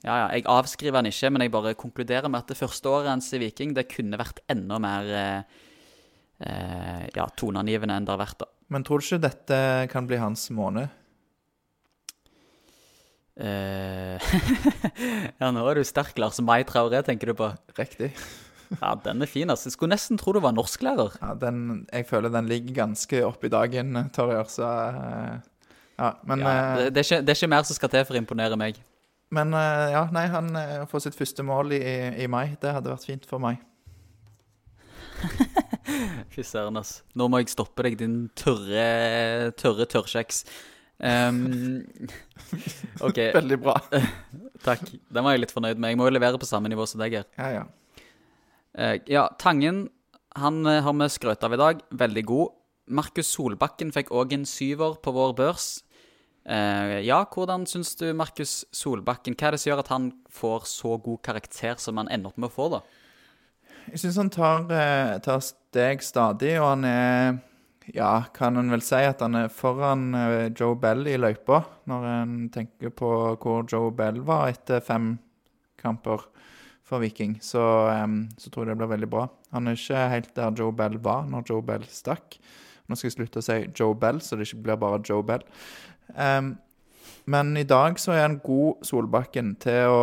Ja, 0.00 0.14
ja, 0.14 0.28
jeg 0.32 0.46
avskriver 0.48 1.00
han 1.00 1.10
ikke, 1.10 1.30
men 1.32 1.44
jeg 1.44 1.52
bare 1.52 1.76
konkluderer 1.76 2.30
med 2.32 2.40
at 2.40 2.52
det 2.52 2.60
første 2.60 2.88
året 2.88 3.10
hans 3.12 3.28
i 3.36 3.40
Viking, 3.42 3.74
det 3.76 3.90
kunne 3.90 4.20
vært 4.20 4.40
enda 4.48 4.78
mer 4.80 5.10
eh, 5.12 5.58
eh, 6.46 7.04
ja, 7.16 7.26
toneangivende 7.36 7.98
enn 7.98 8.08
det 8.08 8.14
har 8.14 8.22
vært, 8.22 8.40
da. 8.40 8.48
Men 8.70 8.86
tror 8.86 9.02
du 9.02 9.06
ikke 9.08 9.24
dette 9.26 9.60
kan 9.92 10.06
bli 10.08 10.20
hans 10.22 10.46
måned? 10.54 10.88
Eh, 13.40 14.30
ja, 15.40 15.50
nå 15.50 15.64
er 15.64 15.80
du 15.80 15.84
sterk, 15.86 16.16
Lars. 16.20 16.40
Mai 16.44 16.62
Traoré, 16.68 17.02
tenker 17.06 17.32
du 17.32 17.36
på? 17.38 17.50
Riktig. 17.78 18.12
Ja, 18.78 18.94
den 19.02 19.24
er 19.24 19.30
fin, 19.30 19.50
altså. 19.50 19.68
Jeg 19.68 19.74
skulle 19.74 19.94
nesten 19.94 20.20
tro 20.20 20.34
du 20.36 20.40
var 20.44 20.54
norsklærer. 20.54 21.16
Ja, 21.18 21.34
den, 21.40 21.86
jeg 21.90 22.06
føler 22.06 22.32
den 22.32 22.50
ligger 22.50 22.84
ganske 22.84 23.24
oppi 23.26 23.50
dagen, 23.52 23.96
Torjer, 24.14 24.46
så 24.52 24.68
eh, 24.68 25.48
Ja, 26.00 26.14
men 26.24 26.40
Ja, 26.40 26.50
eh, 26.50 26.76
det, 26.76 26.90
det, 26.94 27.02
er 27.02 27.08
ikke, 27.08 27.20
det 27.24 27.32
er 27.34 27.38
ikke 27.38 27.52
mer 27.52 27.66
som 27.68 27.76
skal 27.76 27.92
til 27.92 28.06
for 28.08 28.16
å 28.16 28.22
imponere 28.22 28.56
meg. 28.60 28.78
Men 29.34 29.52
eh, 29.54 29.88
ja, 29.92 30.06
nei, 30.14 30.24
han 30.32 30.48
eh, 30.58 30.86
får 30.90 31.04
sitt 31.04 31.18
første 31.18 31.44
mål 31.46 31.74
i, 31.76 31.82
i 32.24 32.28
mai. 32.30 32.56
Det 32.60 32.72
hadde 32.74 32.90
vært 32.90 33.06
fint 33.06 33.28
for 33.28 33.42
meg. 33.42 33.60
Fy 36.32 36.44
søren, 36.46 36.80
ass. 36.80 37.00
Nå 37.18 37.28
må 37.28 37.42
jeg 37.42 37.52
stoppe 37.52 37.84
deg, 37.84 37.98
din 38.00 38.22
tørre, 38.38 39.52
tørre 39.60 39.86
tørrkjeks. 39.90 40.44
Um, 41.00 41.84
okay. 43.06 43.28
Veldig 43.36 43.60
bra. 43.60 43.76
takk. 44.66 44.88
Den 44.88 45.26
var 45.26 45.36
jeg 45.36 45.44
litt 45.44 45.54
fornøyd 45.54 45.76
med. 45.76 45.92
Jeg 45.92 46.00
må 46.00 46.08
jo 46.08 46.16
levere 46.16 46.40
på 46.40 46.48
samme 46.48 46.72
nivå 46.72 46.88
som 46.88 47.02
deg 47.04 47.20
her. 47.20 47.28
Ja, 47.36 47.60
ja. 47.60 47.66
Uh, 48.72 48.96
ja, 49.10 49.28
Tangen 49.40 49.88
han 50.38 50.62
har 50.62 50.94
vi 50.94 51.08
skrøt 51.10 51.44
av 51.44 51.54
i 51.54 51.60
dag. 51.60 51.84
Veldig 52.00 52.24
god. 52.24 52.56
Markus 52.90 53.30
Solbakken 53.34 53.90
fikk 53.94 54.12
òg 54.14 54.32
en 54.34 54.46
syver 54.48 54.96
på 55.02 55.12
vår 55.14 55.34
børs. 55.38 55.72
Eh, 56.44 57.00
ja, 57.04 57.20
hvordan 57.28 57.66
syns 57.68 57.92
du 58.00 58.06
Markus 58.16 58.62
Solbakken 58.72 59.36
Hva 59.36 59.50
er 59.50 59.54
det 59.54 59.60
som 59.60 59.70
gjør 59.70 59.82
at 59.82 59.90
han 59.92 60.06
får 60.32 60.64
så 60.70 60.94
god 60.96 61.20
karakter 61.26 61.76
som 61.82 62.00
han 62.00 62.08
ender 62.08 62.32
opp 62.32 62.40
med 62.40 62.48
å 62.48 62.54
få, 62.54 62.68
da? 62.72 62.80
Jeg 63.90 64.00
syns 64.00 64.18
han 64.22 64.32
tar, 64.32 64.64
eh, 64.72 65.18
tar 65.20 65.42
steg 65.44 66.04
stadig, 66.04 66.56
og 66.60 66.68
han 66.74 66.84
er 66.88 67.38
Ja, 67.90 68.22
kan 68.32 68.56
en 68.56 68.70
vel 68.70 68.84
si 68.86 69.00
at 69.02 69.20
han 69.24 69.34
er 69.34 69.48
foran 69.50 70.14
eh, 70.14 70.50
Joe 70.54 70.76
Bell 70.78 71.08
i 71.10 71.16
løypa, 71.18 71.64
når 71.90 72.04
en 72.06 72.34
tenker 72.54 72.92
på 72.94 73.08
hvor 73.40 73.64
Joe 73.66 73.90
Bell 73.90 74.20
var 74.22 74.52
etter 74.52 74.80
fem 74.84 75.16
kamper 75.80 76.22
for 76.86 77.02
Viking. 77.02 77.38
Så, 77.42 77.60
um, 77.88 78.28
så 78.38 78.50
tror 78.50 78.66
jeg 78.66 78.74
det 78.74 78.80
blir 78.82 78.92
veldig 78.94 79.10
bra. 79.10 79.26
Han 79.54 79.66
er 79.66 79.78
ikke 79.78 80.08
helt 80.12 80.34
der 80.36 80.54
Joe 80.58 80.74
Bell 80.76 80.98
var 81.02 81.26
når 81.30 81.48
Joe 81.50 81.64
Bell 81.66 81.86
stakk. 81.90 82.38
Nå 82.90 82.98
skal 82.98 83.10
jeg 83.10 83.16
slutte 83.16 83.42
å 83.42 83.46
si 83.46 83.58
Joe 83.78 83.94
Bell, 83.94 84.18
så 84.22 84.36
det 84.36 84.48
ikke 84.48 84.64
blir 84.66 84.78
bare 84.82 85.02
Joe 85.06 85.22
Bell. 85.26 85.44
Em, 86.16 86.54
men 87.30 87.56
i 87.56 87.66
dag 87.68 87.98
så 88.00 88.14
er 88.16 88.24
han 88.26 88.40
god 88.44 88.86
Solbakken 88.86 89.54
til 89.60 89.92
å 89.92 90.00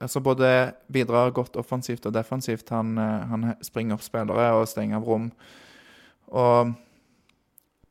Altså 0.00 0.20
både 0.22 0.48
bidrar 0.94 1.32
godt 1.34 1.56
offensivt 1.58 2.04
og 2.06 2.14
defensivt. 2.14 2.68
Han, 2.70 2.98
eh, 3.02 3.24
han 3.26 3.54
springer 3.66 3.96
opp 3.96 4.04
spillere 4.06 4.52
og 4.54 4.68
stenger 4.70 5.00
av 5.00 5.08
rom. 5.08 5.24
Og 6.28 6.70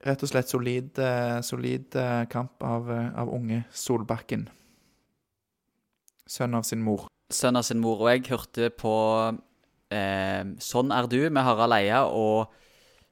rett 0.07 0.23
og 0.23 0.31
slett 0.31 0.49
solid, 0.49 0.97
eh, 0.97 1.41
solid 1.41 1.97
eh, 1.99 2.23
kamp 2.31 2.63
av, 2.63 2.89
av 2.89 3.33
unge 3.33 3.65
Solbakken. 3.75 4.47
Sønn 6.25 6.55
av 6.57 6.63
sin 6.63 6.81
mor. 6.81 7.09
Sønn 7.33 7.59
av 7.59 7.65
sin 7.67 7.81
mor. 7.83 7.99
Og 8.05 8.11
jeg 8.13 8.25
hørte 8.29 8.69
på 8.73 8.95
eh, 9.93 10.43
Sånn 10.63 10.93
er 10.95 11.09
du 11.11 11.19
med 11.29 11.43
Harald 11.45 11.75
Eia 11.75 12.05
og 12.07 12.53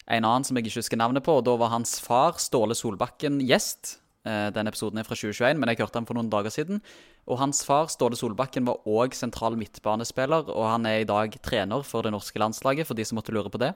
en 0.07 0.25
annen 0.27 0.45
som 0.47 0.57
jeg 0.57 0.67
ikke 0.67 0.81
husker 0.81 0.99
navnet 0.99 1.25
på. 1.25 1.37
Og 1.39 1.45
da 1.47 1.55
var 1.59 1.73
hans 1.73 1.97
far, 2.03 2.39
Ståle 2.41 2.75
Solbakken, 2.75 3.39
gjest. 3.47 3.97
Eh, 4.27 4.49
den 4.55 4.69
episoden 4.71 4.99
er 4.99 5.07
fra 5.07 5.17
2021, 5.17 5.59
men 5.59 5.71
jeg 5.71 5.81
hørte 5.83 5.99
den 5.99 6.07
for 6.07 6.17
noen 6.17 6.31
dager 6.31 6.53
siden. 6.53 6.81
Og 7.27 7.39
hans 7.39 7.63
far, 7.67 7.89
Ståle 7.91 8.19
Solbakken, 8.19 8.67
var 8.67 8.83
òg 8.87 9.15
sentral 9.15 9.57
midtbanespiller, 9.59 10.51
og 10.51 10.67
han 10.67 10.87
er 10.89 11.03
i 11.03 11.07
dag 11.07 11.35
trener 11.43 11.83
for 11.87 12.03
det 12.03 12.13
norske 12.15 12.39
landslaget, 12.39 12.87
for 12.87 12.99
de 12.99 13.05
som 13.07 13.19
måtte 13.19 13.35
lure 13.35 13.51
på 13.51 13.61
det. 13.63 13.73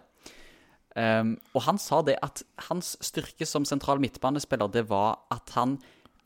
Ehm, 0.97 1.35
og 1.53 1.63
han 1.67 1.77
sa 1.77 2.01
det 2.01 2.17
at 2.25 2.41
hans 2.69 2.95
styrke 3.05 3.45
som 3.45 3.67
sentral 3.67 4.01
midtbanespiller, 4.03 4.71
det 4.71 4.87
var 4.89 5.21
at 5.31 5.53
han 5.55 5.77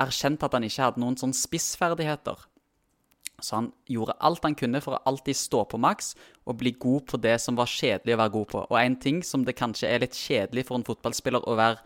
erkjente 0.02 0.48
at 0.48 0.56
han 0.56 0.66
ikke 0.66 0.86
hadde 0.86 1.04
noen 1.04 1.18
sånn 1.20 1.36
spissferdigheter. 1.36 2.40
Så 3.42 3.58
han 3.58 3.72
gjorde 3.90 4.18
alt 4.24 4.44
han 4.46 4.58
kunne 4.58 4.82
for 4.84 4.98
å 4.98 5.02
alltid 5.10 5.38
stå 5.38 5.64
på 5.72 5.80
maks 5.82 6.14
og 6.46 6.60
bli 6.62 6.74
god 6.80 7.08
på 7.12 7.20
det 7.22 7.38
som 7.42 7.58
var 7.60 7.70
kjedelig 7.70 8.16
å 8.16 8.22
være 8.22 8.36
god 8.36 8.48
på. 8.54 8.62
Og 8.70 8.78
en 8.82 9.00
ting 9.02 9.20
som 9.26 9.46
det 9.48 9.58
kanskje 9.60 9.90
er 9.90 10.04
litt 10.04 10.18
kjedelig 10.18 10.68
for 10.70 10.80
en 10.80 10.88
fotballspiller 10.88 11.48
å 11.48 11.58
være 11.60 11.82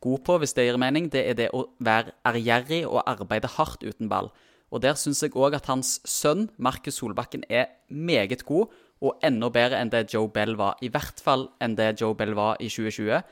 god 0.00 0.22
på, 0.24 0.38
hvis 0.40 0.54
det 0.56 0.66
gir 0.66 0.78
mening, 0.80 1.10
det 1.12 1.24
er 1.28 1.36
det 1.36 1.50
å 1.56 1.66
være 1.84 2.14
ærgjerrig 2.28 2.84
og 2.88 3.02
arbeide 3.04 3.50
hardt 3.56 3.84
uten 3.84 4.08
ball. 4.12 4.30
Og 4.70 4.82
der 4.84 4.96
syns 4.98 5.22
jeg 5.24 5.34
òg 5.34 5.56
at 5.58 5.68
hans 5.68 5.98
sønn, 6.08 6.48
Markus 6.56 7.00
Solbakken, 7.00 7.42
er 7.50 7.68
meget 7.88 8.46
god, 8.48 8.70
og 9.00 9.22
enda 9.24 9.48
bedre 9.52 9.80
enn 9.80 9.90
det 9.92 10.06
Joe 10.12 10.28
Bell 10.32 10.54
var. 10.60 10.76
I 10.84 10.90
hvert 10.92 11.20
fall 11.24 11.48
enn 11.62 11.76
det 11.76 11.94
Joe 12.00 12.14
Bell 12.16 12.34
var 12.36 12.60
i 12.60 12.68
2020. 12.68 13.22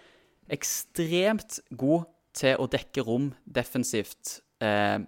Ekstremt 0.57 1.61
god 1.77 2.09
til 2.37 2.59
å 2.61 2.69
dekke 2.71 3.05
rom 3.05 3.31
defensivt. 3.45 4.39
Eh. 4.65 4.99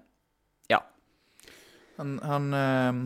Han, 2.00 2.16
han, 2.24 2.54
eh, 2.56 3.00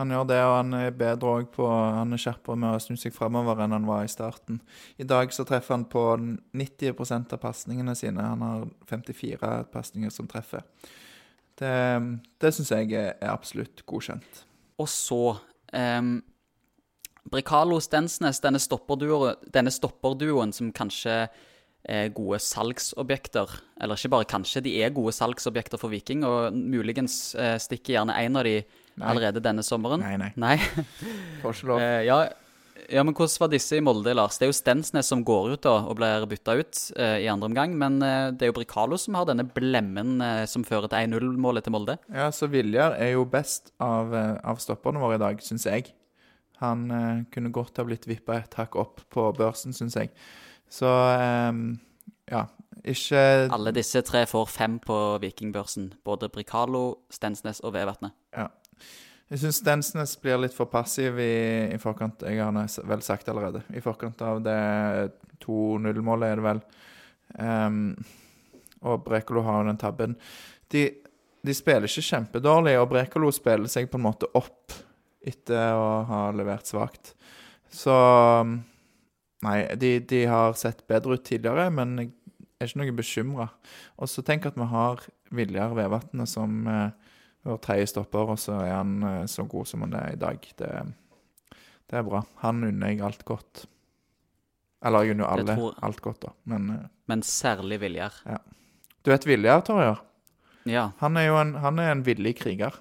han 0.00 0.12
gjør 0.14 0.24
det, 0.30 0.40
og 0.46 0.54
han 0.56 0.76
er 0.78 0.94
bedre 0.96 1.34
òg 1.36 1.50
på 1.52 1.66
Han 1.68 2.16
er 2.16 2.20
skjerpere 2.22 2.56
med 2.56 2.78
å 2.78 2.80
snu 2.80 2.96
seg 2.96 3.12
fremover 3.12 3.60
enn 3.60 3.76
han 3.76 3.88
var 3.88 4.06
i 4.06 4.10
starten. 4.10 4.62
I 4.96 5.04
dag 5.04 5.34
så 5.36 5.44
treffer 5.48 5.76
han 5.76 5.84
på 5.92 6.06
90% 6.56 7.36
av 7.36 7.42
pasningene 7.42 7.94
sine. 7.98 8.24
Han 8.24 8.44
har 8.46 8.66
54 8.88 9.52
pasninger 9.74 10.14
som 10.14 10.30
treffer. 10.30 10.64
Det, 11.60 11.76
det 12.40 12.54
syns 12.56 12.72
jeg 12.72 12.94
er, 12.96 13.12
absolutt 13.28 13.84
godkjent. 13.86 14.44
Og 14.80 14.88
så 14.88 15.20
um, 15.76 16.14
Brekalo 17.28 17.76
Stensnes, 17.84 18.40
denne 18.42 18.58
stopperduoen, 18.62 19.36
denne 19.52 19.70
stopperduoen 19.70 20.56
som 20.56 20.72
kanskje 20.74 21.26
gode 22.14 22.38
salgsobjekter. 22.38 23.50
Eller 23.82 23.98
ikke 23.98 24.12
bare 24.12 24.28
kanskje, 24.30 24.62
de 24.62 24.76
er 24.84 24.92
gode 24.94 25.14
salgsobjekter 25.16 25.80
for 25.80 25.90
Viking, 25.90 26.22
og 26.22 26.54
muligens 26.54 27.34
eh, 27.34 27.56
stikker 27.58 27.96
gjerne 27.96 28.14
en 28.20 28.38
av 28.38 28.46
de 28.46 28.60
Nei. 28.62 29.08
allerede 29.08 29.42
denne 29.42 29.64
sommeren. 29.66 30.04
Nei, 30.04 30.14
nei. 30.20 30.30
Nei. 30.38 30.56
Får 31.42 31.56
ikke 31.58 31.70
lov. 31.72 31.82
Eh, 31.82 32.04
ja, 32.06 32.20
ja, 32.90 33.02
men 33.04 33.14
hvordan 33.14 33.40
var 33.40 33.50
disse 33.52 33.78
i 33.78 33.82
Molde, 33.84 34.12
Lars? 34.16 34.38
Det 34.38 34.46
er 34.46 34.50
jo 34.50 34.56
Stensnes 34.56 35.08
som 35.08 35.22
går 35.26 35.54
ut 35.54 35.64
da, 35.64 35.74
og 35.88 35.96
blir 35.98 36.26
bytta 36.28 36.56
ut 36.58 36.80
eh, 36.96 37.18
i 37.24 37.28
andre 37.30 37.48
omgang. 37.50 37.76
Men 37.78 37.98
eh, 38.04 38.28
det 38.34 38.46
er 38.46 38.52
jo 38.52 38.56
Bricalo 38.58 38.98
som 39.00 39.16
har 39.18 39.28
denne 39.28 39.46
blemmen 39.48 40.20
eh, 40.24 40.44
som 40.50 40.66
fører 40.66 40.90
til 40.92 41.12
1-0-målet 41.12 41.66
til 41.66 41.74
Molde. 41.76 41.98
Ja, 42.12 42.30
så 42.34 42.50
Viljar 42.52 42.96
er 42.98 43.14
jo 43.14 43.26
best 43.28 43.72
av, 43.82 44.14
eh, 44.16 44.36
av 44.38 44.62
stopperne 44.62 45.02
våre 45.02 45.18
i 45.18 45.22
dag, 45.22 45.42
syns 45.44 45.66
jeg. 45.68 45.92
Han 46.62 46.86
kunne 47.34 47.50
godt 47.50 47.80
ha 47.80 47.82
blitt 47.82 48.04
vippa 48.06 48.36
et 48.38 48.52
hakk 48.54 48.76
opp 48.78 49.00
på 49.10 49.24
børsen, 49.34 49.74
syns 49.74 49.96
jeg. 49.98 50.12
Så 50.72 50.88
um, 50.88 51.64
ja, 52.30 52.46
ikke 52.82 53.20
Alle 53.52 53.74
disse 53.76 54.00
tre 54.06 54.24
får 54.26 54.48
fem 54.50 54.78
på 54.82 54.98
Vikingbørsen. 55.22 55.92
Både 56.04 56.30
Bricalo, 56.32 57.04
Stensnes 57.12 57.60
og 57.62 57.74
Vevatnet. 57.76 58.14
Ja. 58.34 58.48
Jeg 59.32 59.40
syns 59.40 59.60
Stensnes 59.62 60.16
blir 60.20 60.40
litt 60.42 60.56
for 60.56 60.68
passiv 60.72 61.20
i, 61.22 61.68
i 61.72 61.78
forkant. 61.80 62.24
Jeg 62.26 62.40
har 62.42 62.88
vel 62.88 63.04
sagt 63.04 63.28
allerede. 63.32 63.62
I 63.72 63.84
forkant 63.84 64.20
av 64.24 64.42
det 64.44 64.56
2-0-målet, 65.44 66.26
er 66.26 66.40
det 66.40 66.46
vel. 66.48 66.64
Um, 67.38 67.78
og 68.82 69.04
Brekolo 69.06 69.44
har 69.46 69.62
jo 69.62 69.70
den 69.70 69.80
tabben. 69.80 70.18
De, 70.72 70.88
de 71.40 71.56
spiller 71.56 71.88
ikke 71.88 72.04
kjempedårlig, 72.10 72.76
og 72.80 72.90
Brekolo 72.92 73.30
spiller 73.32 73.70
seg 73.72 73.88
på 73.92 74.00
en 74.00 74.06
måte 74.08 74.28
opp 74.36 74.74
etter 75.22 75.78
å 75.78 76.02
ha 76.08 76.22
levert 76.34 76.68
svakt. 76.68 77.14
Så 77.72 77.94
Nei, 79.42 79.56
de, 79.76 79.96
de 80.06 80.20
har 80.30 80.52
sett 80.58 80.84
bedre 80.90 81.16
ut 81.18 81.24
tidligere, 81.26 81.66
men 81.74 81.96
jeg 81.98 82.10
er 82.62 82.68
ikke 82.70 82.78
noe 82.82 82.94
bekymra. 82.94 83.48
Og 83.98 84.10
så 84.10 84.22
tenk 84.26 84.46
at 84.46 84.58
vi 84.58 84.68
har 84.70 85.02
Viljar 85.34 85.72
Vevatnet 85.74 86.30
som 86.30 86.60
eh, 86.70 86.90
vår 87.48 87.58
tredje 87.64 87.88
stopper, 87.90 88.30
og 88.34 88.38
så 88.38 88.60
er 88.62 88.76
han 88.76 88.92
eh, 89.08 89.24
så 89.30 89.42
god 89.50 89.66
som 89.66 89.82
han 89.86 89.96
er 89.98 90.12
i 90.14 90.20
dag. 90.20 90.46
Det, 90.60 90.70
det 91.90 91.98
er 91.98 92.06
bra. 92.06 92.22
Han 92.44 92.62
unner 92.68 92.92
jeg 92.94 93.02
alt 93.02 93.24
godt. 93.26 93.64
Eller 94.82 95.04
jeg 95.08 95.16
unner 95.16 95.24
jo 95.26 95.32
alle 95.32 95.56
tror- 95.58 95.82
alt 95.88 96.00
godt, 96.06 96.22
da. 96.28 96.32
Men 96.54 96.70
eh, 96.76 96.86
Men 97.10 97.22
særlig 97.26 97.80
Viljar. 97.82 98.14
du 99.02 99.10
vet 99.10 99.26
Viljar, 99.26 99.60
Torjer? 99.66 99.98
Ja. 100.70 100.92
Han 101.02 101.16
er 101.18 101.26
jo 101.26 101.36
en, 101.40 101.54
han 101.58 101.78
er 101.82 101.90
en 101.96 102.06
villig 102.06 102.36
kriger. 102.38 102.78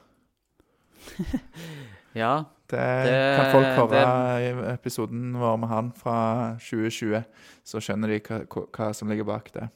ja. 2.13 2.43
Det, 2.71 2.79
Det- 3.05 3.35
kan 3.37 3.51
folk 3.51 3.91
høre 3.91 4.01
i 4.41 4.49
episoden 4.73 5.33
vår 5.39 5.57
med 5.59 5.69
han 5.69 5.91
fra 5.97 6.17
2020. 6.59 7.23
Så 7.67 7.81
skjønner 7.83 8.07
de 8.15 8.19
hva, 8.25 8.41
hva- 8.47 8.93
som 8.95 9.11
ligger 9.11 9.27
bak 9.27 9.51
det. 9.53 9.67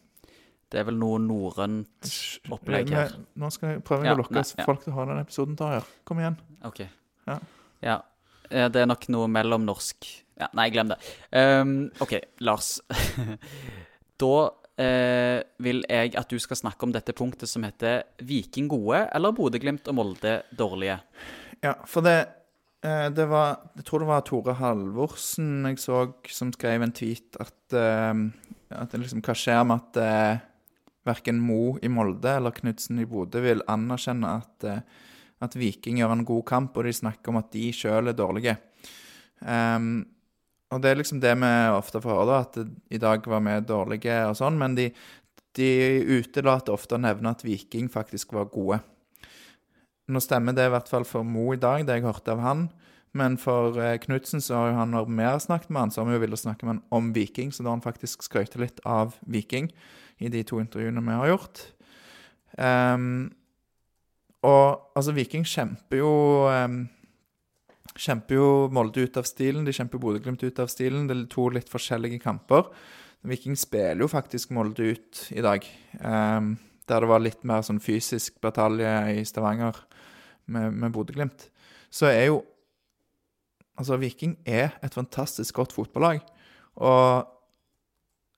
Det 0.71 0.79
er 0.81 0.87
vel 0.87 0.97
noe 0.97 1.19
norrønt 1.21 2.09
Opplegg 2.51 2.89
her. 2.89 3.11
Nå 3.37 3.51
skal 3.53 3.75
jeg 3.75 3.83
prøve 3.85 4.07
Ja, 4.07 4.15
å 4.15 4.17
lokke 4.23 4.33
nei, 4.33 4.43
ja. 4.57 4.65
folk 4.65 4.81
til 4.83 4.91
å 4.93 4.95
høre 4.97 5.13
den 5.13 5.21
episoden, 5.23 5.55
Torjer. 5.59 5.85
Kom 6.03 6.19
igjen. 6.23 6.37
OK. 6.65 6.81
Ja. 7.27 7.37
Ja. 7.85 7.99
Det 8.49 8.75
er 8.81 8.85
nok 8.89 9.07
noe 9.13 9.27
mellomnorsk 9.27 10.05
ja, 10.39 10.49
Nei, 10.53 10.69
glem 10.73 10.89
det. 10.91 10.97
Um, 11.31 11.91
OK, 12.03 12.17
Lars. 12.43 12.81
da 14.21 14.31
uh, 14.49 15.39
vil 15.63 15.83
jeg 15.89 16.15
at 16.19 16.29
du 16.31 16.37
skal 16.43 16.59
snakke 16.59 16.83
om 16.87 16.91
dette 16.95 17.13
punktet 17.15 17.49
som 17.51 17.63
heter 17.63 18.03
Viking 18.27 18.67
gode 18.71 19.05
eller 19.15 19.35
Bodø-Glimt 19.37 19.87
og 19.91 19.95
Molde 19.99 20.37
dårlige. 20.55 20.99
Ja, 21.63 21.75
for 21.87 22.05
det, 22.05 22.17
det 23.15 23.25
var 23.29 23.71
Jeg 23.79 23.85
tror 23.87 24.03
det 24.03 24.09
var 24.09 24.25
Tore 24.27 24.53
Halvorsen 24.59 25.65
jeg 25.69 25.79
så 25.81 26.01
som 26.31 26.51
skrev 26.53 26.83
en 26.85 26.93
tweet 26.95 27.37
at, 27.41 27.75
eh, 27.77 28.13
at 28.75 28.95
liksom, 28.99 29.23
Hva 29.25 29.35
skjer 29.37 29.63
med 29.67 29.81
at 29.81 29.99
eh, 30.01 30.43
verken 31.05 31.39
Mo 31.41 31.75
i 31.81 31.89
Molde 31.91 32.37
eller 32.39 32.55
Knutsen 32.55 32.99
i 33.01 33.07
Bodø 33.09 33.43
vil 33.45 33.63
anerkjenne 33.71 34.31
at, 34.41 34.67
eh, 34.67 34.81
at 35.45 35.57
Viking 35.57 35.99
gjør 36.01 36.15
en 36.15 36.25
god 36.25 36.45
kamp, 36.49 36.77
og 36.77 36.87
de 36.87 36.95
snakker 36.95 37.31
om 37.31 37.39
at 37.41 37.51
de 37.53 37.69
sjøl 37.75 38.09
er 38.09 38.17
dårlige. 38.17 38.55
Um, 39.45 40.05
og 40.73 40.81
det 40.81 40.91
er 40.91 40.97
liksom 40.97 41.19
det 41.21 41.35
vi 41.37 41.51
ofte 41.75 42.01
får 42.01 42.09
høre, 42.15 42.25
da, 42.31 42.39
at 42.41 42.57
det, 42.57 42.65
i 42.97 43.01
dag 43.01 43.27
var 43.29 43.43
vi 43.45 43.59
dårlige 43.69 44.17
og 44.31 44.37
sånn, 44.39 44.57
men 44.57 44.77
de, 44.77 44.87
de 45.59 45.69
utelater 46.15 46.73
ofte 46.73 46.97
å 46.97 47.03
nevne 47.03 47.35
at 47.35 47.45
Viking 47.45 47.91
faktisk 47.91 48.33
var 48.33 48.49
gode. 48.53 48.81
Nå 50.05 50.21
stemmer 50.21 50.53
det 50.53 50.67
i 50.67 50.73
hvert 50.73 50.89
fall 50.89 51.05
for 51.07 51.25
Mo 51.25 51.47
i 51.55 51.61
dag, 51.61 51.85
det 51.85 51.97
jeg 51.97 52.05
hørte 52.05 52.35
av 52.35 52.43
han. 52.43 52.67
Men 53.15 53.37
for 53.39 53.77
eh, 53.79 53.95
Knutsen 54.03 54.43
så 54.43 54.57
har 54.59 54.69
jo 54.69 54.79
han 54.81 54.91
når 54.91 55.07
vi 55.07 55.23
har 55.23 55.39
snakket 55.41 55.71
med 55.71 55.85
han, 55.85 55.93
så 55.93 56.01
har 56.01 56.09
vi 56.09 56.17
jo 56.17 56.23
villet 56.25 56.41
snakke 56.41 56.67
med 56.67 56.75
han 56.75 56.83
om 56.93 57.13
Viking, 57.15 57.53
så 57.53 57.63
da 57.63 57.71
har 57.71 57.79
han 57.79 57.85
faktisk 57.85 58.25
skrøyte 58.25 58.59
litt 58.61 58.81
av 58.83 59.15
Viking 59.23 59.69
i 60.19 60.31
de 60.31 60.43
to 60.47 60.59
intervjuene 60.61 61.03
vi 61.05 61.15
har 61.15 61.31
gjort. 61.31 61.63
Um, 62.59 63.31
og 64.45 64.91
altså, 64.95 65.15
Viking 65.15 65.47
kjemper 65.47 65.99
jo 65.99 66.11
um, 66.47 66.85
Kjemper 67.95 68.35
jo 68.35 68.47
Molde 68.75 69.05
ut 69.07 69.17
av 69.19 69.25
stilen, 69.27 69.63
de 69.63 69.73
kjemper 69.75 69.99
Bodø-Glimt 70.03 70.41
ut 70.43 70.57
av 70.59 70.67
stilen. 70.67 71.05
Det 71.07 71.15
er 71.15 71.27
to 71.31 71.45
litt 71.55 71.69
forskjellige 71.71 72.19
kamper. 72.19 72.67
Viking 73.25 73.55
spiller 73.55 74.03
jo 74.03 74.09
faktisk 74.11 74.51
Molde 74.51 74.89
ut 74.91 75.21
i 75.31 75.43
dag. 75.43 75.63
Um, 76.01 76.57
der 76.89 77.05
det 77.05 77.09
var 77.09 77.23
litt 77.23 77.45
mer 77.47 77.63
sånn 77.63 77.79
fysisk 77.79 78.35
batalje 78.43 78.91
i 79.15 79.23
Stavanger 79.25 79.79
med, 80.47 80.71
med 80.71 80.93
Bodø-Glimt. 80.95 81.49
Så 81.89 82.11
er 82.11 82.29
jo 82.31 82.43
Altså, 83.75 83.97
Viking 83.99 84.37
er 84.47 84.77
et 84.83 84.93
fantastisk 84.95 85.57
godt 85.57 85.73
fotballag. 85.75 86.21
Og 86.79 87.27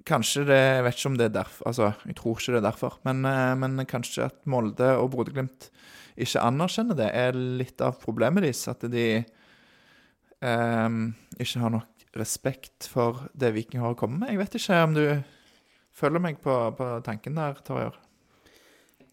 kanskje 0.07 0.45
det 0.47 0.57
Jeg 0.57 0.83
vet 0.83 0.97
ikke 0.97 1.09
om 1.09 1.17
det 1.17 1.25
er 1.25 1.35
derfor 1.35 1.67
Altså, 1.69 1.91
jeg 2.05 2.15
tror 2.15 2.39
ikke 2.39 2.55
det 2.55 2.57
er 2.57 2.69
derfor. 2.69 2.99
Men, 3.05 3.25
eh, 3.25 3.53
men 3.57 3.85
kanskje 3.85 4.25
at 4.25 4.39
Molde 4.45 4.97
og 4.97 5.11
Bodø-Glimt 5.11 5.69
ikke 6.17 6.41
anerkjenner 6.41 6.97
det, 6.97 7.11
er 7.13 7.37
litt 7.37 7.81
av 7.85 7.99
problemet 8.01 8.41
deres. 8.41 8.63
At 8.67 8.81
de 8.89 9.23
ehm, 10.41 11.13
ikke 11.37 11.61
har 11.61 11.69
nok 11.75 12.07
respekt 12.17 12.87
for 12.89 13.27
det 13.37 13.53
Viking 13.53 13.83
har 13.83 13.93
å 13.93 13.99
komme 13.99 14.23
med. 14.23 14.33
Jeg 14.33 14.41
vet 14.41 14.57
ikke 14.57 14.81
om 14.87 14.95
du 14.97 15.05
følger 15.97 16.23
meg 16.23 16.41
på, 16.41 16.55
på 16.77 16.89
tanken 17.05 17.37
der, 17.37 17.61
Torjer. 17.65 17.99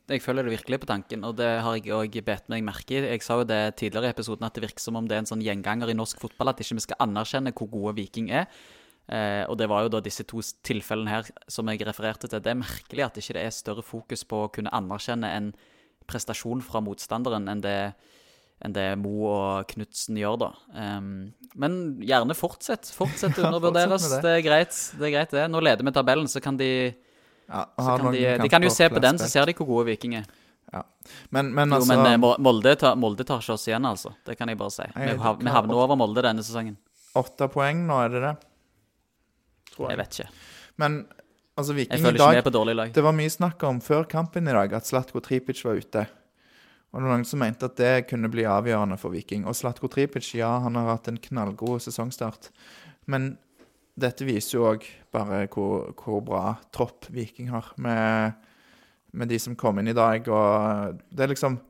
Jeg 0.04 0.20
føler 0.20 0.44
det 0.44 0.52
virkelig 0.58 0.82
på 0.82 0.88
tanken, 0.90 1.22
og 1.24 1.38
det 1.38 1.48
har 1.64 1.76
jeg 1.78 1.92
òg 1.96 2.16
bedt 2.26 2.50
meg 2.52 2.64
merke 2.66 2.92
i. 2.98 3.02
Jeg 3.06 3.22
sa 3.24 3.38
jo 3.40 3.46
det 3.48 3.60
tidligere 3.80 4.10
i 4.10 4.12
episoden 4.12 4.44
at 4.44 4.52
det 4.56 4.64
virker 4.66 4.84
som 4.84 4.98
om 5.00 5.06
det 5.08 5.16
er 5.16 5.22
en 5.22 5.28
sånn 5.30 5.44
gjenganger 5.44 5.88
i 5.88 5.96
norsk 5.96 6.20
fotball 6.20 6.52
at 6.52 6.60
ikke 6.60 6.76
vi 6.76 6.84
skal 6.84 7.00
anerkjenne 7.06 7.54
hvor 7.56 7.70
gode 7.72 7.94
Viking 7.96 8.28
er. 8.28 8.44
Eh, 9.08 9.44
og 9.48 9.56
det 9.60 9.68
var 9.68 9.84
jo 9.84 9.92
da 9.92 10.02
disse 10.04 10.24
to 10.28 10.42
tilfellene 10.64 11.12
her 11.12 11.30
som 11.48 11.68
jeg 11.72 11.80
refererte 11.88 12.28
til. 12.28 12.42
Det 12.44 12.52
er 12.52 12.60
merkelig 12.60 13.06
at 13.06 13.20
ikke 13.20 13.36
det 13.36 13.46
er 13.46 13.56
større 13.56 13.84
fokus 13.84 14.24
på 14.28 14.44
å 14.44 14.50
kunne 14.52 14.72
anerkjenne 14.76 15.30
en 15.38 15.48
prestasjon 16.08 16.60
fra 16.64 16.82
motstanderen 16.84 17.48
enn 17.48 17.64
det, 17.64 17.78
enn 18.64 18.76
det 18.76 18.86
Mo 19.00 19.14
og 19.30 19.68
Knutsen 19.72 20.20
gjør, 20.20 20.36
da. 20.44 20.50
Um, 20.76 21.32
men 21.56 21.78
gjerne 22.04 22.36
fortsett. 22.36 22.92
Fortsett 22.92 23.40
å 23.40 23.42
Ja, 23.44 23.50
undervurderes. 23.52 24.04
fortsett 24.04 24.20
med 24.20 24.28
det. 24.28 24.36
er 24.36 24.46
greit, 24.50 24.80
det 25.00 25.08
er 25.08 25.14
greit, 25.16 25.32
det. 25.36 25.48
Nå 25.52 25.64
leder 25.64 25.84
vi 25.88 25.96
tabellen, 25.96 26.28
så 26.28 26.44
kan 26.44 26.60
de 26.60 26.70
Ja, 27.48 27.66
kan 27.76 28.08
de, 28.14 28.24
de 28.40 28.48
kan 28.50 28.64
jo 28.64 28.72
se 28.72 28.88
på 28.90 29.02
den, 29.02 29.20
så 29.20 29.28
ser 29.30 29.46
de 29.46 29.54
hvor 29.58 29.68
gode 29.68 29.86
Viking 29.92 30.16
er. 30.20 30.26
Men, 31.30 31.52
men 31.54 31.70
Jo, 31.70 31.76
altså 31.76 31.94
men 31.94 32.06
eh, 32.08 32.38
Molde 32.42 32.72
tar, 32.80 32.96
Molde 32.98 33.26
tar 33.28 33.42
ikke 33.42 33.54
oss 33.54 33.66
igjen, 33.68 33.84
altså. 33.86 34.14
Det 34.26 34.34
kan 34.38 34.50
jeg 34.50 34.58
bare 34.58 34.74
si. 34.74 34.86
Jeg 34.88 35.18
Vi, 35.20 35.34
vi 35.44 35.52
havner 35.54 35.82
over 35.84 35.98
Molde 36.00 36.24
denne 36.24 36.42
sesongen. 36.42 36.78
Åtte 37.14 37.46
poeng 37.52 37.84
nå, 37.86 38.00
er 38.06 38.14
det 38.14 38.22
det? 38.24 38.32
Tror 39.74 39.92
Jeg 39.92 40.00
vet 40.00 40.18
ikke. 40.18 40.32
Men 40.82 41.04
Altså, 41.54 41.70
Jeg 41.70 41.86
Viking 41.86 42.06
i 42.08 42.74
dag. 42.74 42.90
Det 42.94 43.02
var 43.04 43.14
mye 43.14 43.30
snakk 43.30 43.62
om 43.62 43.76
før 43.78 44.08
kampen 44.10 44.48
i 44.50 44.54
dag 44.54 44.72
at 44.74 44.88
Slatko 44.88 45.20
Tripic 45.22 45.60
var 45.62 45.78
ute. 45.78 46.02
Og 46.90 46.98
det 46.98 47.06
var 47.06 47.12
noen 47.12 47.26
som 47.26 47.38
mente 47.42 47.68
at 47.68 47.76
det 47.78 48.08
kunne 48.10 48.30
bli 48.30 48.42
avgjørende 48.42 48.98
for 48.98 49.14
Viking. 49.14 49.44
Og 49.46 49.54
Slatko 49.54 49.86
Tripic, 49.90 50.32
ja, 50.34 50.50
han 50.64 50.74
har 50.78 50.88
hatt 50.96 51.06
en 51.10 51.20
knallgod 51.22 51.82
sesongstart. 51.84 52.50
Men 53.06 53.36
dette 53.94 54.26
viser 54.26 54.58
jo 54.58 54.66
òg 54.72 54.84
bare 55.14 55.44
hvor, 55.52 55.92
hvor 55.98 56.22
bra 56.26 56.44
tropp 56.74 57.06
Viking 57.14 57.52
har, 57.54 57.70
med, 57.78 58.34
med 59.14 59.30
de 59.30 59.38
som 59.38 59.56
kom 59.58 59.78
inn 59.78 59.92
i 59.92 59.96
dag. 59.96 60.26
Og 60.26 61.00
det 61.14 61.26
er 61.26 61.34
liksom 61.34 61.60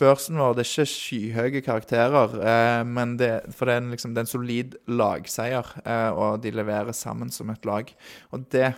Børsen 0.00 0.40
vår 0.40 0.56
det 0.58 0.64
er 0.64 0.70
ikke 0.72 0.90
skyhøye 0.90 1.60
karakterer, 1.62 2.32
eh, 2.42 2.80
men 2.82 3.12
det, 3.14 3.30
for 3.54 3.70
det 3.70 3.76
er, 3.76 3.82
en, 3.84 3.92
liksom, 3.94 4.10
det 4.10 4.18
er 4.18 4.26
en 4.26 4.30
solid 4.32 4.72
lagseier, 4.90 5.68
eh, 5.84 6.08
og 6.10 6.40
de 6.42 6.50
leverer 6.50 6.90
sammen 6.98 7.30
som 7.30 7.52
et 7.52 7.68
lag. 7.68 7.92
Og 8.34 8.42
det 8.50 8.72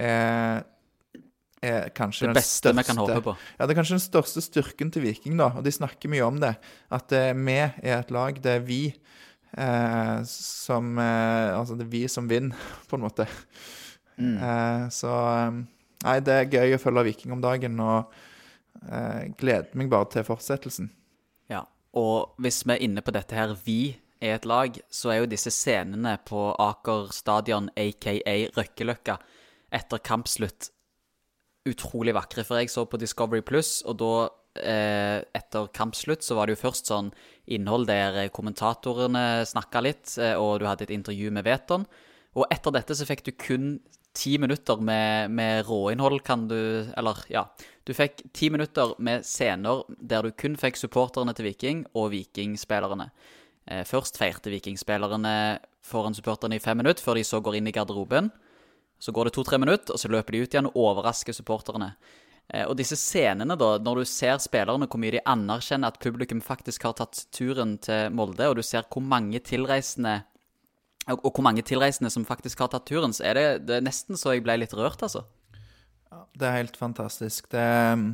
er, 0.00 0.62
er 1.60 1.90
kanskje 1.92 2.30
Det 2.30 2.38
den 2.38 2.46
største, 2.48 2.72
vi 2.78 2.86
kan 2.88 3.02
håpe 3.02 3.20
på. 3.26 3.36
ja, 3.58 3.66
det 3.66 3.74
er 3.74 3.80
kanskje 3.82 3.98
den 3.98 4.06
største 4.06 4.44
styrken 4.48 4.94
til 4.94 5.04
Viking, 5.04 5.36
da. 5.36 5.50
Og 5.60 5.68
de 5.68 5.76
snakker 5.76 6.08
mye 6.08 6.24
om 6.24 6.40
det. 6.40 6.54
At 6.88 7.12
eh, 7.12 7.34
vi 7.36 7.58
er 7.60 7.98
et 7.98 8.16
lag. 8.16 8.40
Det 8.40 8.56
er 8.56 8.64
vi 8.64 8.86
eh, 9.58 10.18
som 10.28 10.98
eh, 10.98 11.52
Altså, 11.56 11.76
det 11.78 11.86
er 11.86 11.94
vi 11.94 12.02
som 12.08 12.28
vinner, 12.30 12.56
på 12.88 12.98
en 12.98 13.06
måte. 13.06 13.28
Mm. 14.16 14.36
Eh, 14.36 14.88
så 14.94 15.12
eh, 15.12 15.62
Nei, 16.02 16.18
det 16.26 16.34
er 16.34 16.50
gøy 16.50 16.74
å 16.74 16.82
følge 16.82 17.04
Viking 17.06 17.34
om 17.36 17.42
dagen, 17.42 17.78
og 17.78 18.10
eh, 18.88 19.30
gleder 19.38 19.70
meg 19.78 19.90
bare 19.92 20.08
til 20.10 20.26
fortsettelsen. 20.26 20.88
Ja, 21.52 21.62
og 21.94 22.34
hvis 22.42 22.64
vi 22.66 22.74
er 22.74 22.82
inne 22.82 23.04
på 23.06 23.14
dette 23.14 23.38
her, 23.38 23.54
vi 23.62 23.94
er 24.22 24.36
et 24.36 24.48
lag, 24.50 24.74
så 24.90 25.12
er 25.12 25.20
jo 25.20 25.30
disse 25.30 25.52
scenene 25.54 26.16
på 26.26 26.48
Aker 26.58 27.12
stadion, 27.14 27.70
aka 27.78 28.16
Røkkeløkka, 28.56 29.18
etter 29.78 30.02
kampslutt 30.02 30.72
utrolig 31.68 32.14
vakre. 32.16 32.44
For 32.46 32.58
jeg 32.58 32.70
så 32.72 32.84
på 32.88 32.98
Discovery 33.00 33.42
Pluss, 33.46 33.80
og 33.86 33.98
da, 34.02 34.28
eh, 34.62 35.22
etter 35.34 35.68
kampslutt, 35.74 36.22
så 36.22 36.34
var 36.34 36.46
det 36.46 36.56
jo 36.56 36.68
først 36.68 36.90
sånn 36.90 37.12
innhold 37.46 37.88
der 37.90 38.28
kommentatorene 38.34 39.42
snakka 39.48 39.82
litt, 39.82 40.14
eh, 40.18 40.34
og 40.38 40.60
du 40.60 40.68
hadde 40.68 40.86
et 40.86 40.94
intervju 40.94 41.32
med 41.34 41.46
Veton. 41.46 41.86
Og 42.38 42.46
etter 42.52 42.72
dette 42.74 42.96
så 42.96 43.06
fikk 43.08 43.24
du 43.26 43.32
kun 43.36 43.66
ti 44.16 44.36
minutter 44.38 44.80
med, 44.80 45.32
med 45.32 45.66
råinnhold, 45.66 46.22
kan 46.24 46.48
du 46.48 46.88
Eller, 46.96 47.16
ja. 47.28 47.46
Du 47.84 47.94
fikk 47.96 48.22
ti 48.32 48.50
minutter 48.50 48.94
med 48.98 49.24
scener 49.26 49.82
der 49.98 50.22
du 50.22 50.30
kun 50.30 50.56
fikk 50.56 50.76
supporterne 50.78 51.34
til 51.34 51.48
Viking 51.48 51.86
og 51.94 52.12
Vikingspillerne. 52.12 53.10
Eh, 53.66 53.82
først 53.84 54.18
feirte 54.20 54.52
Vikingspillerne 54.52 55.58
foran 55.82 56.14
supporterne 56.14 56.56
i 56.56 56.62
fem 56.62 56.78
minutter, 56.78 57.02
før 57.02 57.18
de 57.18 57.26
så 57.26 57.40
går 57.42 57.58
inn 57.58 57.66
i 57.66 57.74
garderoben. 57.74 58.30
Så 59.02 59.10
går 59.10 59.26
det 59.26 59.34
to-tre 59.34 59.58
minutter, 59.58 59.94
og 59.94 59.98
så 59.98 60.08
løper 60.12 60.32
de 60.32 60.44
ut 60.44 60.54
igjen 60.54 60.68
og 60.70 60.78
overrasker 60.78 61.34
supporterne. 61.34 61.96
Eh, 62.50 62.64
og 62.66 62.74
disse 62.80 62.98
scenene, 62.98 63.56
da, 63.58 63.76
når 63.82 64.02
du 64.02 64.08
ser 64.08 64.40
spillerne, 64.42 64.88
hvor 64.90 65.00
mye 65.02 65.14
de 65.14 65.24
anerkjenner 65.28 65.92
at 65.92 66.02
publikum 66.02 66.42
faktisk 66.44 66.88
har 66.88 66.96
tatt 66.98 67.26
turen 67.34 67.76
til 67.84 68.12
Molde, 68.14 68.48
og 68.48 68.58
du 68.58 68.64
ser 68.66 68.88
hvor 68.90 69.04
mange 69.04 69.42
tilreisende 69.44 70.22
og, 71.10 71.18
og 71.18 71.32
hvor 71.32 71.42
mange 71.42 71.64
tilreisende 71.66 72.12
som 72.14 72.26
faktisk 72.26 72.60
har 72.62 72.70
tatt 72.70 72.84
turen, 72.86 73.14
så 73.14 73.24
er 73.26 73.38
det, 73.38 73.46
det 73.66 73.78
er 73.78 73.86
nesten 73.86 74.18
så 74.18 74.36
jeg 74.36 74.44
ble 74.46 74.54
litt 74.60 74.74
rørt, 74.78 75.02
altså. 75.02 75.24
Det 76.38 76.46
er 76.46 76.60
helt 76.60 76.76
fantastisk. 76.78 77.48
Det 77.50 77.64
mm, 77.98 78.12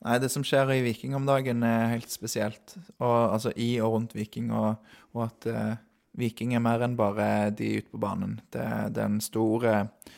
Nei, 0.00 0.16
det 0.16 0.30
som 0.32 0.44
skjer 0.46 0.70
i 0.72 0.80
Viking 0.80 1.12
om 1.18 1.26
dagen, 1.28 1.60
er 1.66 1.90
helt 1.92 2.08
spesielt. 2.08 2.72
Og, 3.02 3.34
altså 3.34 3.52
i 3.52 3.74
og 3.84 3.98
rundt 3.98 4.14
Viking, 4.16 4.48
og, 4.56 4.78
og 5.12 5.26
at 5.26 5.48
uh, 5.52 5.74
Viking 6.16 6.54
er 6.56 6.62
mer 6.64 6.80
enn 6.86 6.96
bare 6.96 7.50
de 7.52 7.74
ute 7.82 7.92
på 7.92 8.00
banen. 8.00 8.38
Det, 8.48 8.64
det 8.96 9.02
er 9.02 9.10
en 9.10 9.20
stor 9.20 9.66
eh, 9.68 10.14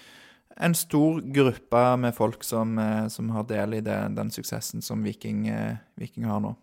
en 0.56 0.74
stor 0.74 1.20
gruppe 1.34 1.82
med 1.96 2.14
folk 2.14 2.44
som, 2.44 2.78
eh, 2.78 3.08
som 3.08 3.30
har 3.30 3.44
del 3.48 3.74
i 3.74 3.80
det, 3.80 3.98
den 4.16 4.30
suksessen 4.30 4.82
som 4.82 5.02
Viking, 5.02 5.48
eh, 5.48 5.76
Viking 5.96 6.24
har 6.24 6.40
nå. 6.40 6.56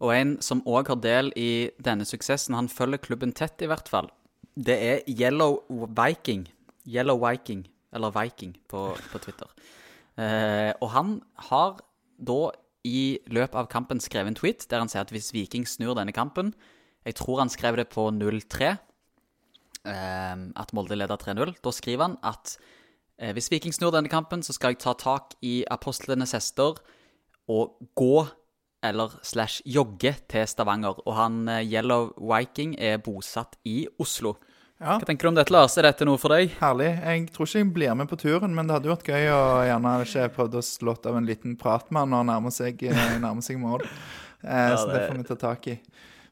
Og 0.00 0.14
en 0.14 0.38
som 0.40 0.62
òg 0.64 0.88
har 0.88 0.96
del 0.96 1.32
i 1.36 1.70
denne 1.82 2.06
suksessen, 2.08 2.54
han 2.56 2.68
følger 2.68 3.02
klubben 3.04 3.34
tett 3.36 3.60
i 3.62 3.68
hvert 3.68 3.88
fall, 3.88 4.08
det 4.56 4.78
er 4.80 5.02
Yellow 5.08 5.60
Viking. 5.68 6.48
Yellow 6.86 7.20
Viking, 7.20 7.66
eller 7.92 8.10
Viking 8.10 8.56
på, 8.68 8.96
på 9.12 9.20
Twitter. 9.22 9.46
Eh, 10.16 10.72
og 10.80 10.90
han 10.94 11.20
har 11.50 11.80
da 12.18 12.50
i 12.84 13.20
løpet 13.28 13.56
av 13.56 13.68
kampen 13.72 14.00
skrevet 14.00 14.32
en 14.32 14.38
tweet 14.38 14.64
der 14.70 14.80
han 14.82 14.88
sier 14.88 15.04
at 15.04 15.12
hvis 15.12 15.32
Viking 15.36 15.66
snur 15.68 15.94
denne 15.98 16.14
kampen 16.16 16.54
Jeg 17.04 17.16
tror 17.16 17.40
han 17.40 17.52
skrev 17.52 17.76
det 17.76 17.88
på 17.92 18.10
0-3, 18.12 18.66
eh, 18.66 18.80
at 19.84 20.72
Molde 20.76 20.96
leder 20.98 21.16
3-0. 21.16 21.54
Da 21.64 21.70
skriver 21.72 22.02
han 22.08 22.18
at 22.26 22.56
eh, 23.18 23.32
hvis 23.36 23.50
Viking 23.52 23.72
snur 23.72 23.92
denne 23.94 24.08
kampen, 24.12 24.42
så 24.42 24.52
skal 24.52 24.74
jeg 24.74 24.82
ta 24.84 24.92
tak 24.94 25.34
i 25.42 25.62
apostlenes 25.70 26.32
hester 26.36 26.80
og 27.50 27.78
gå 27.98 28.26
eller 28.82 29.12
slash 29.26 29.60
jogge 29.68 30.14
til 30.30 30.46
Stavanger. 30.48 31.00
Og 31.06 31.16
han 31.16 31.42
eh, 31.48 31.64
Yellow 31.68 32.12
Viking 32.16 32.76
er 32.80 32.98
bosatt 33.04 33.56
i 33.68 33.86
Oslo. 34.00 34.36
Ja, 34.80 34.94
Hva 34.96 35.04
tenker 35.04 35.26
du 35.28 35.28
om 35.28 35.36
dette, 35.36 35.52
Lars? 35.52 35.74
Er 35.76 35.84
dette 35.84 36.06
noe 36.08 36.16
for 36.16 36.32
deg? 36.32 36.54
herlig. 36.56 36.86
Jeg 37.04 37.26
tror 37.34 37.44
ikke 37.50 37.58
jeg 37.60 37.72
blir 37.76 37.96
med 38.00 38.08
på 38.08 38.16
turen, 38.16 38.54
men 38.56 38.64
det 38.70 38.78
hadde 38.78 38.88
vært 38.88 39.10
gøy 39.12 39.26
å 39.28 39.40
gjerne 39.68 39.90
ikke 40.06 40.28
prøvd 40.38 40.56
å 40.56 40.62
slått 40.64 41.08
av 41.10 41.18
en 41.18 41.26
liten 41.28 41.58
prat 41.60 41.90
med 41.92 42.00
han 42.06 42.14
når 42.14 42.22
han 42.22 42.30
nærmer 42.32 42.54
seg, 42.56 42.80
eh, 42.88 43.02
nærmer 43.20 43.44
seg 43.44 43.58
mål. 43.60 43.84
Eh, 44.40 44.72
så 44.72 44.86
det 44.88 44.94
det- 44.94 45.02
får 45.10 45.18
vi 45.18 45.26
ta 45.28 45.36
tak 45.42 45.68
i. 45.68 45.76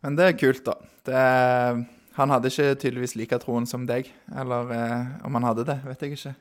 Men 0.01 0.17
det 0.17 0.25
er 0.31 0.39
kult, 0.41 0.65
da. 0.65 0.75
Det 1.05 1.13
er, 1.15 1.83
han 2.19 2.35
hadde 2.35 2.51
ikke 2.51 2.77
tydeligvis 2.83 3.17
like 3.19 3.39
troen 3.43 3.67
som 3.69 3.87
deg. 3.89 4.11
Eller 4.35 4.75
eh, 4.75 5.11
om 5.27 5.39
han 5.39 5.49
hadde 5.49 5.67
det, 5.69 5.81
vet 5.87 6.05
jeg 6.05 6.19
ikke. 6.19 6.35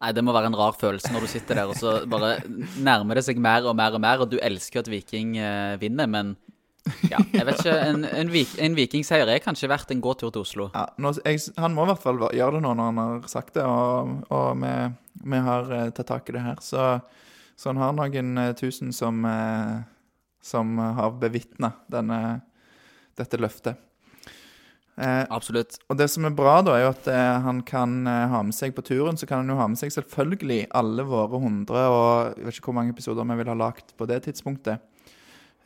Nei, 0.00 0.12
Det 0.16 0.24
må 0.24 0.32
være 0.32 0.48
en 0.48 0.56
rar 0.56 0.76
følelse 0.80 1.12
når 1.12 1.26
du 1.26 1.28
sitter 1.28 1.58
der 1.60 1.68
og 1.68 1.76
så 1.76 1.98
bare 2.08 2.38
nærmer 2.80 3.18
det 3.18 3.26
seg 3.26 3.40
mer 3.42 3.66
og 3.68 3.74
mer 3.76 3.92
og 3.98 4.00
mer, 4.00 4.22
og 4.24 4.30
du 4.32 4.38
elsker 4.40 4.80
jo 4.80 4.84
at 4.86 4.88
Viking 4.88 5.34
eh, 5.36 5.76
vinner, 5.80 6.08
men 6.08 6.38
ja, 7.10 7.18
jeg 7.34 7.44
vet 7.44 7.60
ikke. 7.60 7.74
En, 7.90 8.04
en, 8.08 8.30
vik, 8.32 8.54
en 8.64 8.76
vikingseier 8.78 9.28
er 9.28 9.42
kanskje 9.44 9.68
verdt 9.70 9.92
en 9.92 10.00
gåtur 10.00 10.32
til 10.32 10.44
Oslo. 10.44 10.68
Ja, 10.72 10.86
nå, 11.00 11.12
jeg, 11.26 11.42
han 11.60 11.76
må 11.76 11.84
i 11.84 11.90
hvert 11.92 12.02
fall 12.02 12.22
gjøre 12.24 12.56
det 12.56 12.62
nå 12.64 12.72
når 12.78 12.88
han 12.90 13.00
har 13.02 13.28
sagt 13.30 13.58
det, 13.58 13.66
og, 13.66 14.14
og 14.32 14.62
vi, 14.62 14.72
vi 15.34 15.42
har 15.50 15.74
eh, 15.76 15.90
tatt 15.96 16.10
tak 16.14 16.32
i 16.32 16.36
det 16.38 16.46
her. 16.46 16.64
Så, 16.64 16.86
så 17.60 17.72
han 17.72 17.82
har 17.82 17.92
noen 17.98 18.40
eh, 18.40 18.54
tusen 18.58 18.94
som, 18.96 19.20
eh, 19.28 19.76
som 20.40 20.80
har 20.80 21.14
bevitna 21.20 21.74
dette 21.92 23.40
løftet. 23.40 23.89
Eh, 25.00 25.24
Absolutt. 25.32 25.78
og 25.88 25.96
det 25.96 26.10
som 26.12 26.26
er 26.28 26.34
bra, 26.36 26.58
da, 26.60 26.74
er 26.76 26.82
jo 26.84 26.88
at 26.92 27.06
eh, 27.08 27.38
han 27.46 27.62
kan 27.64 28.06
eh, 28.06 28.26
ha 28.28 28.42
med 28.44 28.52
seg 28.52 28.74
på 28.76 28.82
turen, 28.84 29.16
så 29.16 29.24
kan 29.26 29.40
han 29.40 29.48
jo 29.48 29.56
ha 29.56 29.66
med 29.72 29.80
seg 29.80 29.94
selvfølgelig 29.94 30.66
alle 30.76 31.06
våre 31.08 31.40
hundre, 31.40 31.84
og 31.88 32.36
jeg 32.36 32.44
vet 32.50 32.58
ikke 32.58 32.68
hvor 32.68 32.76
mange 32.76 32.92
episoder 32.92 33.24
vi 33.30 33.36
vil 33.40 33.48
ha 33.48 33.56
lagt 33.56 33.94
på 33.96 34.08
det 34.10 34.18
tidspunktet. 34.26 34.82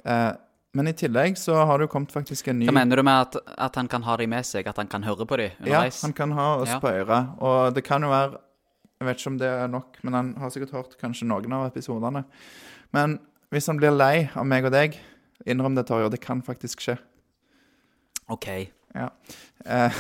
Eh, 0.04 0.30
men 0.74 0.90
i 0.90 0.94
tillegg 0.98 1.36
så 1.38 1.54
har 1.66 1.78
det 1.78 1.86
jo 1.88 1.92
kommet 1.96 2.10
faktisk 2.14 2.48
en 2.50 2.58
ny 2.58 2.66
Hva 2.66 2.74
mener 2.74 2.98
du 2.98 3.02
med 3.06 3.14
at, 3.26 3.36
at 3.66 3.76
han 3.78 3.86
kan 3.90 4.02
ha 4.06 4.16
de 4.18 4.26
med 4.30 4.46
seg? 4.46 4.66
At 4.70 4.78
han 4.82 4.88
kan 4.90 5.02
høre 5.06 5.26
på 5.30 5.38
de 5.38 5.48
Ja, 5.70 5.84
han 6.02 6.12
kan 6.18 6.32
ha 6.34 6.46
oss 6.64 6.72
Ja. 6.72 6.78
på 6.82 6.90
øret. 6.90 7.28
Og 7.46 7.74
det 7.76 7.84
kan 7.86 8.02
jo 8.02 8.10
være 8.10 8.40
Jeg 8.98 9.06
vet 9.06 9.18
ikke 9.22 9.30
om 9.30 9.38
det 9.38 9.48
er 9.50 9.68
nok, 9.70 9.98
men 10.02 10.14
han 10.14 10.32
har 10.38 10.50
sikkert 10.50 10.72
hørt 10.74 10.96
kanskje 10.98 11.26
noen 11.30 11.52
av 11.52 11.66
episodene. 11.68 12.24
Men 12.94 13.18
hvis 13.54 13.66
han 13.70 13.78
blir 13.78 13.94
lei 13.94 14.28
av 14.34 14.46
meg 14.46 14.64
og 14.66 14.72
deg, 14.74 14.98
innrøm 15.46 15.74
det, 15.78 15.86
Torje, 15.86 16.10
det 16.10 16.20
kan 16.22 16.42
faktisk 16.42 16.80
skje. 16.82 16.94
OK. 18.30 18.48
Ja. 18.94 19.10
Eh, 19.64 19.92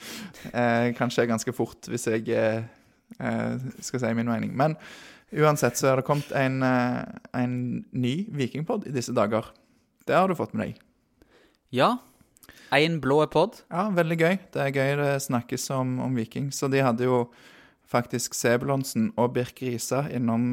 eh, 0.60 0.92
kanskje 0.98 1.26
ganske 1.30 1.54
fort, 1.56 1.88
hvis 1.88 2.06
jeg 2.10 2.28
eh, 2.34 2.64
eh, 3.18 3.68
skal 3.80 4.02
si 4.02 4.14
min 4.16 4.28
mening. 4.28 4.52
Men 4.56 4.76
uansett 5.34 5.80
så 5.80 5.92
er 5.92 6.00
det 6.00 6.08
kommet 6.08 6.32
en, 6.36 6.60
eh, 6.66 7.04
en 7.40 7.56
ny 7.92 8.16
vikingpod 8.34 8.88
i 8.88 8.94
disse 8.94 9.14
dager. 9.16 9.48
Det 10.04 10.16
har 10.16 10.28
du 10.28 10.36
fått 10.38 10.52
med 10.54 10.68
deg. 10.68 10.82
Ja. 11.74 11.96
Én 12.74 12.98
blå 13.00 13.22
pod. 13.30 13.62
Ja, 13.70 13.88
veldig 13.94 14.18
gøy. 14.18 14.38
Det 14.52 14.60
er 14.60 14.74
gøy 14.74 14.96
det 15.00 15.10
snakkes 15.24 15.68
om, 15.74 15.98
om 16.02 16.16
Viking. 16.18 16.50
Så 16.52 16.68
de 16.72 16.82
hadde 16.84 17.06
jo 17.06 17.24
faktisk 17.88 18.34
Sebulonsen 18.34 19.12
og 19.20 19.34
Birk 19.36 19.60
Risa 19.62 20.02
innom 20.10 20.48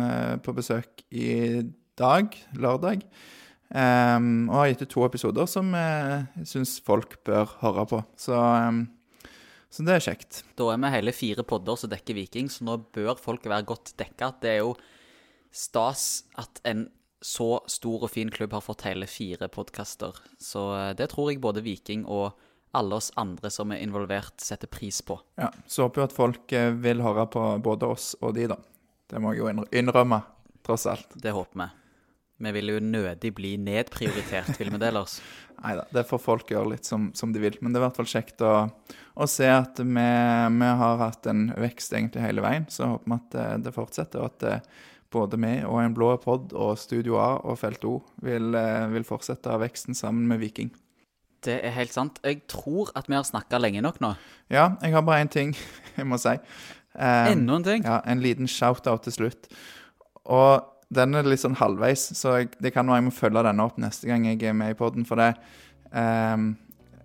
på 0.46 0.54
besøk 0.54 1.02
i 1.10 1.64
dag, 1.98 2.36
lørdag. 2.54 3.02
Ehm, 3.72 4.50
og 4.50 4.58
har 4.58 4.72
gitt 4.72 4.84
ut 4.84 4.92
to 4.92 5.04
episoder 5.08 5.48
som 5.48 5.70
jeg 5.76 6.26
jeg 6.42 6.50
syns 6.50 6.78
folk 6.84 7.16
bør 7.28 7.54
høre 7.62 7.86
på. 7.88 8.02
Så, 8.20 8.36
um, 8.36 8.84
så 9.72 9.86
det 9.88 9.96
er 9.96 10.06
kjekt. 10.10 10.42
Da 10.60 10.72
er 10.74 10.82
vi 10.82 10.92
hele 10.96 11.14
fire 11.16 11.46
podder 11.48 11.80
som 11.80 11.92
dekker 11.92 12.18
Viking, 12.18 12.50
så 12.52 12.68
nå 12.68 12.82
bør 12.92 13.16
folk 13.20 13.46
være 13.48 13.68
godt 13.70 13.94
dekka. 14.00 14.34
Det 14.44 14.56
er 14.58 14.60
jo 14.66 14.74
stas 15.56 16.26
at 16.40 16.60
en 16.68 16.90
så 17.22 17.62
stor 17.70 18.08
og 18.08 18.12
fin 18.12 18.32
klubb 18.34 18.56
har 18.58 18.64
fått 18.66 18.88
hele 18.88 19.08
fire 19.08 19.48
podkaster. 19.54 20.18
Så 20.42 20.64
eh, 20.74 20.94
det 20.98 21.12
tror 21.12 21.30
jeg 21.30 21.42
både 21.44 21.62
Viking 21.64 22.04
og 22.10 22.34
alle 22.74 22.98
oss 22.98 23.12
andre 23.20 23.52
som 23.52 23.72
er 23.72 23.84
involvert, 23.84 24.40
setter 24.42 24.68
pris 24.72 25.02
på. 25.06 25.20
Ja, 25.40 25.52
Så 25.68 25.86
håper 25.86 26.02
jeg 26.02 26.10
at 26.10 26.18
folk 26.18 26.56
eh, 26.56 26.72
vil 26.82 27.04
høre 27.04 27.28
på 27.30 27.44
både 27.64 27.92
oss 27.94 28.16
og 28.22 28.34
de, 28.40 28.48
da. 28.52 28.58
Det 29.12 29.22
må 29.22 29.36
jeg 29.36 29.44
jo 29.44 29.68
innrømme, 29.76 30.22
tross 30.66 30.88
alt. 30.90 31.14
Det 31.20 31.36
håper 31.36 31.62
vi. 31.62 31.70
Vi 32.42 32.52
vil 32.56 32.74
jo 32.74 32.82
nødig 32.84 33.34
bli 33.38 33.56
nedprioritert, 33.62 34.56
vil 34.60 34.72
vi 34.74 34.82
det, 34.82 34.92
ellers? 34.92 35.20
Nei 35.62 35.76
da, 35.78 35.86
det 35.94 36.08
får 36.10 36.22
folk 36.24 36.50
gjøre 36.50 36.72
litt 36.74 36.88
som, 36.90 37.12
som 37.18 37.34
de 37.34 37.42
vil. 37.44 37.58
Men 37.62 37.74
det 37.74 37.78
er 37.80 37.84
i 37.84 37.88
hvert 37.88 38.00
fall 38.00 38.10
kjekt 38.10 38.42
å, 38.46 38.54
å 39.14 39.28
se 39.30 39.50
at 39.52 39.82
vi, 39.82 40.08
vi 40.58 40.72
har 40.82 41.04
hatt 41.04 41.30
en 41.30 41.52
vekst 41.54 41.94
egentlig 41.94 42.24
hele 42.26 42.46
veien. 42.46 42.66
Så 42.74 42.90
håper 42.96 43.12
vi 43.12 43.20
at 43.20 43.36
det, 43.36 43.50
det 43.68 43.76
fortsetter, 43.76 44.24
og 44.24 44.32
at 44.32 44.40
det, 44.42 44.56
både 45.12 45.38
vi 45.44 45.52
og 45.68 45.82
En 45.84 45.96
blå 45.96 46.14
pod 46.24 46.54
og 46.56 46.78
Studio 46.80 47.20
A 47.22 47.34
og 47.44 47.60
Felt 47.62 47.84
O 47.86 47.98
vil, 48.24 48.56
eh, 48.56 48.88
vil 48.94 49.06
fortsette 49.08 49.58
veksten 49.62 49.98
sammen 49.98 50.28
med 50.30 50.42
Viking. 50.42 50.72
Det 51.42 51.58
er 51.66 51.74
helt 51.74 51.94
sant. 51.94 52.20
Jeg 52.24 52.44
tror 52.52 52.92
at 52.96 53.10
vi 53.10 53.18
har 53.18 53.26
snakka 53.26 53.60
lenge 53.62 53.82
nok 53.82 54.00
nå. 54.02 54.14
Ja, 54.54 54.76
jeg 54.82 54.94
har 54.94 55.06
bare 55.06 55.26
én 55.26 55.32
ting 55.32 55.56
jeg 55.98 56.08
må 56.08 56.20
si. 56.22 56.36
Um, 56.94 57.32
Enda 57.32 57.56
en 57.56 57.66
ting. 57.66 57.88
Ja, 57.88 58.02
En 58.06 58.22
liten 58.22 58.48
shout-out 58.48 59.04
til 59.08 59.16
slutt. 59.16 59.50
Og 60.26 60.62
den 60.92 61.16
er 61.16 61.28
litt 61.28 61.42
sånn 61.44 61.56
halvveis, 61.60 62.10
så 62.20 62.36
jeg, 62.42 62.52
det 62.60 62.74
kan 62.76 62.90
være 62.90 63.00
jeg 63.00 63.08
må 63.08 63.16
følge 63.16 63.46
denne 63.48 63.64
opp 63.64 63.80
neste 63.80 64.10
gang 64.10 64.28
jeg 64.28 64.42
er 64.44 64.58
med 64.58 64.74
i 64.74 64.78
poden. 64.78 65.08
For 65.08 65.20
det 65.20 65.30
eh, 65.96 66.36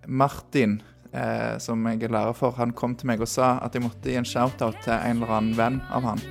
Martin, 0.07 0.81
eh, 1.13 1.55
som 1.63 1.87
jeg 1.91 2.03
er 2.03 2.15
lærer 2.17 2.35
for, 2.37 2.57
han 2.59 2.75
kom 2.77 2.97
til 2.99 3.13
meg 3.13 3.23
og 3.23 3.31
sa 3.31 3.57
at 3.63 3.77
jeg 3.77 3.87
måtte 3.87 4.11
gi 4.11 4.19
en 4.19 4.27
shout-out 4.27 4.83
til 4.85 4.97
en 4.97 5.23
eller 5.23 5.39
annen 5.39 5.57
venn 5.59 5.81
av 5.95 6.11
han. 6.11 6.27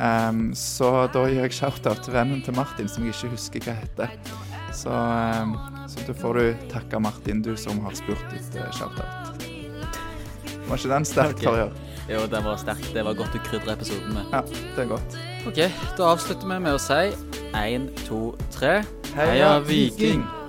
Um, 0.00 0.54
så 0.56 0.88
da 1.12 1.26
gir 1.28 1.42
jeg 1.42 1.52
shout-out 1.52 2.00
til 2.06 2.14
vennen 2.14 2.40
til 2.40 2.56
Martin, 2.56 2.88
som 2.88 3.04
jeg 3.04 3.12
ikke 3.12 3.34
husker 3.34 3.66
hva 3.66 3.74
heter. 3.82 4.14
Så, 4.72 4.88
um, 4.88 5.52
så 5.92 6.06
da 6.06 6.14
får 6.16 6.38
du 6.38 6.62
takke 6.72 7.02
Martin, 7.04 7.42
du 7.44 7.52
som 7.60 7.82
har 7.84 7.98
spurt 7.98 8.32
etter 8.32 8.64
uh, 8.64 8.72
shoutout. 8.78 9.44
Var 10.70 10.80
ikke 10.80 10.94
den 10.94 11.08
sterk, 11.08 11.36
Ok. 11.36 11.44
Tarjei? 11.44 11.68
Jo, 12.10 12.24
det 12.30 12.40
var 12.46 12.56
sterk. 12.58 12.88
Det 12.94 13.04
var 13.04 13.18
godt 13.18 13.36
du 13.36 13.44
krydra 13.44 13.76
episoden 13.76 14.16
med. 14.16 14.32
Ja, 14.32 14.40
det 14.48 14.86
er 14.86 14.90
godt. 14.96 15.20
OK, 15.46 15.56
da 15.96 16.10
avslutter 16.12 16.46
vi 16.48 16.58
med 16.60 16.76
å 16.76 16.82
si 16.82 17.14
én, 17.56 17.88
to, 18.06 18.34
tre. 18.52 18.80
Heia 19.16 19.56
Viking! 19.64 20.39